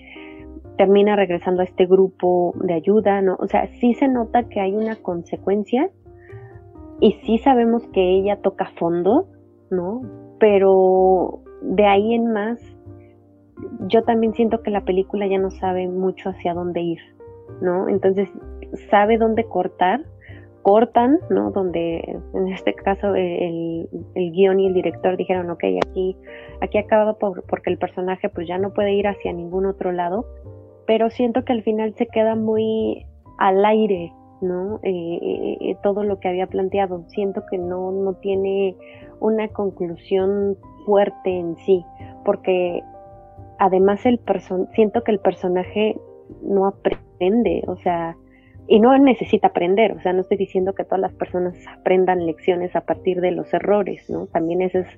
termina 0.76 1.16
regresando 1.16 1.62
a 1.62 1.64
este 1.64 1.86
grupo 1.86 2.54
de 2.56 2.74
ayuda, 2.74 3.22
¿no? 3.22 3.36
O 3.38 3.46
sea, 3.48 3.66
sí 3.80 3.94
se 3.94 4.08
nota 4.08 4.44
que 4.48 4.60
hay 4.60 4.74
una 4.74 4.96
consecuencia 4.96 5.90
y 7.00 7.12
sí 7.24 7.38
sabemos 7.38 7.86
que 7.88 8.18
ella 8.18 8.36
toca 8.42 8.70
fondo, 8.78 9.28
¿no? 9.70 10.02
Pero 10.38 11.40
de 11.62 11.86
ahí 11.86 12.14
en 12.14 12.32
más, 12.32 12.60
yo 13.88 14.02
también 14.02 14.34
siento 14.34 14.62
que 14.62 14.70
la 14.70 14.84
película 14.84 15.26
ya 15.26 15.38
no 15.38 15.50
sabe 15.50 15.88
mucho 15.88 16.30
hacia 16.30 16.54
dónde 16.54 16.80
ir, 16.80 16.98
¿no? 17.60 17.88
Entonces, 17.88 18.30
sabe 18.90 19.18
dónde 19.18 19.44
cortar, 19.44 20.04
cortan, 20.66 21.20
¿no? 21.30 21.52
Donde 21.52 21.98
en 22.34 22.48
este 22.48 22.74
caso 22.74 23.14
el, 23.14 23.88
el, 24.16 24.32
guion 24.32 24.58
y 24.58 24.66
el 24.66 24.74
director 24.74 25.16
dijeron, 25.16 25.48
ok, 25.48 25.62
aquí, 25.86 26.16
aquí 26.60 26.78
acaba 26.78 27.12
por, 27.20 27.44
porque 27.44 27.70
el 27.70 27.78
personaje 27.78 28.28
pues 28.28 28.48
ya 28.48 28.58
no 28.58 28.74
puede 28.74 28.92
ir 28.92 29.06
hacia 29.06 29.32
ningún 29.32 29.66
otro 29.66 29.92
lado, 29.92 30.26
pero 30.84 31.08
siento 31.08 31.44
que 31.44 31.52
al 31.52 31.62
final 31.62 31.94
se 31.94 32.08
queda 32.08 32.34
muy 32.34 33.06
al 33.38 33.64
aire, 33.64 34.12
¿no? 34.40 34.80
Eh, 34.82 35.56
eh, 35.60 35.76
todo 35.84 36.02
lo 36.02 36.18
que 36.18 36.26
había 36.26 36.48
planteado. 36.48 37.04
Siento 37.10 37.44
que 37.48 37.58
no, 37.58 37.92
no 37.92 38.14
tiene 38.14 38.74
una 39.20 39.46
conclusión 39.46 40.56
fuerte 40.84 41.30
en 41.30 41.56
sí, 41.58 41.84
porque 42.24 42.82
además 43.60 44.04
el 44.04 44.20
siento 44.74 45.04
que 45.04 45.12
el 45.12 45.20
personaje 45.20 45.96
no 46.42 46.66
aprende, 46.66 47.62
o 47.68 47.76
sea, 47.76 48.16
y 48.68 48.80
no 48.80 48.96
necesita 48.98 49.48
aprender, 49.48 49.92
o 49.92 50.00
sea, 50.00 50.12
no 50.12 50.22
estoy 50.22 50.36
diciendo 50.36 50.74
que 50.74 50.84
todas 50.84 51.00
las 51.00 51.14
personas 51.14 51.54
aprendan 51.68 52.26
lecciones 52.26 52.74
a 52.74 52.80
partir 52.80 53.20
de 53.20 53.30
los 53.30 53.52
errores, 53.54 54.08
¿no? 54.10 54.26
También 54.26 54.62
esa 54.62 54.80
es, 54.80 54.88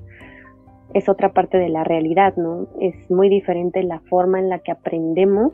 es 0.94 1.08
otra 1.08 1.32
parte 1.32 1.58
de 1.58 1.68
la 1.68 1.84
realidad, 1.84 2.34
¿no? 2.36 2.68
Es 2.80 3.10
muy 3.10 3.28
diferente 3.28 3.82
la 3.82 4.00
forma 4.00 4.38
en 4.38 4.48
la 4.48 4.60
que 4.60 4.72
aprendemos 4.72 5.52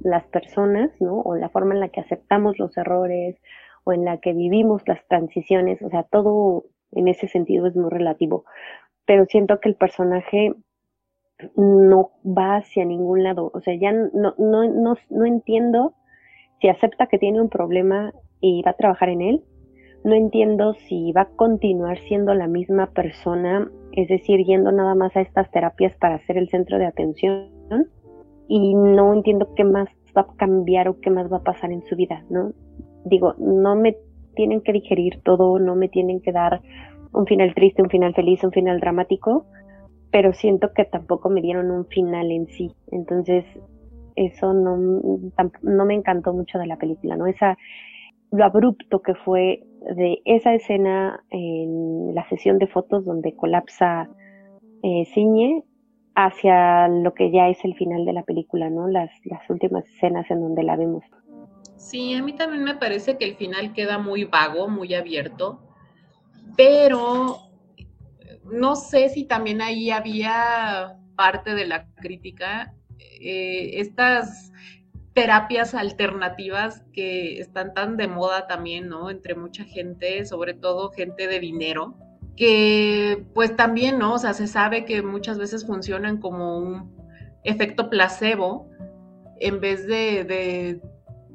las 0.00 0.24
personas, 0.26 0.90
¿no? 1.00 1.20
O 1.20 1.36
la 1.36 1.50
forma 1.50 1.74
en 1.74 1.80
la 1.80 1.88
que 1.88 2.00
aceptamos 2.00 2.58
los 2.58 2.76
errores 2.76 3.36
o 3.84 3.92
en 3.92 4.04
la 4.04 4.18
que 4.18 4.32
vivimos 4.32 4.82
las 4.86 5.06
transiciones, 5.08 5.82
o 5.82 5.90
sea, 5.90 6.04
todo 6.04 6.64
en 6.92 7.08
ese 7.08 7.28
sentido 7.28 7.66
es 7.66 7.76
muy 7.76 7.90
relativo, 7.90 8.44
pero 9.06 9.26
siento 9.26 9.60
que 9.60 9.68
el 9.68 9.74
personaje 9.74 10.54
no 11.56 12.12
va 12.24 12.56
hacia 12.56 12.84
ningún 12.84 13.24
lado, 13.24 13.50
o 13.52 13.60
sea, 13.60 13.74
ya 13.74 13.92
no, 13.92 14.34
no, 14.38 14.64
no, 14.68 14.96
no 15.10 15.26
entiendo 15.26 15.94
si 16.62 16.68
acepta 16.68 17.08
que 17.08 17.18
tiene 17.18 17.40
un 17.40 17.48
problema 17.48 18.12
y 18.40 18.62
va 18.62 18.70
a 18.70 18.76
trabajar 18.76 19.08
en 19.08 19.20
él. 19.20 19.42
No 20.04 20.14
entiendo 20.14 20.74
si 20.74 21.12
va 21.12 21.22
a 21.22 21.28
continuar 21.28 21.98
siendo 21.98 22.34
la 22.34 22.46
misma 22.46 22.86
persona, 22.86 23.68
es 23.92 24.08
decir, 24.08 24.44
yendo 24.44 24.70
nada 24.70 24.94
más 24.94 25.14
a 25.16 25.20
estas 25.20 25.50
terapias 25.50 25.94
para 25.96 26.24
ser 26.24 26.38
el 26.38 26.48
centro 26.48 26.78
de 26.78 26.86
atención. 26.86 27.50
Y 28.48 28.74
no 28.74 29.12
entiendo 29.12 29.54
qué 29.56 29.64
más 29.64 29.88
va 30.16 30.22
a 30.22 30.36
cambiar 30.36 30.88
o 30.88 31.00
qué 31.00 31.10
más 31.10 31.30
va 31.30 31.38
a 31.38 31.42
pasar 31.42 31.72
en 31.72 31.82
su 31.82 31.96
vida, 31.96 32.24
¿no? 32.30 32.52
Digo, 33.04 33.34
no 33.38 33.74
me 33.74 33.96
tienen 34.36 34.60
que 34.60 34.72
digerir 34.72 35.20
todo, 35.24 35.58
no 35.58 35.74
me 35.74 35.88
tienen 35.88 36.20
que 36.20 36.32
dar 36.32 36.62
un 37.12 37.26
final 37.26 37.54
triste, 37.54 37.82
un 37.82 37.90
final 37.90 38.14
feliz, 38.14 38.42
un 38.44 38.52
final 38.52 38.78
dramático, 38.78 39.46
pero 40.12 40.32
siento 40.32 40.72
que 40.74 40.84
tampoco 40.84 41.28
me 41.28 41.40
dieron 41.40 41.70
un 41.70 41.86
final 41.86 42.30
en 42.30 42.46
sí. 42.46 42.72
Entonces, 42.90 43.44
eso 44.16 44.52
no, 44.52 44.76
no 45.62 45.84
me 45.84 45.94
encantó 45.94 46.32
mucho 46.32 46.58
de 46.58 46.66
la 46.66 46.76
película, 46.76 47.16
¿no? 47.16 47.26
Esa, 47.26 47.56
lo 48.30 48.44
abrupto 48.44 49.02
que 49.02 49.14
fue 49.14 49.62
de 49.96 50.22
esa 50.24 50.54
escena 50.54 51.22
en 51.30 52.14
la 52.14 52.28
sesión 52.28 52.58
de 52.58 52.66
fotos 52.66 53.04
donde 53.04 53.34
colapsa 53.34 54.08
eh, 54.82 55.04
Ciñe 55.12 55.64
hacia 56.14 56.88
lo 56.88 57.14
que 57.14 57.30
ya 57.30 57.48
es 57.48 57.64
el 57.64 57.74
final 57.74 58.04
de 58.04 58.12
la 58.12 58.22
película, 58.22 58.68
¿no? 58.70 58.88
Las, 58.88 59.10
las 59.24 59.48
últimas 59.48 59.86
escenas 59.86 60.30
en 60.30 60.40
donde 60.40 60.62
la 60.62 60.76
vemos. 60.76 61.04
Sí, 61.76 62.14
a 62.14 62.22
mí 62.22 62.32
también 62.34 62.64
me 62.64 62.76
parece 62.76 63.18
que 63.18 63.24
el 63.24 63.36
final 63.36 63.72
queda 63.72 63.98
muy 63.98 64.24
vago, 64.24 64.68
muy 64.68 64.94
abierto, 64.94 65.60
pero 66.56 67.38
no 68.44 68.76
sé 68.76 69.08
si 69.08 69.24
también 69.24 69.60
ahí 69.60 69.90
había 69.90 70.98
parte 71.16 71.54
de 71.54 71.66
la 71.66 71.86
crítica 71.94 72.74
eh, 73.20 73.80
estas 73.80 74.52
terapias 75.14 75.74
alternativas 75.74 76.84
que 76.92 77.38
están 77.38 77.74
tan 77.74 77.96
de 77.96 78.08
moda 78.08 78.46
también, 78.46 78.88
¿no? 78.88 79.10
Entre 79.10 79.34
mucha 79.34 79.64
gente, 79.64 80.24
sobre 80.24 80.54
todo 80.54 80.90
gente 80.90 81.26
de 81.28 81.38
dinero, 81.38 81.96
que 82.36 83.26
pues 83.34 83.54
también, 83.56 83.98
¿no? 83.98 84.14
O 84.14 84.18
sea, 84.18 84.32
se 84.32 84.46
sabe 84.46 84.84
que 84.84 85.02
muchas 85.02 85.38
veces 85.38 85.66
funcionan 85.66 86.18
como 86.18 86.58
un 86.58 86.96
efecto 87.44 87.90
placebo 87.90 88.70
en 89.38 89.60
vez 89.60 89.86
de 89.86 90.80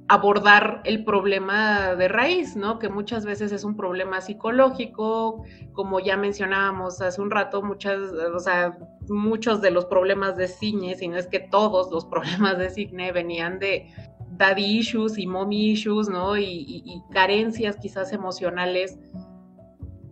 abordar 0.09 0.81
el 0.85 1.03
problema 1.03 1.95
de 1.95 2.07
raíz, 2.07 2.55
¿no? 2.55 2.79
Que 2.79 2.87
muchas 2.87 3.25
veces 3.25 3.51
es 3.51 3.63
un 3.63 3.75
problema 3.75 4.21
psicológico, 4.21 5.43
como 5.73 5.99
ya 5.99 6.15
mencionábamos 6.15 7.01
hace 7.01 7.21
un 7.21 7.29
rato, 7.29 7.61
muchas, 7.61 7.99
o 8.33 8.39
sea, 8.39 8.77
muchos 9.09 9.61
de 9.61 9.71
los 9.71 9.85
problemas 9.85 10.37
de 10.37 10.47
Cigne, 10.47 10.95
si 10.95 11.09
no 11.09 11.17
es 11.17 11.27
que 11.27 11.39
todos 11.39 11.91
los 11.91 12.05
problemas 12.11 12.57
de 12.57 12.69
Cigne 12.69 13.11
venían 13.11 13.59
de 13.59 13.91
daddy 14.37 14.79
issues 14.79 15.17
y 15.17 15.27
mommy 15.27 15.71
issues, 15.71 16.07
¿no? 16.07 16.37
Y, 16.37 17.01
carencias 17.11 17.75
quizás 17.77 18.13
emocionales 18.13 18.99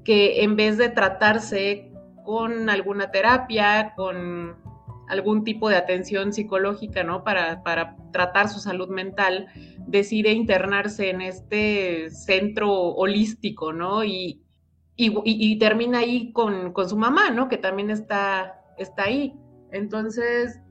que 0.04 0.44
en 0.44 0.56
vez 0.56 0.78
de 0.78 0.90
tratarse 0.90 1.92
con 2.24 2.70
alguna 2.70 3.12
terapia, 3.12 3.94
con 3.96 4.58
algún 5.08 5.44
tipo 5.44 5.70
de 5.70 5.76
atención 5.76 6.34
psicológica, 6.34 7.04
¿no? 7.04 7.24
Para, 7.24 7.64
para 7.64 7.96
tratar 8.12 8.50
su 8.50 8.60
salud 8.60 8.90
mental, 8.90 9.48
decide 9.88 10.32
internarse 10.32 11.10
en 11.10 11.22
este 11.22 12.10
centro 12.10 12.72
holístico, 12.72 13.74
¿no? 13.74 14.04
Y, 14.04 14.42
y, 14.98 15.60
termina 15.60 16.00
ahí 16.00 16.32
con, 16.32 16.72
con, 16.72 16.88
su 16.88 16.98
mamá, 16.98 17.30
¿no? 17.30 17.50
Que 17.50 17.58
también 17.58 17.90
está, 17.90 18.62
está 18.78 19.04
ahí. 19.04 19.36
Entonces, 19.72 20.62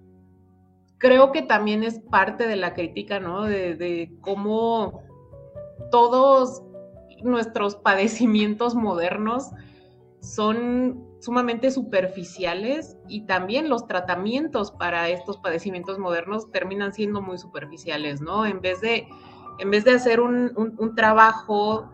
creo 0.99 1.31
que 1.31 1.43
también 1.43 1.83
es 1.83 2.01
parte 2.01 2.47
de 2.47 2.57
la 2.57 2.73
crítica, 2.73 3.21
¿no? 3.21 3.45
De, 3.45 3.75
de 3.77 4.17
cómo 4.23 5.03
todos 5.91 6.63
nuestros 7.23 7.77
padecimientos 7.77 8.75
modernos 8.75 9.51
son 10.21 11.14
sumamente 11.25 11.71
superficiales 11.71 12.99
y 13.09 13.23
también 13.23 13.71
los 13.71 13.87
tratamientos 13.87 14.71
para 14.73 15.09
estos 15.09 15.39
padecimientos 15.39 15.99
modernos 15.99 16.51
terminan 16.51 16.93
siendo 16.93 17.23
muy 17.23 17.39
superficiales, 17.39 18.21
¿no? 18.21 18.45
En 18.45 18.61
vez 18.61 18.83
de, 18.83 19.09
en 19.59 19.71
vez 19.71 19.85
de 19.85 19.93
hacer 19.93 20.21
un, 20.21 20.53
un, 20.55 20.95
trabajo 20.95 21.91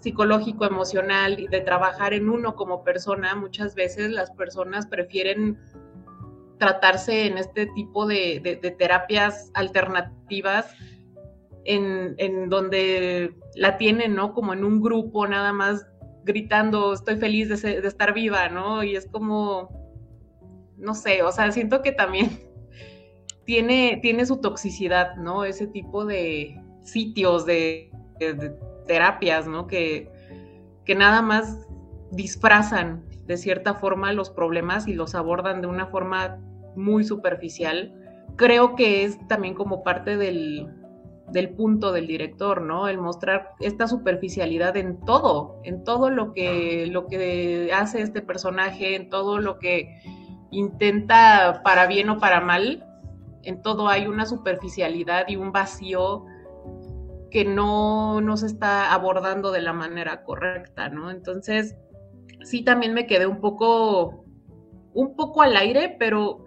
psicológico, 0.00 0.64
emocional 0.64 1.38
y 1.38 1.46
de 1.46 1.60
trabajar 1.60 2.12
en 2.12 2.28
uno 2.28 2.56
como 2.56 2.82
persona, 2.82 3.36
muchas 3.36 3.76
veces 3.76 4.10
las 4.10 4.32
personas 4.32 4.88
prefieren 4.88 5.60
tratarse 6.58 7.26
en 7.26 7.38
este 7.38 7.66
tipo 7.66 8.04
de, 8.04 8.40
de, 8.60 8.70
terapias 8.72 9.52
alternativas 9.54 10.74
en, 11.66 12.16
en, 12.18 12.48
donde 12.48 13.32
la 13.54 13.76
tienen, 13.76 14.16
¿no? 14.16 14.34
Como 14.34 14.52
en 14.54 14.64
un 14.64 14.80
grupo 14.80 15.24
nada 15.28 15.52
más 15.52 15.86
gritando, 16.24 16.92
estoy 16.92 17.16
feliz 17.16 17.48
de, 17.48 17.86
estar 17.86 18.14
viva, 18.14 18.48
¿no? 18.48 18.82
Y 18.82 18.96
es 18.96 19.06
como, 19.06 19.68
no 20.76 20.94
sé, 20.94 21.22
o 21.22 21.32
sea, 21.32 21.50
siento 21.52 21.82
que 21.82 21.92
también 21.92 22.40
tiene, 23.44 23.98
tiene 24.02 24.26
su 24.26 24.40
toxicidad, 24.40 25.16
¿no? 25.16 25.44
Ese 25.44 25.66
tipo 25.66 26.04
de 26.04 26.60
sitios, 26.82 27.46
de, 27.46 27.90
terapias, 28.86 29.46
¿no? 29.46 29.66
Que, 29.66 30.10
que 30.84 30.94
nada 30.94 31.22
más 31.22 31.66
disfrazan 32.10 33.04
de 33.26 33.36
cierta 33.36 33.74
forma 33.74 34.12
los 34.12 34.30
problemas 34.30 34.86
y 34.88 34.94
los 34.94 35.14
abordan 35.14 35.60
de 35.60 35.66
una 35.66 35.86
forma 35.86 36.38
muy 36.76 37.04
superficial. 37.04 37.94
Creo 38.36 38.74
que 38.76 39.04
es 39.04 39.18
también 39.28 39.54
como 39.54 39.82
parte 39.82 40.16
del, 40.16 40.68
del 41.32 41.50
punto 41.50 41.92
del 41.92 42.06
director, 42.06 42.60
¿no? 42.62 42.88
El 42.88 42.98
mostrar 42.98 43.54
esta 43.60 43.88
superficialidad 43.88 44.76
en 44.76 45.00
todo, 45.00 45.60
en 45.64 45.82
todo 45.82 46.10
lo 46.10 46.32
que, 46.32 46.86
lo 46.86 47.06
que 47.06 47.70
hace 47.74 48.02
este 48.02 48.22
personaje, 48.22 48.94
en 48.94 49.08
todo 49.08 49.38
lo 49.38 49.58
que 49.58 50.02
intenta 50.50 51.62
para 51.64 51.86
bien 51.86 52.10
o 52.10 52.18
para 52.18 52.40
mal, 52.40 52.86
en 53.42 53.62
todo 53.62 53.88
hay 53.88 54.06
una 54.06 54.26
superficialidad 54.26 55.26
y 55.28 55.36
un 55.36 55.52
vacío 55.52 56.26
que 57.30 57.44
no, 57.44 58.20
no 58.20 58.36
se 58.36 58.46
está 58.46 58.92
abordando 58.92 59.50
de 59.50 59.62
la 59.62 59.72
manera 59.72 60.22
correcta, 60.22 60.90
¿no? 60.90 61.10
Entonces, 61.10 61.76
sí 62.42 62.62
también 62.62 62.92
me 62.92 63.06
quedé 63.06 63.26
un 63.26 63.40
poco, 63.40 64.26
un 64.92 65.16
poco 65.16 65.40
al 65.40 65.56
aire, 65.56 65.96
pero 65.98 66.41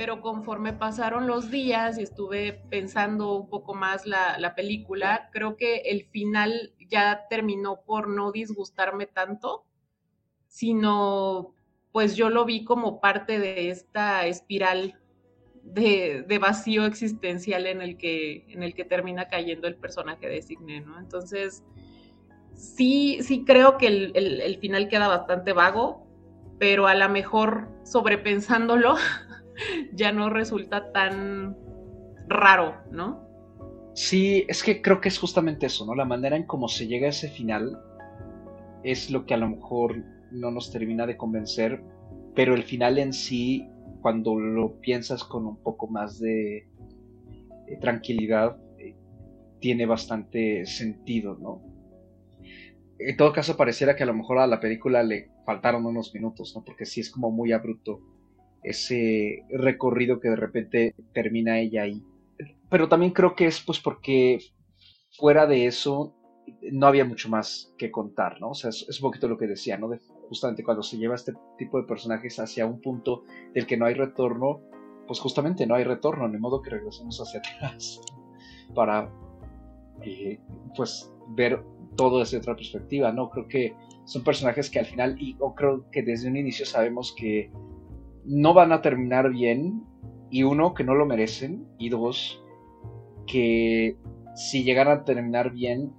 pero 0.00 0.22
conforme 0.22 0.72
pasaron 0.72 1.26
los 1.26 1.50
días 1.50 1.98
y 1.98 2.04
estuve 2.04 2.54
pensando 2.70 3.34
un 3.34 3.50
poco 3.50 3.74
más 3.74 4.06
la, 4.06 4.54
película, 4.56 5.28
creo 5.30 5.58
que 5.58 5.76
el 5.80 6.06
final 6.06 6.72
ya 6.88 7.26
terminó 7.28 7.82
por 7.82 8.08
no 8.08 8.32
disgustarme 8.32 9.04
tanto, 9.04 9.66
sino 10.46 11.54
pues 11.92 12.16
yo 12.16 12.30
lo 12.30 12.46
vi 12.46 12.64
como 12.64 12.98
parte 12.98 13.38
de 13.38 13.68
esta 13.68 14.24
espiral 14.24 14.98
de, 15.62 16.24
vacío 16.40 16.86
existencial 16.86 17.66
en 17.66 17.82
el, 17.82 17.98
que, 17.98 18.46
en 18.48 18.62
el 18.62 18.74
que 18.74 18.86
termina 18.86 19.28
cayendo 19.28 19.68
el 19.68 19.76
personaje 19.76 20.30
de 20.30 20.40
Signe, 20.40 20.80
¿no? 20.80 20.98
Entonces, 20.98 21.62
sí, 22.54 23.18
sí 23.20 23.44
creo 23.44 23.76
que 23.76 23.88
el, 23.88 24.12
el 24.16 24.56
final 24.60 24.88
queda 24.88 25.08
bastante 25.08 25.52
vago, 25.52 26.06
pero 26.58 26.86
a 26.86 26.94
lo 26.94 27.10
mejor 27.10 27.68
sobrepensándolo, 27.84 28.94
ya 29.92 30.12
no 30.12 30.30
resulta 30.30 30.92
tan 30.92 31.56
raro, 32.28 32.74
¿no? 32.90 33.28
Sí, 33.94 34.44
es 34.48 34.62
que 34.62 34.80
creo 34.80 35.00
que 35.00 35.08
es 35.08 35.18
justamente 35.18 35.66
eso, 35.66 35.84
¿no? 35.84 35.94
La 35.94 36.04
manera 36.04 36.36
en 36.36 36.44
cómo 36.44 36.68
se 36.68 36.86
llega 36.86 37.06
a 37.06 37.10
ese 37.10 37.28
final 37.28 37.78
es 38.82 39.10
lo 39.10 39.26
que 39.26 39.34
a 39.34 39.36
lo 39.36 39.48
mejor 39.48 39.96
no 40.30 40.50
nos 40.50 40.70
termina 40.70 41.06
de 41.06 41.16
convencer, 41.16 41.82
pero 42.34 42.54
el 42.54 42.62
final 42.62 42.98
en 42.98 43.12
sí, 43.12 43.68
cuando 44.00 44.38
lo 44.38 44.80
piensas 44.80 45.24
con 45.24 45.46
un 45.46 45.62
poco 45.62 45.88
más 45.88 46.20
de, 46.20 46.68
tranquilidad, 47.80 48.56
eh, 48.78 48.96
tiene 49.60 49.86
bastante 49.86 50.66
sentido, 50.66 51.36
¿no? 51.38 51.62
En 52.98 53.16
todo 53.16 53.32
caso, 53.32 53.56
pareciera 53.56 53.96
que 53.96 54.02
a 54.02 54.06
lo 54.06 54.14
mejor 54.14 54.38
a 54.38 54.46
la 54.46 54.60
película 54.60 55.02
le 55.02 55.30
faltaron 55.44 55.86
unos 55.86 56.14
minutos, 56.14 56.52
¿no? 56.54 56.64
Porque 56.64 56.84
sí 56.84 57.00
es 57.00 57.10
como 57.10 57.30
muy 57.30 57.52
abrupto 57.52 58.00
ese 58.62 59.44
recorrido 59.50 60.20
que 60.20 60.30
de 60.30 60.36
repente 60.36 60.94
termina 61.12 61.58
ella 61.58 61.82
ahí. 61.82 62.02
Pero 62.68 62.88
también 62.88 63.12
creo 63.12 63.34
que 63.34 63.46
es 63.46 63.60
pues 63.60 63.80
porque 63.80 64.38
fuera 65.16 65.46
de 65.46 65.66
eso 65.66 66.14
no 66.72 66.86
había 66.86 67.04
mucho 67.04 67.28
más 67.28 67.74
que 67.78 67.90
contar, 67.90 68.40
¿no? 68.40 68.50
O 68.50 68.54
sea, 68.54 68.70
es, 68.70 69.00
un 69.00 69.08
poquito 69.08 69.28
lo 69.28 69.38
que 69.38 69.46
decía, 69.46 69.78
¿no? 69.78 69.90
justamente 70.28 70.62
cuando 70.62 70.82
se 70.82 70.96
lleva 70.96 71.16
este 71.16 71.32
tipo 71.58 71.80
de 71.80 71.88
personajes 71.88 72.38
hacia 72.38 72.64
un 72.64 72.80
punto 72.80 73.24
del 73.52 73.66
que 73.66 73.76
no 73.76 73.86
hay 73.86 73.94
retorno, 73.94 74.60
pues 75.06 75.18
justamente 75.18 75.66
no 75.66 75.74
hay 75.74 75.82
retorno, 75.82 76.28
ni 76.28 76.38
modo 76.38 76.62
que 76.62 76.70
regresemos 76.70 77.20
hacia 77.20 77.40
atrás 77.40 78.00
para, 78.74 79.12
eh, 80.02 80.38
pues, 80.76 81.12
ver 81.30 81.64
todo 81.96 82.20
desde 82.20 82.38
otra 82.38 82.54
perspectiva, 82.54 83.12
¿no? 83.12 83.28
Creo 83.30 83.48
que 83.48 83.74
son 84.04 84.22
personajes 84.22 84.70
que 84.70 84.78
al 84.78 84.86
final, 84.86 85.20
y 85.20 85.36
o 85.40 85.54
creo 85.54 85.90
que 85.90 86.02
desde 86.02 86.28
un 86.28 86.36
inicio 86.36 86.64
sabemos 86.64 87.12
que 87.16 87.50
no 88.24 88.54
van 88.54 88.72
a 88.72 88.82
terminar 88.82 89.30
bien, 89.30 89.84
y 90.30 90.44
uno, 90.44 90.74
que 90.74 90.84
no 90.84 90.94
lo 90.94 91.06
merecen, 91.06 91.66
y 91.78 91.88
dos, 91.88 92.42
que 93.26 93.96
si 94.34 94.64
llegaran 94.64 94.98
a 94.98 95.04
terminar 95.04 95.52
bien, 95.52 95.92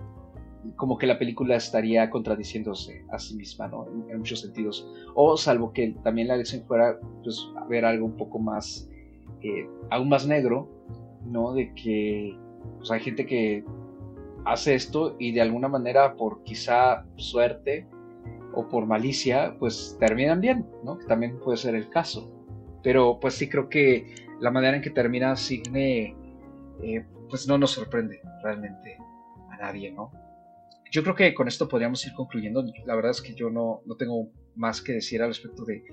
como 0.76 0.98
que 0.98 1.08
la 1.08 1.18
película 1.18 1.56
estaría 1.56 2.10
contradiciéndose 2.10 3.06
a 3.12 3.20
sí 3.20 3.36
misma, 3.36 3.68
¿no? 3.68 3.88
En, 4.10 4.20
muchos 4.20 4.42
sentidos. 4.42 4.88
O 5.16 5.36
salvo 5.38 5.74
que 5.74 5.96
también 6.04 6.28
la 6.28 6.38
lección 6.38 6.64
fuera, 6.66 7.00
pues, 7.24 7.48
ver 7.70 7.86
algo 7.86 8.06
un 8.06 8.16
poco 8.18 8.40
más, 8.40 8.90
eh, 9.42 9.68
aún 9.90 10.10
más 10.10 10.28
negro, 10.28 10.70
¿no? 11.26 11.54
De 11.54 11.74
que 11.74 12.38
pues, 12.78 12.92
hay 12.92 13.00
gente 13.00 13.26
que 13.26 13.64
hace 14.46 14.76
esto 14.76 15.16
y 15.20 15.32
de 15.32 15.42
alguna 15.42 15.68
manera, 15.68 16.16
por 16.16 16.44
quizá 16.44 17.06
suerte, 17.16 17.88
o 18.54 18.68
por 18.68 18.86
malicia, 18.86 19.56
pues 19.60 19.98
terminan 20.00 20.42
bien, 20.42 20.66
¿no? 20.84 20.98
Que 20.98 21.06
también 21.06 21.40
puede 21.40 21.58
ser 21.58 21.76
el 21.76 21.90
caso. 21.90 22.32
Pero 22.84 23.20
pues 23.20 23.36
sí 23.36 23.50
creo 23.50 23.70
que 23.70 24.16
la 24.40 24.52
manera 24.52 24.76
en 24.76 24.82
que 24.82 24.90
termina 24.90 25.36
Signe, 25.36 26.16
eh, 26.82 27.06
pues 27.30 27.48
no 27.48 27.58
nos 27.58 27.72
sorprende 27.72 28.22
realmente 28.44 28.98
a 29.52 29.58
nadie, 29.58 29.92
¿no? 29.92 30.12
Yo 30.92 31.04
creo 31.04 31.16
que 31.16 31.34
con 31.34 31.48
esto 31.48 31.68
podríamos 31.68 32.06
ir 32.06 32.14
concluyendo. 32.14 32.66
La 32.86 32.96
verdad 32.96 33.12
es 33.12 33.22
que 33.22 33.34
yo 33.34 33.50
no, 33.50 33.82
no 33.86 33.96
tengo 33.96 34.30
más 34.56 34.82
que 34.82 34.94
decir 34.94 35.22
al 35.22 35.30
respecto 35.30 35.64
de, 35.64 35.84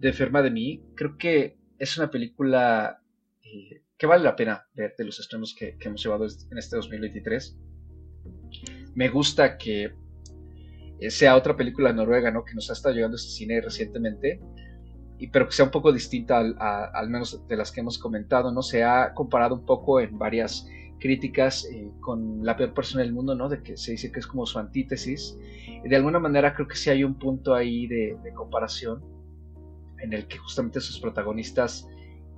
de 0.00 0.08
Enferma 0.08 0.42
de 0.42 0.50
mí. 0.50 0.82
Creo 0.96 1.16
que 1.16 1.56
es 1.78 1.96
una 1.96 2.10
película 2.10 3.00
eh, 3.44 3.82
que 3.96 4.06
vale 4.06 4.24
la 4.24 4.34
pena 4.34 4.66
ver 4.74 4.94
de 4.98 5.04
los 5.04 5.20
estrenos 5.20 5.54
que, 5.54 5.76
que 5.76 5.88
hemos 5.88 6.02
llevado 6.02 6.26
en 6.26 6.58
este 6.58 6.76
2023. 6.76 7.56
Me 8.94 9.08
gusta 9.08 9.58
que 9.58 9.92
sea 11.08 11.36
otra 11.36 11.56
película 11.56 11.92
noruega, 11.92 12.30
¿no? 12.30 12.44
Que 12.44 12.54
nos 12.54 12.70
ha 12.70 12.72
estado 12.72 12.94
llegando 12.94 13.16
este 13.16 13.30
cine 13.30 13.60
recientemente, 13.60 14.40
y, 15.18 15.28
pero 15.28 15.46
que 15.46 15.52
sea 15.52 15.64
un 15.64 15.70
poco 15.70 15.92
distinta 15.92 16.38
al, 16.38 16.56
al, 16.58 17.08
menos 17.08 17.46
de 17.46 17.56
las 17.56 17.72
que 17.72 17.80
hemos 17.80 17.98
comentado, 17.98 18.52
¿no? 18.52 18.62
Se 18.62 18.84
ha 18.84 19.14
comparado 19.14 19.54
un 19.54 19.64
poco 19.64 20.00
en 20.00 20.18
varias 20.18 20.66
críticas 20.98 21.64
eh, 21.72 21.90
con 22.00 22.44
La 22.44 22.56
peor 22.56 22.74
persona 22.74 23.02
del 23.02 23.12
mundo, 23.12 23.34
¿no? 23.34 23.48
De 23.48 23.62
que 23.62 23.76
se 23.76 23.92
dice 23.92 24.10
que 24.10 24.20
es 24.20 24.26
como 24.26 24.46
su 24.46 24.58
antítesis. 24.58 25.38
De 25.84 25.96
alguna 25.96 26.18
manera 26.18 26.54
creo 26.54 26.66
que 26.66 26.76
sí 26.76 26.90
hay 26.90 27.04
un 27.04 27.14
punto 27.14 27.54
ahí 27.54 27.86
de, 27.86 28.16
comparación 28.34 29.02
en 30.00 30.12
el 30.12 30.26
que 30.26 30.38
justamente 30.38 30.80
sus 30.80 31.00
protagonistas 31.00 31.88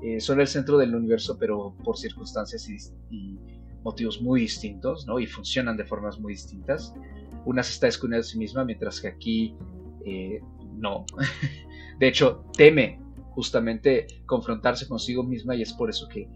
eh, 0.02 0.20
son 0.20 0.40
el 0.40 0.46
centro 0.46 0.78
del 0.78 0.94
universo, 0.94 1.36
pero 1.38 1.74
por 1.84 1.98
circunstancias 1.98 2.68
y, 2.68 2.76
y 3.14 3.38
motivos 3.82 4.20
muy 4.20 4.40
distintos, 4.40 5.06
¿no? 5.06 5.18
Y 5.18 5.26
funcionan 5.26 5.76
de 5.76 5.84
formas 5.84 6.18
muy 6.18 6.32
distintas 6.32 6.94
una 7.45 7.62
se 7.62 7.72
está 7.72 7.86
descubriendo 7.86 8.20
a 8.20 8.28
sí 8.28 8.38
misma, 8.38 8.64
mientras 8.64 9.01
que 9.01 9.09
aquí 9.09 9.57
eh, 10.05 10.41
no. 10.76 11.07
De 11.99 12.09
hecho, 12.09 12.45
teme 12.57 12.99
justamente 13.30 14.07
confrontarse 14.26 14.88
consigo 14.88 15.22
misma 15.22 15.55
y 15.55 15.62
es 15.62 15.72
por 15.72 15.91
eso 15.91 16.09
que, 16.09 16.28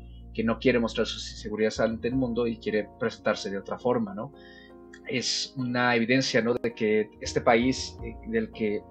no 0.44 0.58
quiere 0.58 0.80
mostrar 0.80 1.06
sus 1.06 1.30
inseguridades 1.30 1.78
ante 1.78 2.08
el 2.08 2.16
mundo 2.16 2.46
y 2.46 2.56
quiere 2.56 2.88
presentarse 2.98 3.50
de 3.50 3.58
otra 3.58 3.78
forma, 3.78 4.14
¿no? 4.14 4.32
Es 5.06 5.54
una 5.56 5.94
evidencia, 5.94 6.42
¿no? 6.42 6.54
De 6.54 6.74
que 6.74 7.08
este 7.20 7.40
país 7.40 7.96
eh, 8.02 8.16
del 8.28 8.50
que 8.50 8.76
eh, 8.76 8.82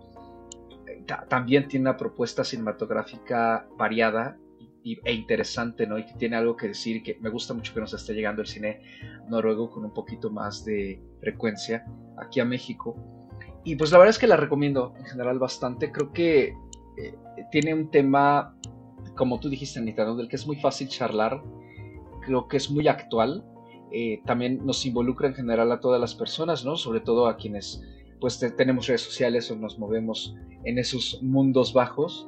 también 1.27 1.67
tiene 1.67 1.89
una 1.89 1.97
propuesta 1.97 2.45
cinematográfica 2.45 3.67
variada 3.77 4.37
e 4.83 5.13
interesante, 5.13 5.87
¿no? 5.87 5.97
Y 5.97 6.05
que 6.05 6.13
tiene 6.13 6.35
algo 6.35 6.57
que 6.57 6.67
decir, 6.67 7.03
que 7.03 7.17
me 7.21 7.29
gusta 7.29 7.53
mucho 7.53 7.73
que 7.73 7.79
nos 7.79 7.93
esté 7.93 8.13
llegando 8.13 8.41
el 8.41 8.47
cine 8.47 8.81
noruego 9.29 9.69
con 9.69 9.85
un 9.85 9.93
poquito 9.93 10.29
más 10.29 10.65
de 10.65 11.01
frecuencia 11.21 11.85
aquí 12.17 12.39
a 12.39 12.45
México. 12.45 12.95
Y 13.63 13.75
pues 13.75 13.91
la 13.91 13.97
verdad 13.97 14.09
es 14.09 14.19
que 14.19 14.27
la 14.27 14.35
recomiendo 14.35 14.93
en 14.97 15.05
general 15.05 15.39
bastante. 15.39 15.91
Creo 15.91 16.11
que 16.11 16.53
eh, 16.97 17.15
tiene 17.51 17.73
un 17.73 17.89
tema, 17.91 18.57
como 19.15 19.39
tú 19.39 19.49
dijiste, 19.49 19.79
Anita, 19.79 20.03
¿no? 20.03 20.15
del 20.15 20.27
que 20.27 20.35
es 20.35 20.45
muy 20.45 20.57
fácil 20.57 20.89
charlar. 20.89 21.41
Creo 22.25 22.47
que 22.47 22.57
es 22.57 22.69
muy 22.69 22.87
actual. 22.87 23.45
Eh, 23.91 24.21
también 24.25 24.65
nos 24.65 24.85
involucra 24.85 25.27
en 25.27 25.35
general 25.35 25.71
a 25.71 25.79
todas 25.79 26.01
las 26.01 26.15
personas, 26.15 26.65
¿no? 26.65 26.75
Sobre 26.75 26.99
todo 26.99 27.27
a 27.27 27.37
quienes 27.37 27.81
pues 28.19 28.39
tenemos 28.55 28.87
redes 28.87 29.01
sociales 29.01 29.51
o 29.51 29.55
nos 29.55 29.77
movemos 29.77 30.33
en 30.63 30.79
esos 30.79 31.21
mundos 31.21 31.73
bajos 31.73 32.27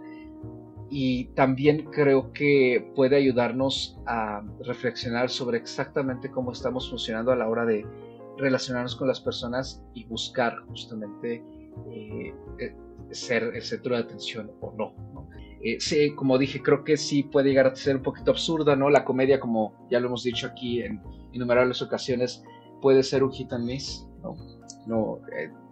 y 0.97 1.25
también 1.35 1.91
creo 1.91 2.31
que 2.31 2.89
puede 2.95 3.17
ayudarnos 3.17 3.97
a 4.05 4.41
reflexionar 4.61 5.29
sobre 5.29 5.57
exactamente 5.57 6.31
cómo 6.31 6.53
estamos 6.53 6.89
funcionando 6.89 7.33
a 7.33 7.35
la 7.35 7.49
hora 7.49 7.65
de 7.65 7.85
relacionarnos 8.37 8.95
con 8.95 9.09
las 9.09 9.19
personas 9.19 9.83
y 9.93 10.05
buscar 10.05 10.57
justamente 10.67 11.43
eh, 11.91 12.33
eh, 12.59 12.75
ser 13.11 13.43
el 13.43 13.61
centro 13.61 13.93
de 13.93 14.03
atención 14.03 14.53
o 14.61 14.73
no. 14.77 14.93
Eh, 15.61 15.81
sí, 15.81 16.15
como 16.15 16.37
dije, 16.37 16.61
creo 16.61 16.85
que 16.85 16.95
sí 16.95 17.23
puede 17.23 17.49
llegar 17.49 17.67
a 17.67 17.75
ser 17.75 17.97
un 17.97 18.01
poquito 18.01 18.31
absurda, 18.31 18.77
¿no? 18.77 18.89
La 18.89 19.03
comedia, 19.03 19.37
como 19.37 19.73
ya 19.91 19.99
lo 19.99 20.07
hemos 20.07 20.23
dicho 20.23 20.47
aquí 20.47 20.81
en 20.81 21.01
innumerables 21.33 21.81
ocasiones, 21.81 22.41
puede 22.81 23.03
ser 23.03 23.21
un 23.21 23.33
hit 23.33 23.51
and 23.51 23.65
miss, 23.65 24.07
¿no? 24.23 24.37
no 24.87 25.19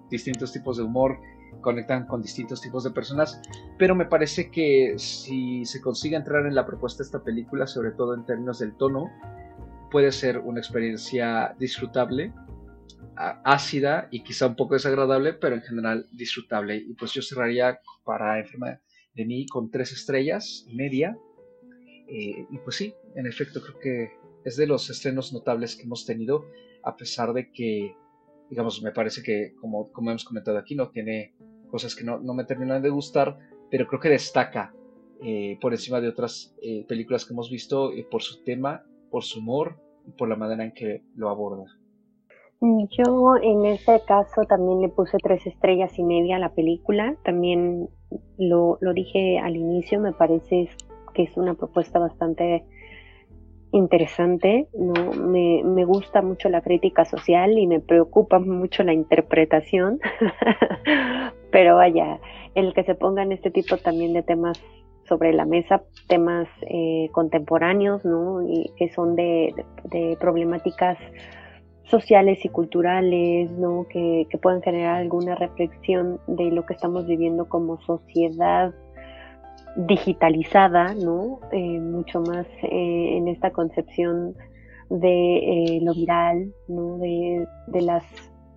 distintos 0.10 0.52
tipos 0.52 0.76
de 0.76 0.84
humor 0.84 1.18
conectan 1.64 2.06
con 2.06 2.22
distintos 2.22 2.62
tipos 2.62 2.84
de 2.84 2.92
personas, 2.92 3.42
pero 3.80 3.96
me 3.96 4.06
parece 4.06 4.52
que 4.52 4.94
si 4.98 5.66
se 5.66 5.82
consigue 5.82 6.16
entrar 6.16 6.46
en 6.46 6.54
la 6.54 6.68
propuesta 6.68 7.02
de 7.02 7.08
esta 7.08 7.24
película, 7.24 7.66
sobre 7.66 7.92
todo 7.92 8.14
en 8.14 8.26
términos 8.28 8.60
del 8.60 8.78
tono, 8.78 9.10
puede 9.90 10.12
ser 10.12 10.38
una 10.38 10.60
experiencia 10.60 11.56
disfrutable, 11.58 12.32
ácida 13.16 14.08
y 14.12 14.24
quizá 14.24 14.48
un 14.48 14.56
poco 14.56 14.74
desagradable, 14.74 15.34
pero 15.34 15.56
en 15.56 15.62
general 15.62 16.08
disfrutable. 16.12 16.78
Y 16.78 16.94
pues 16.94 17.14
yo 17.14 17.22
cerraría 17.22 17.80
para 18.04 18.40
Enferma 18.40 18.80
de 19.14 19.26
mí 19.26 19.46
con 19.48 19.70
tres 19.70 19.92
estrellas 19.92 20.66
y 20.68 20.76
media. 20.76 21.18
Eh, 22.08 22.46
y 22.50 22.58
pues 22.64 22.76
sí, 22.76 22.94
en 23.16 23.28
efecto 23.28 23.62
creo 23.62 23.80
que 23.80 24.12
es 24.44 24.58
de 24.58 24.68
los 24.68 24.90
estrenos 24.90 25.34
notables 25.34 25.76
que 25.76 25.84
hemos 25.84 26.06
tenido, 26.06 26.46
a 26.84 26.96
pesar 26.98 27.34
de 27.34 27.52
que, 27.52 27.96
digamos, 28.50 28.82
me 28.82 28.92
parece 28.92 29.24
que, 29.24 29.54
como, 29.60 29.92
como 29.92 30.10
hemos 30.10 30.26
comentado 30.26 30.58
aquí, 30.58 30.76
no 30.76 30.90
tiene 30.90 31.36
cosas 31.74 31.96
que 31.96 32.04
no, 32.04 32.20
me 32.36 32.44
terminan 32.44 32.84
de 32.84 32.92
gustar, 32.92 33.36
pero 33.72 33.88
creo 33.88 34.00
que 34.00 34.10
destaca 34.10 34.76
eh, 35.24 35.58
por 35.60 35.74
encima 35.74 36.00
de 36.00 36.08
otras 36.08 36.56
eh, 36.62 36.86
películas 36.88 37.26
que 37.26 37.34
hemos 37.34 37.50
visto 37.50 37.92
eh, 37.94 38.06
por 38.12 38.22
su 38.22 38.44
tema, 38.44 38.84
por 39.10 39.24
su 39.24 39.40
humor 39.40 39.80
y 40.06 40.12
por 40.12 40.30
la 40.30 40.36
manera 40.36 40.64
en 40.66 40.72
que 40.72 41.02
lo 41.16 41.30
aborda. 41.30 41.66
Yo 42.62 43.38
en 43.42 43.66
este 43.66 44.00
caso 44.08 44.44
también 44.48 44.82
le 44.82 44.90
puse 44.90 45.18
tres 45.18 45.48
estrellas 45.48 45.98
y 45.98 46.04
media 46.04 46.36
a 46.36 46.40
la 46.40 46.54
película. 46.54 47.18
También 47.24 47.90
lo, 48.38 48.78
lo 48.80 48.94
dije 48.94 49.40
al 49.40 49.56
inicio, 49.56 50.00
me 50.00 50.14
parece 50.14 50.70
que 51.16 51.24
es 51.24 51.36
una 51.38 51.56
propuesta 51.56 51.98
bastante 51.98 52.68
interesante, 53.72 54.68
¿no? 54.78 55.12
Me, 55.14 55.64
me, 55.64 55.86
gusta 55.86 56.22
mucho 56.22 56.48
la 56.50 56.62
crítica 56.62 57.04
social 57.04 57.58
y 57.58 57.66
me 57.66 57.80
preocupa 57.80 58.38
mucho 58.38 58.84
la 58.84 58.94
interpretación, 58.94 60.00
pero 61.54 61.78
vaya, 61.78 62.20
el 62.56 62.74
que 62.74 62.84
se 62.84 62.96
pongan 62.96 63.32
este 63.32 63.52
tipo 63.52 63.78
también 63.78 64.12
de 64.12 64.24
temas 64.24 64.62
sobre 65.08 65.32
la 65.34 65.46
mesa, 65.46 65.84
temas 66.08 66.48
eh, 66.62 67.10
contemporáneos, 67.12 68.04
¿no? 68.04 68.42
Y 68.42 68.72
que 68.76 68.90
son 68.90 69.16
de, 69.16 69.54
de, 69.86 70.18
problemáticas 70.20 70.98
sociales 71.84 72.44
y 72.44 72.50
culturales, 72.50 73.52
¿no? 73.52 73.86
Que, 73.90 74.26
que 74.30 74.38
puedan 74.38 74.62
generar 74.62 74.96
alguna 74.96 75.36
reflexión 75.36 76.20
de 76.28 76.46
lo 76.46 76.66
que 76.66 76.74
estamos 76.74 77.06
viviendo 77.06 77.48
como 77.48 77.80
sociedad 77.82 78.74
digitalizada, 79.76 80.94
¿no? 80.96 81.40
Eh, 81.52 81.80
mucho 81.80 82.22
más 82.22 82.48
eh, 82.64 83.18
en 83.18 83.28
esta 83.28 83.52
concepción 83.52 84.36
de 84.90 85.38
eh, 85.38 85.80
lo 85.82 85.94
viral, 85.94 86.54
¿no? 86.68 86.98
De, 86.98 87.48
las 87.82 88.04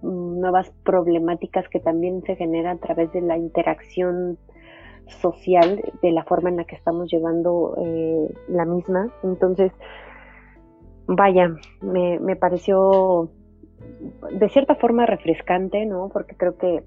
nuevas 0.06 0.70
problemáticas 0.84 1.68
que 1.68 1.80
también 1.80 2.22
se 2.22 2.36
generan 2.36 2.76
a 2.76 2.80
través 2.80 3.12
de 3.12 3.20
la 3.20 3.36
interacción 3.36 4.38
social, 5.20 5.82
de 6.02 6.12
la 6.12 6.24
forma 6.24 6.48
en 6.50 6.56
la 6.56 6.64
que 6.64 6.76
estamos 6.76 7.10
llevando 7.10 7.76
la 8.48 8.64
misma. 8.64 9.12
Entonces, 9.22 9.72
vaya, 11.06 11.54
me, 11.80 12.18
me, 12.18 12.36
pareció 12.36 13.30
de 14.32 14.48
cierta 14.48 14.74
forma 14.74 15.06
refrescante, 15.06 15.86
¿no? 15.86 16.08
Porque 16.12 16.36
creo 16.36 16.56
que 16.56 16.82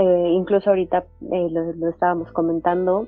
incluso 0.00 0.70
ahorita 0.70 1.04
lo, 1.20 1.88
estábamos 1.88 2.32
comentando, 2.32 3.06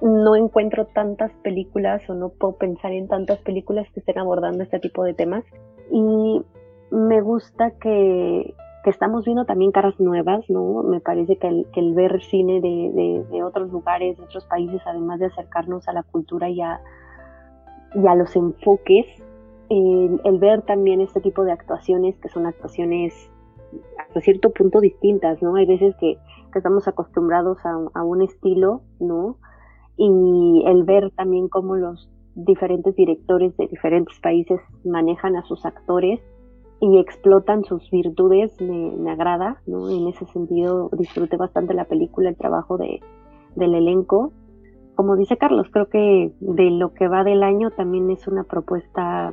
no 0.00 0.34
encuentro 0.34 0.86
tantas 0.86 1.30
películas 1.42 2.02
o 2.08 2.14
no 2.14 2.30
puedo 2.30 2.56
pensar 2.56 2.92
en 2.92 3.08
tantas 3.08 3.38
películas 3.40 3.86
que 3.92 4.00
estén 4.00 4.18
abordando 4.18 4.62
este 4.62 4.80
tipo 4.80 5.04
de 5.04 5.14
temas. 5.14 5.44
Y 5.90 6.42
me 6.90 7.20
gusta 7.20 7.72
que, 7.80 8.54
estamos 8.90 9.24
viendo 9.24 9.44
también 9.44 9.72
caras 9.72 9.98
nuevas, 10.00 10.48
¿no? 10.48 10.82
Me 10.82 11.00
parece 11.00 11.36
que 11.36 11.48
el, 11.48 11.94
ver 11.94 12.22
cine 12.22 12.60
de, 12.60 13.42
otros 13.42 13.70
lugares, 13.70 14.16
de 14.18 14.24
otros 14.24 14.44
países, 14.46 14.80
además 14.86 15.20
de 15.20 15.26
acercarnos 15.26 15.86
a 15.88 15.92
la 15.92 16.02
cultura 16.02 16.48
y 16.48 16.60
a, 16.60 16.80
los 17.94 18.34
enfoques, 18.36 19.06
el, 19.68 20.38
ver 20.38 20.62
también 20.62 21.00
este 21.00 21.20
tipo 21.20 21.44
de 21.44 21.52
actuaciones 21.52 22.18
que 22.18 22.28
son 22.28 22.46
actuaciones 22.46 23.14
hasta 23.98 24.20
cierto 24.20 24.50
punto 24.50 24.80
distintas, 24.80 25.40
¿no? 25.42 25.54
Hay 25.56 25.66
veces 25.66 25.94
que, 25.96 26.18
estamos 26.54 26.86
acostumbrados 26.86 27.64
a, 27.64 27.78
a 27.94 28.04
un 28.04 28.20
estilo, 28.20 28.82
¿no? 29.00 29.38
y 29.96 30.64
el 30.66 30.84
ver 30.84 31.10
también 31.12 31.48
cómo 31.48 31.76
los 31.76 32.10
diferentes 32.34 32.96
directores 32.96 33.56
de 33.56 33.66
diferentes 33.68 34.18
países 34.20 34.60
manejan 34.84 35.36
a 35.36 35.44
sus 35.44 35.64
actores 35.66 36.20
y 36.82 36.98
explotan 36.98 37.62
sus 37.62 37.88
virtudes 37.92 38.60
me, 38.60 39.08
agrada, 39.08 39.62
¿no? 39.66 39.88
En 39.88 40.08
ese 40.08 40.26
sentido 40.26 40.90
disfruté 40.98 41.36
bastante 41.36 41.74
la 41.74 41.84
película, 41.84 42.28
el 42.28 42.36
trabajo 42.36 42.76
de, 42.76 43.00
del 43.54 43.76
elenco. 43.76 44.32
Como 44.96 45.14
dice 45.14 45.36
Carlos, 45.36 45.68
creo 45.70 45.86
que 45.86 46.32
de 46.40 46.70
lo 46.72 46.92
que 46.92 47.06
va 47.06 47.22
del 47.22 47.44
año 47.44 47.70
también 47.70 48.10
es 48.10 48.26
una 48.26 48.42
propuesta 48.42 49.32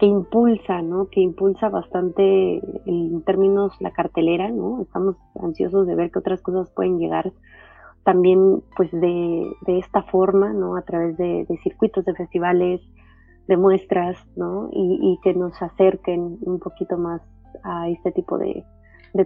que 0.00 0.06
impulsa, 0.06 0.82
¿no? 0.82 1.06
Que 1.06 1.20
impulsa 1.20 1.68
bastante 1.68 2.60
en 2.86 3.22
términos 3.22 3.72
la 3.78 3.92
cartelera, 3.92 4.50
¿no? 4.50 4.82
Estamos 4.82 5.14
ansiosos 5.40 5.86
de 5.86 5.94
ver 5.94 6.10
qué 6.10 6.18
otras 6.18 6.42
cosas 6.42 6.70
pueden 6.70 6.98
llegar 6.98 7.32
también 8.02 8.62
pues 8.76 8.90
de, 8.90 9.46
esta 9.66 10.02
forma, 10.02 10.52
¿no? 10.52 10.76
A 10.76 10.82
través 10.82 11.16
de, 11.16 11.46
circuitos 11.62 12.04
de 12.04 12.14
festivales, 12.14 12.80
de 13.46 13.56
muestras, 13.56 14.16
¿no? 14.36 14.68
Y, 14.72 15.18
que 15.22 15.34
nos 15.34 15.60
acerquen 15.60 16.38
un 16.42 16.58
poquito 16.58 16.96
más 16.96 17.20
a 17.64 17.88
este 17.88 18.12
tipo 18.12 18.38
de, 18.38 18.64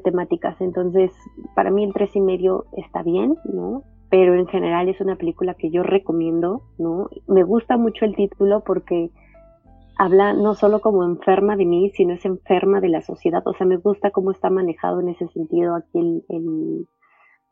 temáticas. 0.03 0.59
Entonces, 0.61 1.13
para 1.55 1.71
mí 1.71 1.85
el 1.85 1.93
tres 1.93 2.17
y 2.17 2.21
medio 2.21 2.65
está 2.73 3.03
bien, 3.03 3.37
¿no? 3.45 3.83
Pero 4.09 4.35
en 4.35 4.47
general 4.47 4.89
es 4.89 5.01
una 5.01 5.17
película 5.17 5.55
que 5.55 5.71
yo 5.71 5.83
recomiendo, 5.83 6.63
¿no? 6.79 7.11
Me 7.27 7.43
gusta 7.43 7.77
mucho 7.77 8.07
el 8.07 8.17
título 8.17 8.63
porque 8.65 9.11
habla 9.99 10.33
no 10.33 10.55
solo 10.55 10.81
como 10.81 11.05
enferma 11.05 11.57
de 11.57 11.67
mí, 11.67 11.91
sino 11.91 12.15
es 12.15 12.25
enferma 12.25 12.81
de 12.81 12.89
la 12.89 13.03
sociedad. 13.03 13.47
O 13.47 13.53
sea, 13.53 13.67
me 13.67 13.77
gusta 13.77 14.11
cómo 14.11 14.31
está 14.31 14.49
manejado 14.49 15.01
en 15.01 15.11
ese 15.11 15.29
sentido 15.29 15.75
aquí 15.77 15.99
el, 16.31 16.87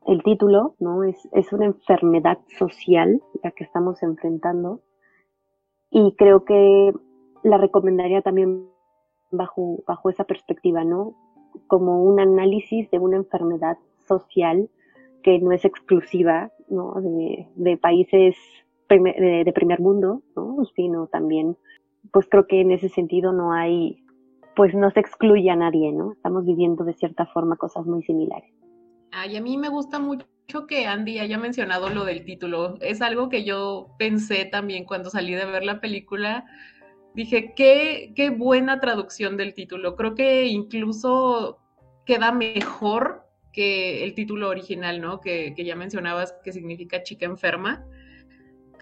el 0.07 0.23
título, 0.23 0.75
¿no? 0.79 1.05
Es, 1.05 1.17
es 1.33 1.53
una 1.53 1.67
enfermedad 1.67 2.39
social 2.59 3.21
la 3.43 3.51
que 3.51 3.65
estamos 3.65 4.03
enfrentando 4.03 4.81
y 5.93 6.14
creo 6.16 6.45
que 6.45 6.93
la 7.43 7.59
recomendaría 7.59 8.22
también 8.22 8.66
bajo, 9.30 9.82
bajo 9.86 10.09
esa 10.11 10.24
perspectiva, 10.24 10.84
¿no? 10.84 11.14
Como 11.66 12.03
un 12.03 12.18
análisis 12.18 12.90
de 12.90 12.99
una 12.99 13.18
enfermedad 13.18 13.76
social 14.09 14.70
que 15.22 15.38
no 15.38 15.53
es 15.53 15.64
exclusiva, 15.64 16.51
¿no? 16.68 16.95
De, 17.55 17.76
países 17.76 18.36
de, 18.88 19.43
de, 19.45 19.53
primer 19.53 19.80
mundo, 19.80 20.22
¿no? 20.34 20.64
Sino 20.74 21.09
también, 21.09 21.57
pues 22.11 22.26
creo 22.28 22.47
que 22.47 22.62
en 22.62 22.70
ese 22.72 22.88
sentido 22.88 23.32
no 23.32 23.53
hay, 23.53 24.03
pues 24.57 24.74
no 24.74 24.90
se 24.90 25.01
excluye 25.01 25.51
a 25.51 25.57
nadie, 25.57 25.93
¿no? 25.93 26.12
Estamos 26.12 26.47
viviendo 26.47 26.84
de 26.84 26.95
cierta 26.95 27.26
forma 27.26 27.57
cosas 27.57 27.86
muy 27.86 28.03
similares. 28.03 28.51
Ay, 29.13 29.37
a 29.37 29.41
mí 29.41 29.57
me 29.57 29.69
gusta 29.69 29.99
mucho 29.99 30.27
que 30.67 30.87
Andy 30.87 31.19
haya 31.19 31.39
mencionado 31.39 31.91
lo 31.91 32.05
del 32.05 32.25
título. 32.25 32.77
Es 32.81 33.01
algo 33.03 33.29
que 33.29 33.45
yo 33.45 33.95
pensé 33.99 34.45
también 34.47 34.85
cuando 34.85 35.11
salí 35.11 35.35
de 35.35 35.45
ver 35.45 35.65
la 35.65 35.81
película. 35.81 36.45
Dije, 37.15 37.53
qué, 37.55 38.13
qué 38.17 38.31
buena 38.31 38.81
traducción 38.81 39.37
del 39.37 39.55
título. 39.55 39.97
Creo 39.97 40.15
que 40.15 40.47
incluso 40.47 41.59
queda 42.07 42.33
mejor 42.33 43.27
que 43.53 44.03
el 44.03 44.15
título 44.15 44.49
original, 44.49 45.01
¿no? 45.01 45.21
Que, 45.21 45.53
que 45.55 45.65
ya 45.65 45.77
mencionabas 45.77 46.35
que 46.43 46.53
significa 46.53 47.03
chica 47.03 47.27
enferma 47.27 47.87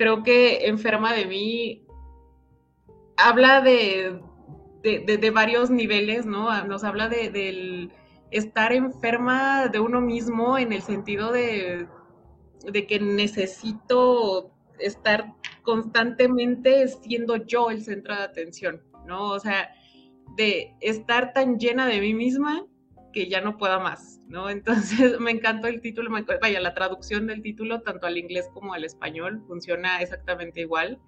Creo 0.00 0.22
que 0.22 0.66
Enferma 0.66 1.12
de 1.12 1.26
mí 1.26 1.84
habla 3.18 3.60
de, 3.60 4.18
de, 4.82 5.30
varios 5.30 5.68
niveles, 5.68 6.24
¿no? 6.24 6.64
Nos 6.64 6.84
habla 6.84 7.10
de, 7.10 7.28
del 7.28 7.92
estar 8.30 8.72
enferma 8.72 9.68
de 9.68 9.80
uno 9.80 10.00
mismo 10.00 10.58
en 10.58 10.72
el 10.72 10.82
sentido 10.82 11.32
de, 11.32 11.86
de 12.64 12.86
que 12.86 13.00
necesito 13.00 14.52
estar 14.78 15.34
constantemente 15.62 16.88
siendo 16.88 17.36
yo 17.36 17.70
el 17.70 17.82
centro 17.82 18.14
de 18.14 18.22
atención, 18.22 18.82
¿no? 19.06 19.30
O 19.30 19.40
sea, 19.40 19.70
de 20.36 20.74
estar 20.80 21.32
tan 21.32 21.58
llena 21.58 21.86
de 21.86 22.00
mí 22.00 22.14
misma 22.14 22.64
que 23.12 23.28
ya 23.28 23.40
no 23.40 23.58
pueda 23.58 23.78
más, 23.78 24.20
¿no? 24.28 24.48
Entonces 24.48 25.18
me 25.20 25.32
encantó 25.32 25.66
el 25.66 25.80
título, 25.80 26.10
vaya, 26.40 26.60
la 26.60 26.74
traducción 26.74 27.26
del 27.26 27.42
título, 27.42 27.82
tanto 27.82 28.06
al 28.06 28.16
inglés 28.18 28.48
como 28.54 28.74
al 28.74 28.84
español, 28.84 29.42
funciona 29.46 30.00
exactamente 30.00 30.60
igual. 30.60 30.98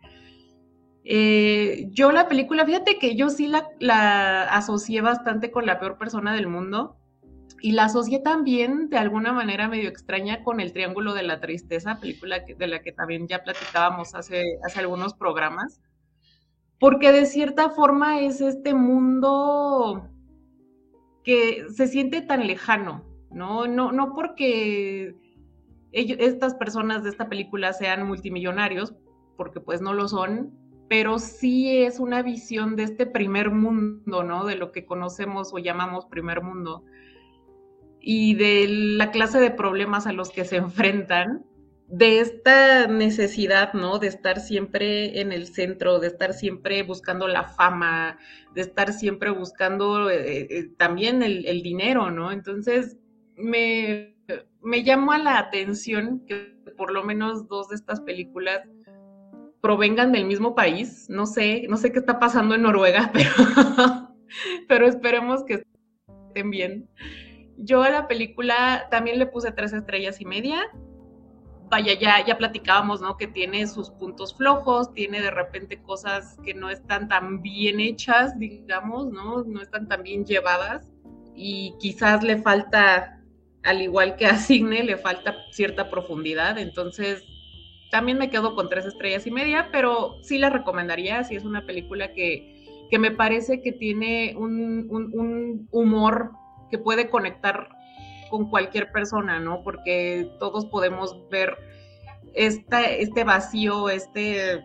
Eh, 1.05 1.89
yo 1.91 2.13
la 2.13 2.29
película, 2.29 2.65
fíjate 2.65 2.99
que 2.99 3.17
yo 3.17 3.29
sí 3.29 3.49
la, 3.49 3.69
la 3.81 4.45
asocié 4.45 5.01
bastante 5.01 5.51
con 5.51 5.67
la 5.67 5.81
peor 5.81 5.99
persona 5.99 6.33
del 6.35 6.47
mundo 6.47 6.97
y 7.63 7.73
la 7.73 7.85
asocié 7.85 8.19
también 8.19 8.89
de 8.89 8.99
alguna 8.99 9.33
manera 9.33 9.69
medio 9.69 9.89
extraña 9.89 10.43
con 10.43 10.59
El 10.59 10.73
Triángulo 10.73 11.15
de 11.15 11.23
la 11.23 11.41
Tristeza, 11.41 12.01
película 12.01 12.41
de 12.41 12.67
la 12.67 12.83
que 12.83 12.91
también 12.91 13.29
ya 13.29 13.45
platicábamos 13.45 14.17
hace, 14.17 14.59
hace 14.65 14.81
algunos 14.81 15.15
programas, 15.15 15.81
porque 16.81 17.13
de 17.13 17.25
cierta 17.25 17.71
forma 17.71 18.21
es 18.21 18.41
este 18.41 18.75
mundo 18.75 20.09
que 21.23 21.67
se 21.73 21.87
siente 21.87 22.21
tan 22.21 22.49
lejano, 22.49 23.05
¿no? 23.31 23.69
No, 23.69 23.93
no 23.93 24.13
porque 24.13 25.15
estas 25.93 26.55
personas 26.57 27.05
de 27.05 27.11
esta 27.11 27.29
película 27.29 27.73
sean 27.73 28.09
multimillonarios, 28.09 28.93
porque 29.37 29.61
pues 29.61 29.81
no 29.81 29.95
lo 29.95 30.09
son, 30.09 30.53
pero 30.89 31.21
sí 31.21 31.79
es 31.85 32.01
una 32.01 32.23
visión 32.23 32.75
de 32.75 32.83
este 32.83 33.07
primer 33.07 33.53
mundo, 33.53 34.25
¿no? 34.25 34.47
De 34.47 34.57
lo 34.57 34.73
que 34.73 34.85
conocemos 34.85 35.55
o 35.55 35.59
llamamos 35.59 36.07
primer 36.07 36.43
mundo 36.43 36.83
y 38.03 38.35
de 38.35 38.67
la 38.69 39.13
clase 39.13 39.39
de 39.39 39.53
problemas 39.53 40.07
a 40.07 40.13
los 40.13 40.31
que 40.31 40.45
se 40.45 40.57
enfrentan, 40.57 41.45
de 41.93 42.21
esta 42.21 42.87
necesidad, 42.87 43.75
¿no? 43.75 43.99
De 43.99 44.07
estar 44.07 44.41
siempre 44.41 45.21
en 45.21 45.31
el 45.31 45.47
centro, 45.47 45.99
de 46.01 46.07
estar 46.07 46.33
siempre 46.33 46.83
buscando 46.83 47.29
la 47.29 47.45
fama, 47.45 48.19
de 48.55 48.63
estar 48.63 48.95
siempre 48.95 49.31
buscando 49.31 50.09
eh, 50.09 50.49
eh, 50.51 50.71
también 50.79 51.23
el, 51.23 51.63
dinero, 51.63 52.11
¿no? 52.11 52.33
Entonces, 52.33 52.97
me, 53.37 54.17
me 54.63 54.83
llamó 54.85 55.13
a 55.13 55.19
la 55.19 55.39
atención 55.39 56.25
que 56.27 56.57
por 56.79 56.93
lo 56.93 57.05
menos 57.05 57.47
dos 57.47 57.69
de 57.69 57.77
estas 57.77 58.01
películas 58.01 58.63
provengan 59.61 60.13
del 60.13 60.25
mismo 60.25 60.55
país. 60.55 61.11
No 61.11 61.27
sé, 61.27 61.67
no 61.69 61.77
sé 61.77 61.93
qué 61.93 61.99
está 61.99 62.19
pasando 62.19 62.55
en 62.55 62.63
Noruega, 62.63 63.13
pero, 63.13 64.15
pero 64.67 64.87
esperemos 64.87 65.45
que 65.45 65.63
estén 66.29 66.51
bien. 66.51 66.89
Yo 67.63 67.83
a 67.83 67.91
la 67.91 68.09
película 68.09 68.89
también 68.91 69.19
le 69.19 69.27
puse 69.27 69.53
tres 69.53 69.73
estrellas 69.73 70.21
y 70.21 70.25
media. 70.25 70.61
Vaya, 71.71 71.95
ya, 71.99 72.25
ya 72.25 72.37
platicábamos, 72.37 73.01
¿no? 73.01 73.17
Que 73.17 73.27
tiene 73.27 73.67
sus 73.67 73.91
puntos 73.91 74.37
flojos, 74.37 74.93
tiene 74.93 75.23
de 75.23 75.31
repente 75.31 75.81
cosas 75.83 76.39
que 76.45 76.53
no 76.53 76.69
están 76.69 77.09
tan 77.09 77.41
bien 77.41 77.81
hechas, 77.81 78.39
digamos, 78.39 79.11
¿no? 79.11 79.43
No 79.45 79.63
están 79.63 79.89
tan 79.89 80.03
bien 80.03 80.25
llevadas. 80.25 80.91
Y 81.35 81.75
quizás 81.79 82.23
le 82.23 82.37
falta, 82.43 83.23
al 83.63 83.81
igual 83.81 84.17
que 84.17 84.27
a 84.27 84.37
Signe, 84.37 84.83
le 84.83 84.99
falta 84.99 85.35
cierta 85.51 85.89
profundidad. 85.89 86.59
Entonces, 86.59 87.25
también 87.93 88.17
me 88.17 88.31
quedo 88.31 88.55
con 88.55 88.71
tres 88.71 88.87
estrellas 88.87 89.27
y 89.27 89.31
media, 89.31 89.69
pero 89.71 90.17
sí 90.23 90.39
la 90.39 90.49
recomendaría, 90.49 91.25
si 91.25 91.37
es 91.37 91.45
una 91.45 91.67
película 91.67 92.15
que, 92.15 92.89
que 92.91 92.99
me 92.99 93.11
parece 93.11 93.61
que 93.61 93.71
tiene 93.71 94.35
un, 94.37 94.87
un, 94.91 95.69
humor 95.71 96.33
que 96.73 96.79
puede 96.79 97.09
conectar 97.11 97.69
con 98.31 98.49
cualquier 98.49 98.91
persona, 98.91 99.39
¿no? 99.39 99.63
Porque 99.63 100.33
todos 100.41 100.65
podemos 100.67 101.29
ver 101.31 101.57
este 102.35 103.25
vacío, 103.25 103.91
este, 103.91 104.65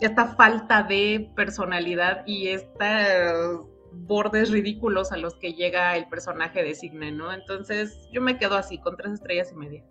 esta 0.00 0.34
falta 0.36 0.82
de 0.82 1.30
personalidad 1.36 2.22
y 2.26 2.48
estos 2.48 3.66
bordes 3.92 4.50
ridículos 4.50 5.12
a 5.12 5.18
los 5.18 5.34
que 5.36 5.52
llega 5.52 5.96
el 5.96 6.08
personaje 6.08 6.64
de 6.64 6.74
Signe, 6.74 7.12
¿no? 7.12 7.32
Entonces 7.32 8.08
yo 8.10 8.22
me 8.22 8.38
quedo 8.38 8.56
así, 8.56 8.78
con 8.78 8.96
tres 8.96 9.12
estrellas 9.12 9.52
y 9.52 9.56
media. 9.56 9.84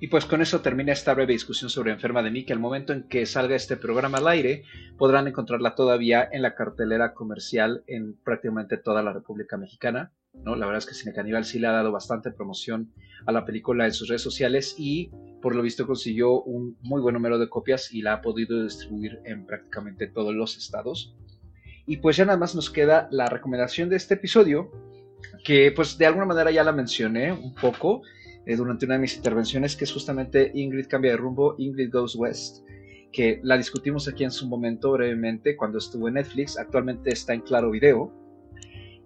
Y 0.00 0.08
pues 0.08 0.26
con 0.26 0.42
eso 0.42 0.60
termina 0.60 0.92
esta 0.92 1.14
breve 1.14 1.34
discusión 1.34 1.70
sobre 1.70 1.92
Enferma 1.92 2.24
de 2.24 2.32
mí, 2.32 2.44
que 2.44 2.52
al 2.52 2.58
momento 2.58 2.92
en 2.92 3.04
que 3.04 3.24
salga 3.26 3.54
este 3.54 3.76
programa 3.76 4.18
al 4.18 4.26
aire 4.26 4.64
podrán 4.98 5.28
encontrarla 5.28 5.76
todavía 5.76 6.28
en 6.32 6.42
la 6.42 6.56
cartelera 6.56 7.14
comercial 7.14 7.84
en 7.86 8.16
prácticamente 8.24 8.76
toda 8.76 9.04
la 9.04 9.12
República 9.12 9.56
Mexicana. 9.56 10.10
¿No? 10.34 10.56
La 10.56 10.66
verdad 10.66 10.78
es 10.78 10.86
que 10.86 10.94
Cine 10.94 11.12
Caníbal 11.12 11.44
sí 11.44 11.58
le 11.58 11.66
ha 11.66 11.72
dado 11.72 11.92
bastante 11.92 12.30
promoción 12.30 12.92
a 13.26 13.32
la 13.32 13.44
película 13.44 13.86
en 13.86 13.92
sus 13.92 14.08
redes 14.08 14.22
sociales 14.22 14.74
y 14.78 15.10
por 15.40 15.54
lo 15.54 15.62
visto 15.62 15.86
consiguió 15.86 16.42
un 16.42 16.76
muy 16.82 17.00
buen 17.00 17.14
número 17.14 17.38
de 17.38 17.48
copias 17.48 17.92
y 17.92 18.02
la 18.02 18.14
ha 18.14 18.22
podido 18.22 18.62
distribuir 18.62 19.20
en 19.24 19.46
prácticamente 19.46 20.06
todos 20.06 20.34
los 20.34 20.56
estados. 20.56 21.14
Y 21.86 21.98
pues 21.98 22.16
ya 22.16 22.24
nada 22.24 22.38
más 22.38 22.54
nos 22.54 22.70
queda 22.70 23.08
la 23.10 23.26
recomendación 23.26 23.88
de 23.88 23.96
este 23.96 24.14
episodio, 24.14 24.70
que 25.44 25.72
pues 25.72 25.98
de 25.98 26.06
alguna 26.06 26.26
manera 26.26 26.50
ya 26.50 26.62
la 26.62 26.72
mencioné 26.72 27.32
un 27.32 27.54
poco, 27.54 28.02
eh, 28.46 28.56
durante 28.56 28.86
una 28.86 28.94
de 28.94 29.00
mis 29.00 29.16
intervenciones, 29.16 29.76
que 29.76 29.84
es 29.84 29.92
justamente 29.92 30.50
Ingrid 30.54 30.86
cambia 30.86 31.12
de 31.12 31.16
rumbo, 31.16 31.56
Ingrid 31.58 31.92
Goes 31.92 32.14
West, 32.14 32.64
que 33.12 33.40
la 33.42 33.56
discutimos 33.56 34.08
aquí 34.08 34.24
en 34.24 34.30
su 34.30 34.48
momento 34.48 34.92
brevemente 34.92 35.56
cuando 35.56 35.78
estuvo 35.78 36.08
en 36.08 36.14
Netflix, 36.14 36.56
actualmente 36.56 37.10
está 37.10 37.34
en 37.34 37.40
Claro 37.42 37.70
Video. 37.70 38.12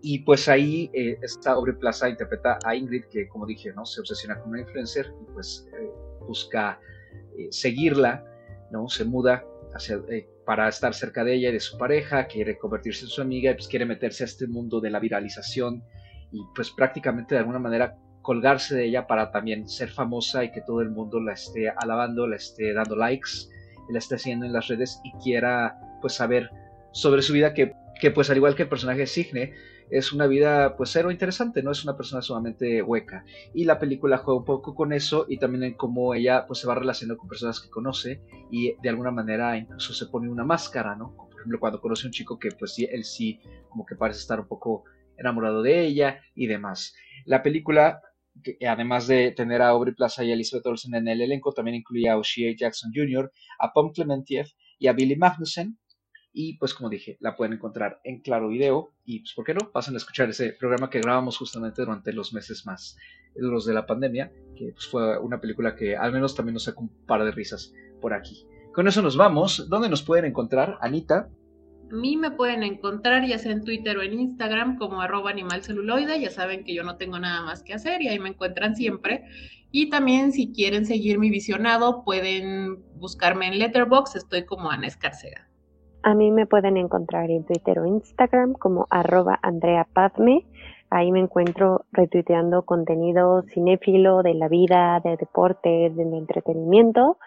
Y 0.02 0.20
pues 0.20 0.48
ahí 0.48 0.90
eh, 0.92 1.18
esta 1.22 1.52
Aubrey 1.52 1.76
Plaza 1.76 2.08
interpreta 2.08 2.58
a 2.64 2.74
Ingrid, 2.74 3.04
que 3.10 3.28
como 3.28 3.46
dije, 3.46 3.72
¿no? 3.72 3.84
se 3.84 4.00
obsesiona 4.00 4.38
con 4.38 4.50
una 4.50 4.60
influencer 4.60 5.12
y 5.22 5.32
pues 5.32 5.66
eh, 5.72 5.90
busca 6.26 6.80
seguirla, 7.50 8.24
¿no? 8.70 8.88
se 8.88 9.04
muda 9.04 9.44
hacia, 9.74 10.00
para 10.46 10.68
estar 10.68 10.94
cerca 10.94 11.24
de 11.24 11.34
ella 11.34 11.50
y 11.50 11.52
de 11.52 11.60
su 11.60 11.76
pareja, 11.76 12.26
quiere 12.26 12.56
convertirse 12.56 13.04
en 13.04 13.10
su 13.10 13.20
amiga 13.20 13.50
y 13.50 13.54
pues 13.54 13.68
quiere 13.68 13.84
meterse 13.84 14.24
a 14.24 14.26
este 14.26 14.46
mundo 14.46 14.80
de 14.80 14.90
la 14.90 15.00
viralización 15.00 15.82
y 16.32 16.40
pues 16.54 16.70
prácticamente 16.70 17.34
de 17.34 17.40
alguna 17.40 17.58
manera 17.58 17.96
colgarse 18.22 18.74
de 18.74 18.86
ella 18.86 19.06
para 19.06 19.30
también 19.30 19.68
ser 19.68 19.90
famosa 19.90 20.44
y 20.44 20.52
que 20.52 20.60
todo 20.60 20.80
el 20.80 20.90
mundo 20.90 21.20
la 21.20 21.34
esté 21.34 21.68
alabando, 21.68 22.26
la 22.26 22.36
esté 22.36 22.72
dando 22.72 22.96
likes, 22.96 23.48
la 23.90 23.98
esté 23.98 24.16
haciendo 24.16 24.46
en 24.46 24.52
las 24.52 24.68
redes 24.68 25.00
y 25.04 25.12
quiera 25.22 25.78
pues 26.00 26.14
saber 26.14 26.50
sobre 26.92 27.22
su 27.22 27.32
vida 27.32 27.52
que, 27.52 27.72
que 28.00 28.10
pues 28.10 28.30
al 28.30 28.36
igual 28.36 28.54
que 28.54 28.62
el 28.62 28.68
personaje 28.68 29.06
Signe 29.06 29.52
es 29.90 30.12
una 30.12 30.26
vida 30.26 30.76
pues 30.76 30.90
cero 30.92 31.10
interesante, 31.10 31.62
no 31.62 31.70
es 31.70 31.84
una 31.84 31.96
persona 31.96 32.22
sumamente 32.22 32.82
hueca 32.82 33.24
y 33.54 33.64
la 33.64 33.78
película 33.78 34.18
juega 34.18 34.38
un 34.38 34.44
poco 34.44 34.74
con 34.74 34.92
eso 34.92 35.26
y 35.28 35.38
también 35.38 35.64
en 35.64 35.74
cómo 35.74 36.14
ella 36.14 36.46
pues 36.46 36.60
se 36.60 36.66
va 36.66 36.74
relacionando 36.74 37.18
con 37.18 37.28
personas 37.28 37.60
que 37.60 37.70
conoce 37.70 38.22
y 38.50 38.74
de 38.82 38.88
alguna 38.88 39.10
manera 39.10 39.56
incluso 39.56 39.94
se 39.94 40.06
pone 40.06 40.28
una 40.28 40.44
máscara, 40.44 40.96
¿no? 40.96 41.14
Por 41.16 41.32
ejemplo 41.38 41.60
cuando 41.60 41.80
conoce 41.80 42.06
a 42.06 42.08
un 42.08 42.12
chico 42.12 42.38
que 42.38 42.50
pues 42.58 42.76
él 42.78 43.04
sí 43.04 43.40
como 43.68 43.86
que 43.86 43.96
parece 43.96 44.20
estar 44.20 44.40
un 44.40 44.48
poco 44.48 44.84
enamorado 45.16 45.62
de 45.62 45.86
ella 45.86 46.20
y 46.34 46.46
demás. 46.46 46.94
La 47.24 47.42
película 47.42 48.00
además 48.68 49.06
de 49.06 49.32
tener 49.32 49.62
a 49.62 49.68
Aubrey 49.68 49.94
Plaza 49.94 50.24
y 50.24 50.30
a 50.30 50.34
Elizabeth 50.34 50.66
Olsen 50.66 50.94
en 50.94 51.08
el 51.08 51.20
elenco, 51.20 51.52
también 51.52 51.76
incluía 51.76 52.12
a 52.12 52.18
O'Shea 52.18 52.54
Jackson 52.56 52.92
Jr., 52.94 53.30
a 53.58 53.72
Pom 53.72 53.92
Clementiev 53.92 54.46
y 54.78 54.88
a 54.88 54.92
Billy 54.92 55.16
Magnussen. 55.16 55.78
Y 56.38 56.58
pues 56.58 56.74
como 56.74 56.90
dije, 56.90 57.16
la 57.20 57.34
pueden 57.34 57.54
encontrar 57.54 57.98
en 58.04 58.20
Claro 58.20 58.48
Video. 58.48 58.92
Y 59.06 59.20
pues, 59.20 59.32
¿por 59.32 59.46
qué 59.46 59.54
no? 59.54 59.72
Pasen 59.72 59.94
a 59.94 59.96
escuchar 59.96 60.28
ese 60.28 60.52
programa 60.52 60.90
que 60.90 61.00
grabamos 61.00 61.38
justamente 61.38 61.80
durante 61.80 62.12
los 62.12 62.34
meses 62.34 62.66
más 62.66 62.98
duros 63.34 63.64
de 63.64 63.72
la 63.72 63.86
pandemia, 63.86 64.30
que 64.54 64.72
pues, 64.72 64.86
fue 64.86 65.18
una 65.18 65.40
película 65.40 65.74
que 65.74 65.96
al 65.96 66.12
menos 66.12 66.34
también 66.34 66.52
nos 66.52 66.64
sacó 66.64 66.82
un 66.82 66.90
par 67.06 67.24
de 67.24 67.30
risas 67.30 67.72
por 68.02 68.12
aquí. 68.12 68.46
Con 68.74 68.86
eso 68.86 69.00
nos 69.00 69.16
vamos. 69.16 69.66
¿Dónde 69.70 69.88
nos 69.88 70.02
pueden 70.02 70.26
encontrar, 70.26 70.76
Anita? 70.82 71.30
A 71.90 71.94
mí 71.94 72.18
me 72.18 72.30
pueden 72.30 72.62
encontrar 72.64 73.26
ya 73.26 73.38
sea 73.38 73.52
en 73.52 73.64
Twitter 73.64 73.96
o 73.96 74.02
en 74.02 74.20
Instagram 74.20 74.76
como 74.76 75.00
arroba 75.00 75.30
animalceluloide. 75.30 76.20
Ya 76.20 76.30
saben 76.30 76.64
que 76.64 76.74
yo 76.74 76.84
no 76.84 76.98
tengo 76.98 77.18
nada 77.18 77.44
más 77.44 77.62
que 77.62 77.72
hacer 77.72 78.02
y 78.02 78.08
ahí 78.08 78.18
me 78.18 78.28
encuentran 78.28 78.76
siempre. 78.76 79.24
Y 79.70 79.88
también 79.88 80.32
si 80.32 80.52
quieren 80.52 80.84
seguir 80.84 81.18
mi 81.18 81.30
visionado 81.30 82.04
pueden 82.04 82.76
buscarme 82.96 83.46
en 83.48 83.58
Letterbox. 83.58 84.16
Estoy 84.16 84.44
como 84.44 84.70
Ana 84.70 84.86
Escarcega. 84.86 85.45
A 86.06 86.14
mí 86.14 86.30
me 86.30 86.46
pueden 86.46 86.76
encontrar 86.76 87.32
en 87.32 87.42
Twitter 87.42 87.80
o 87.80 87.84
Instagram 87.84 88.52
como 88.52 88.86
arroba 88.90 89.40
Andrea 89.42 89.88
Ahí 90.88 91.10
me 91.10 91.18
encuentro 91.18 91.84
retuiteando 91.90 92.62
contenido 92.62 93.42
cinéfilo 93.52 94.22
de 94.22 94.34
la 94.34 94.46
vida, 94.46 95.00
de 95.02 95.16
deportes, 95.16 95.96
de 95.96 96.02
entretenimiento, 96.04 97.18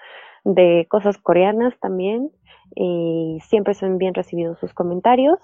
de 0.45 0.87
cosas 0.89 1.17
coreanas 1.17 1.77
también 1.81 2.31
y 2.73 3.39
siempre 3.41 3.73
son 3.73 3.97
bien 3.97 4.13
recibidos 4.13 4.57
sus 4.59 4.73
comentarios. 4.73 5.39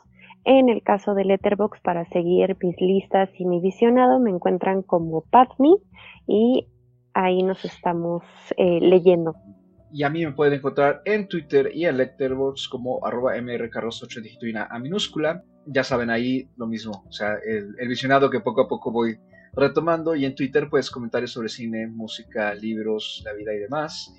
En 0.45 0.69
el 0.69 0.81
caso 0.81 1.13
de 1.13 1.25
Letterbox, 1.25 1.81
para 1.81 2.05
seguir 2.05 2.55
mis 2.61 2.79
listas 2.79 3.29
y 3.37 3.43
mi 3.43 3.59
visionado, 3.59 4.17
me 4.17 4.29
encuentran 4.29 4.81
como 4.81 5.25
Padme 5.29 5.73
y 6.25 6.69
ahí 7.13 7.43
nos 7.43 7.65
estamos 7.65 8.23
eh, 8.55 8.79
leyendo. 8.79 9.35
Y 9.91 10.03
a 10.03 10.09
mí 10.09 10.25
me 10.25 10.33
pueden 10.33 10.55
encontrar 10.55 11.01
en 11.05 11.27
Twitter 11.27 11.71
y 11.73 11.85
en 11.85 11.97
Letterboxd 11.97 12.69
como 12.69 13.05
arroba 13.05 13.35
mrcarros8 13.37 14.21
dígito 14.21 14.47
y 14.47 14.53
a 14.55 14.79
minúscula. 14.79 15.43
Ya 15.67 15.83
saben 15.83 16.09
ahí 16.09 16.49
lo 16.57 16.67
mismo, 16.67 17.05
o 17.07 17.11
sea, 17.11 17.37
el, 17.43 17.75
el 17.79 17.87
visionado 17.87 18.29
que 18.29 18.39
poco 18.39 18.61
a 18.61 18.67
poco 18.67 18.91
voy 18.91 19.17
retomando 19.53 20.15
y 20.15 20.25
en 20.25 20.35
Twitter 20.35 20.67
pues 20.69 20.91
comentarios 20.91 21.31
sobre 21.31 21.49
cine, 21.49 21.87
música, 21.87 22.53
libros, 22.53 23.21
la 23.25 23.33
vida 23.33 23.53
y 23.53 23.59
demás 23.59 24.13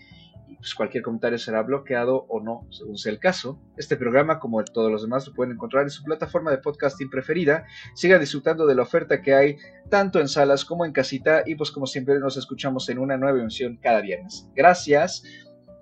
y 0.49 0.57
pues 0.57 0.75
cualquier 0.75 1.03
comentario 1.03 1.39
será 1.39 1.63
bloqueado 1.63 2.27
o 2.29 2.41
no, 2.41 2.67
según 2.71 2.97
sea 2.97 3.13
el 3.13 3.19
caso. 3.19 3.61
Este 3.77 3.97
programa, 3.97 4.39
como 4.39 4.63
todos 4.65 4.91
los 4.91 5.03
demás, 5.03 5.27
lo 5.27 5.35
pueden 5.35 5.55
encontrar 5.55 5.85
en 5.85 5.91
su 5.91 6.03
plataforma 6.05 6.51
de 6.51 6.59
podcasting 6.59 7.11
preferida. 7.11 7.67
Sigan 7.95 8.21
disfrutando 8.21 8.67
de 8.67 8.75
la 8.75 8.83
oferta 8.83 9.21
que 9.21 9.35
hay 9.35 9.57
tanto 9.91 10.21
en 10.21 10.29
salas 10.29 10.65
como 10.65 10.85
en 10.85 10.93
casita 10.93 11.43
y 11.45 11.57
pues 11.57 11.71
como 11.71 11.87
siempre 11.87 12.19
nos 12.21 12.37
escuchamos 12.37 12.89
en 12.89 12.99
una 12.99 13.17
nueva 13.17 13.41
emisión 13.41 13.79
cada 13.83 14.01
viernes. 14.01 14.49
Gracias, 14.55 15.23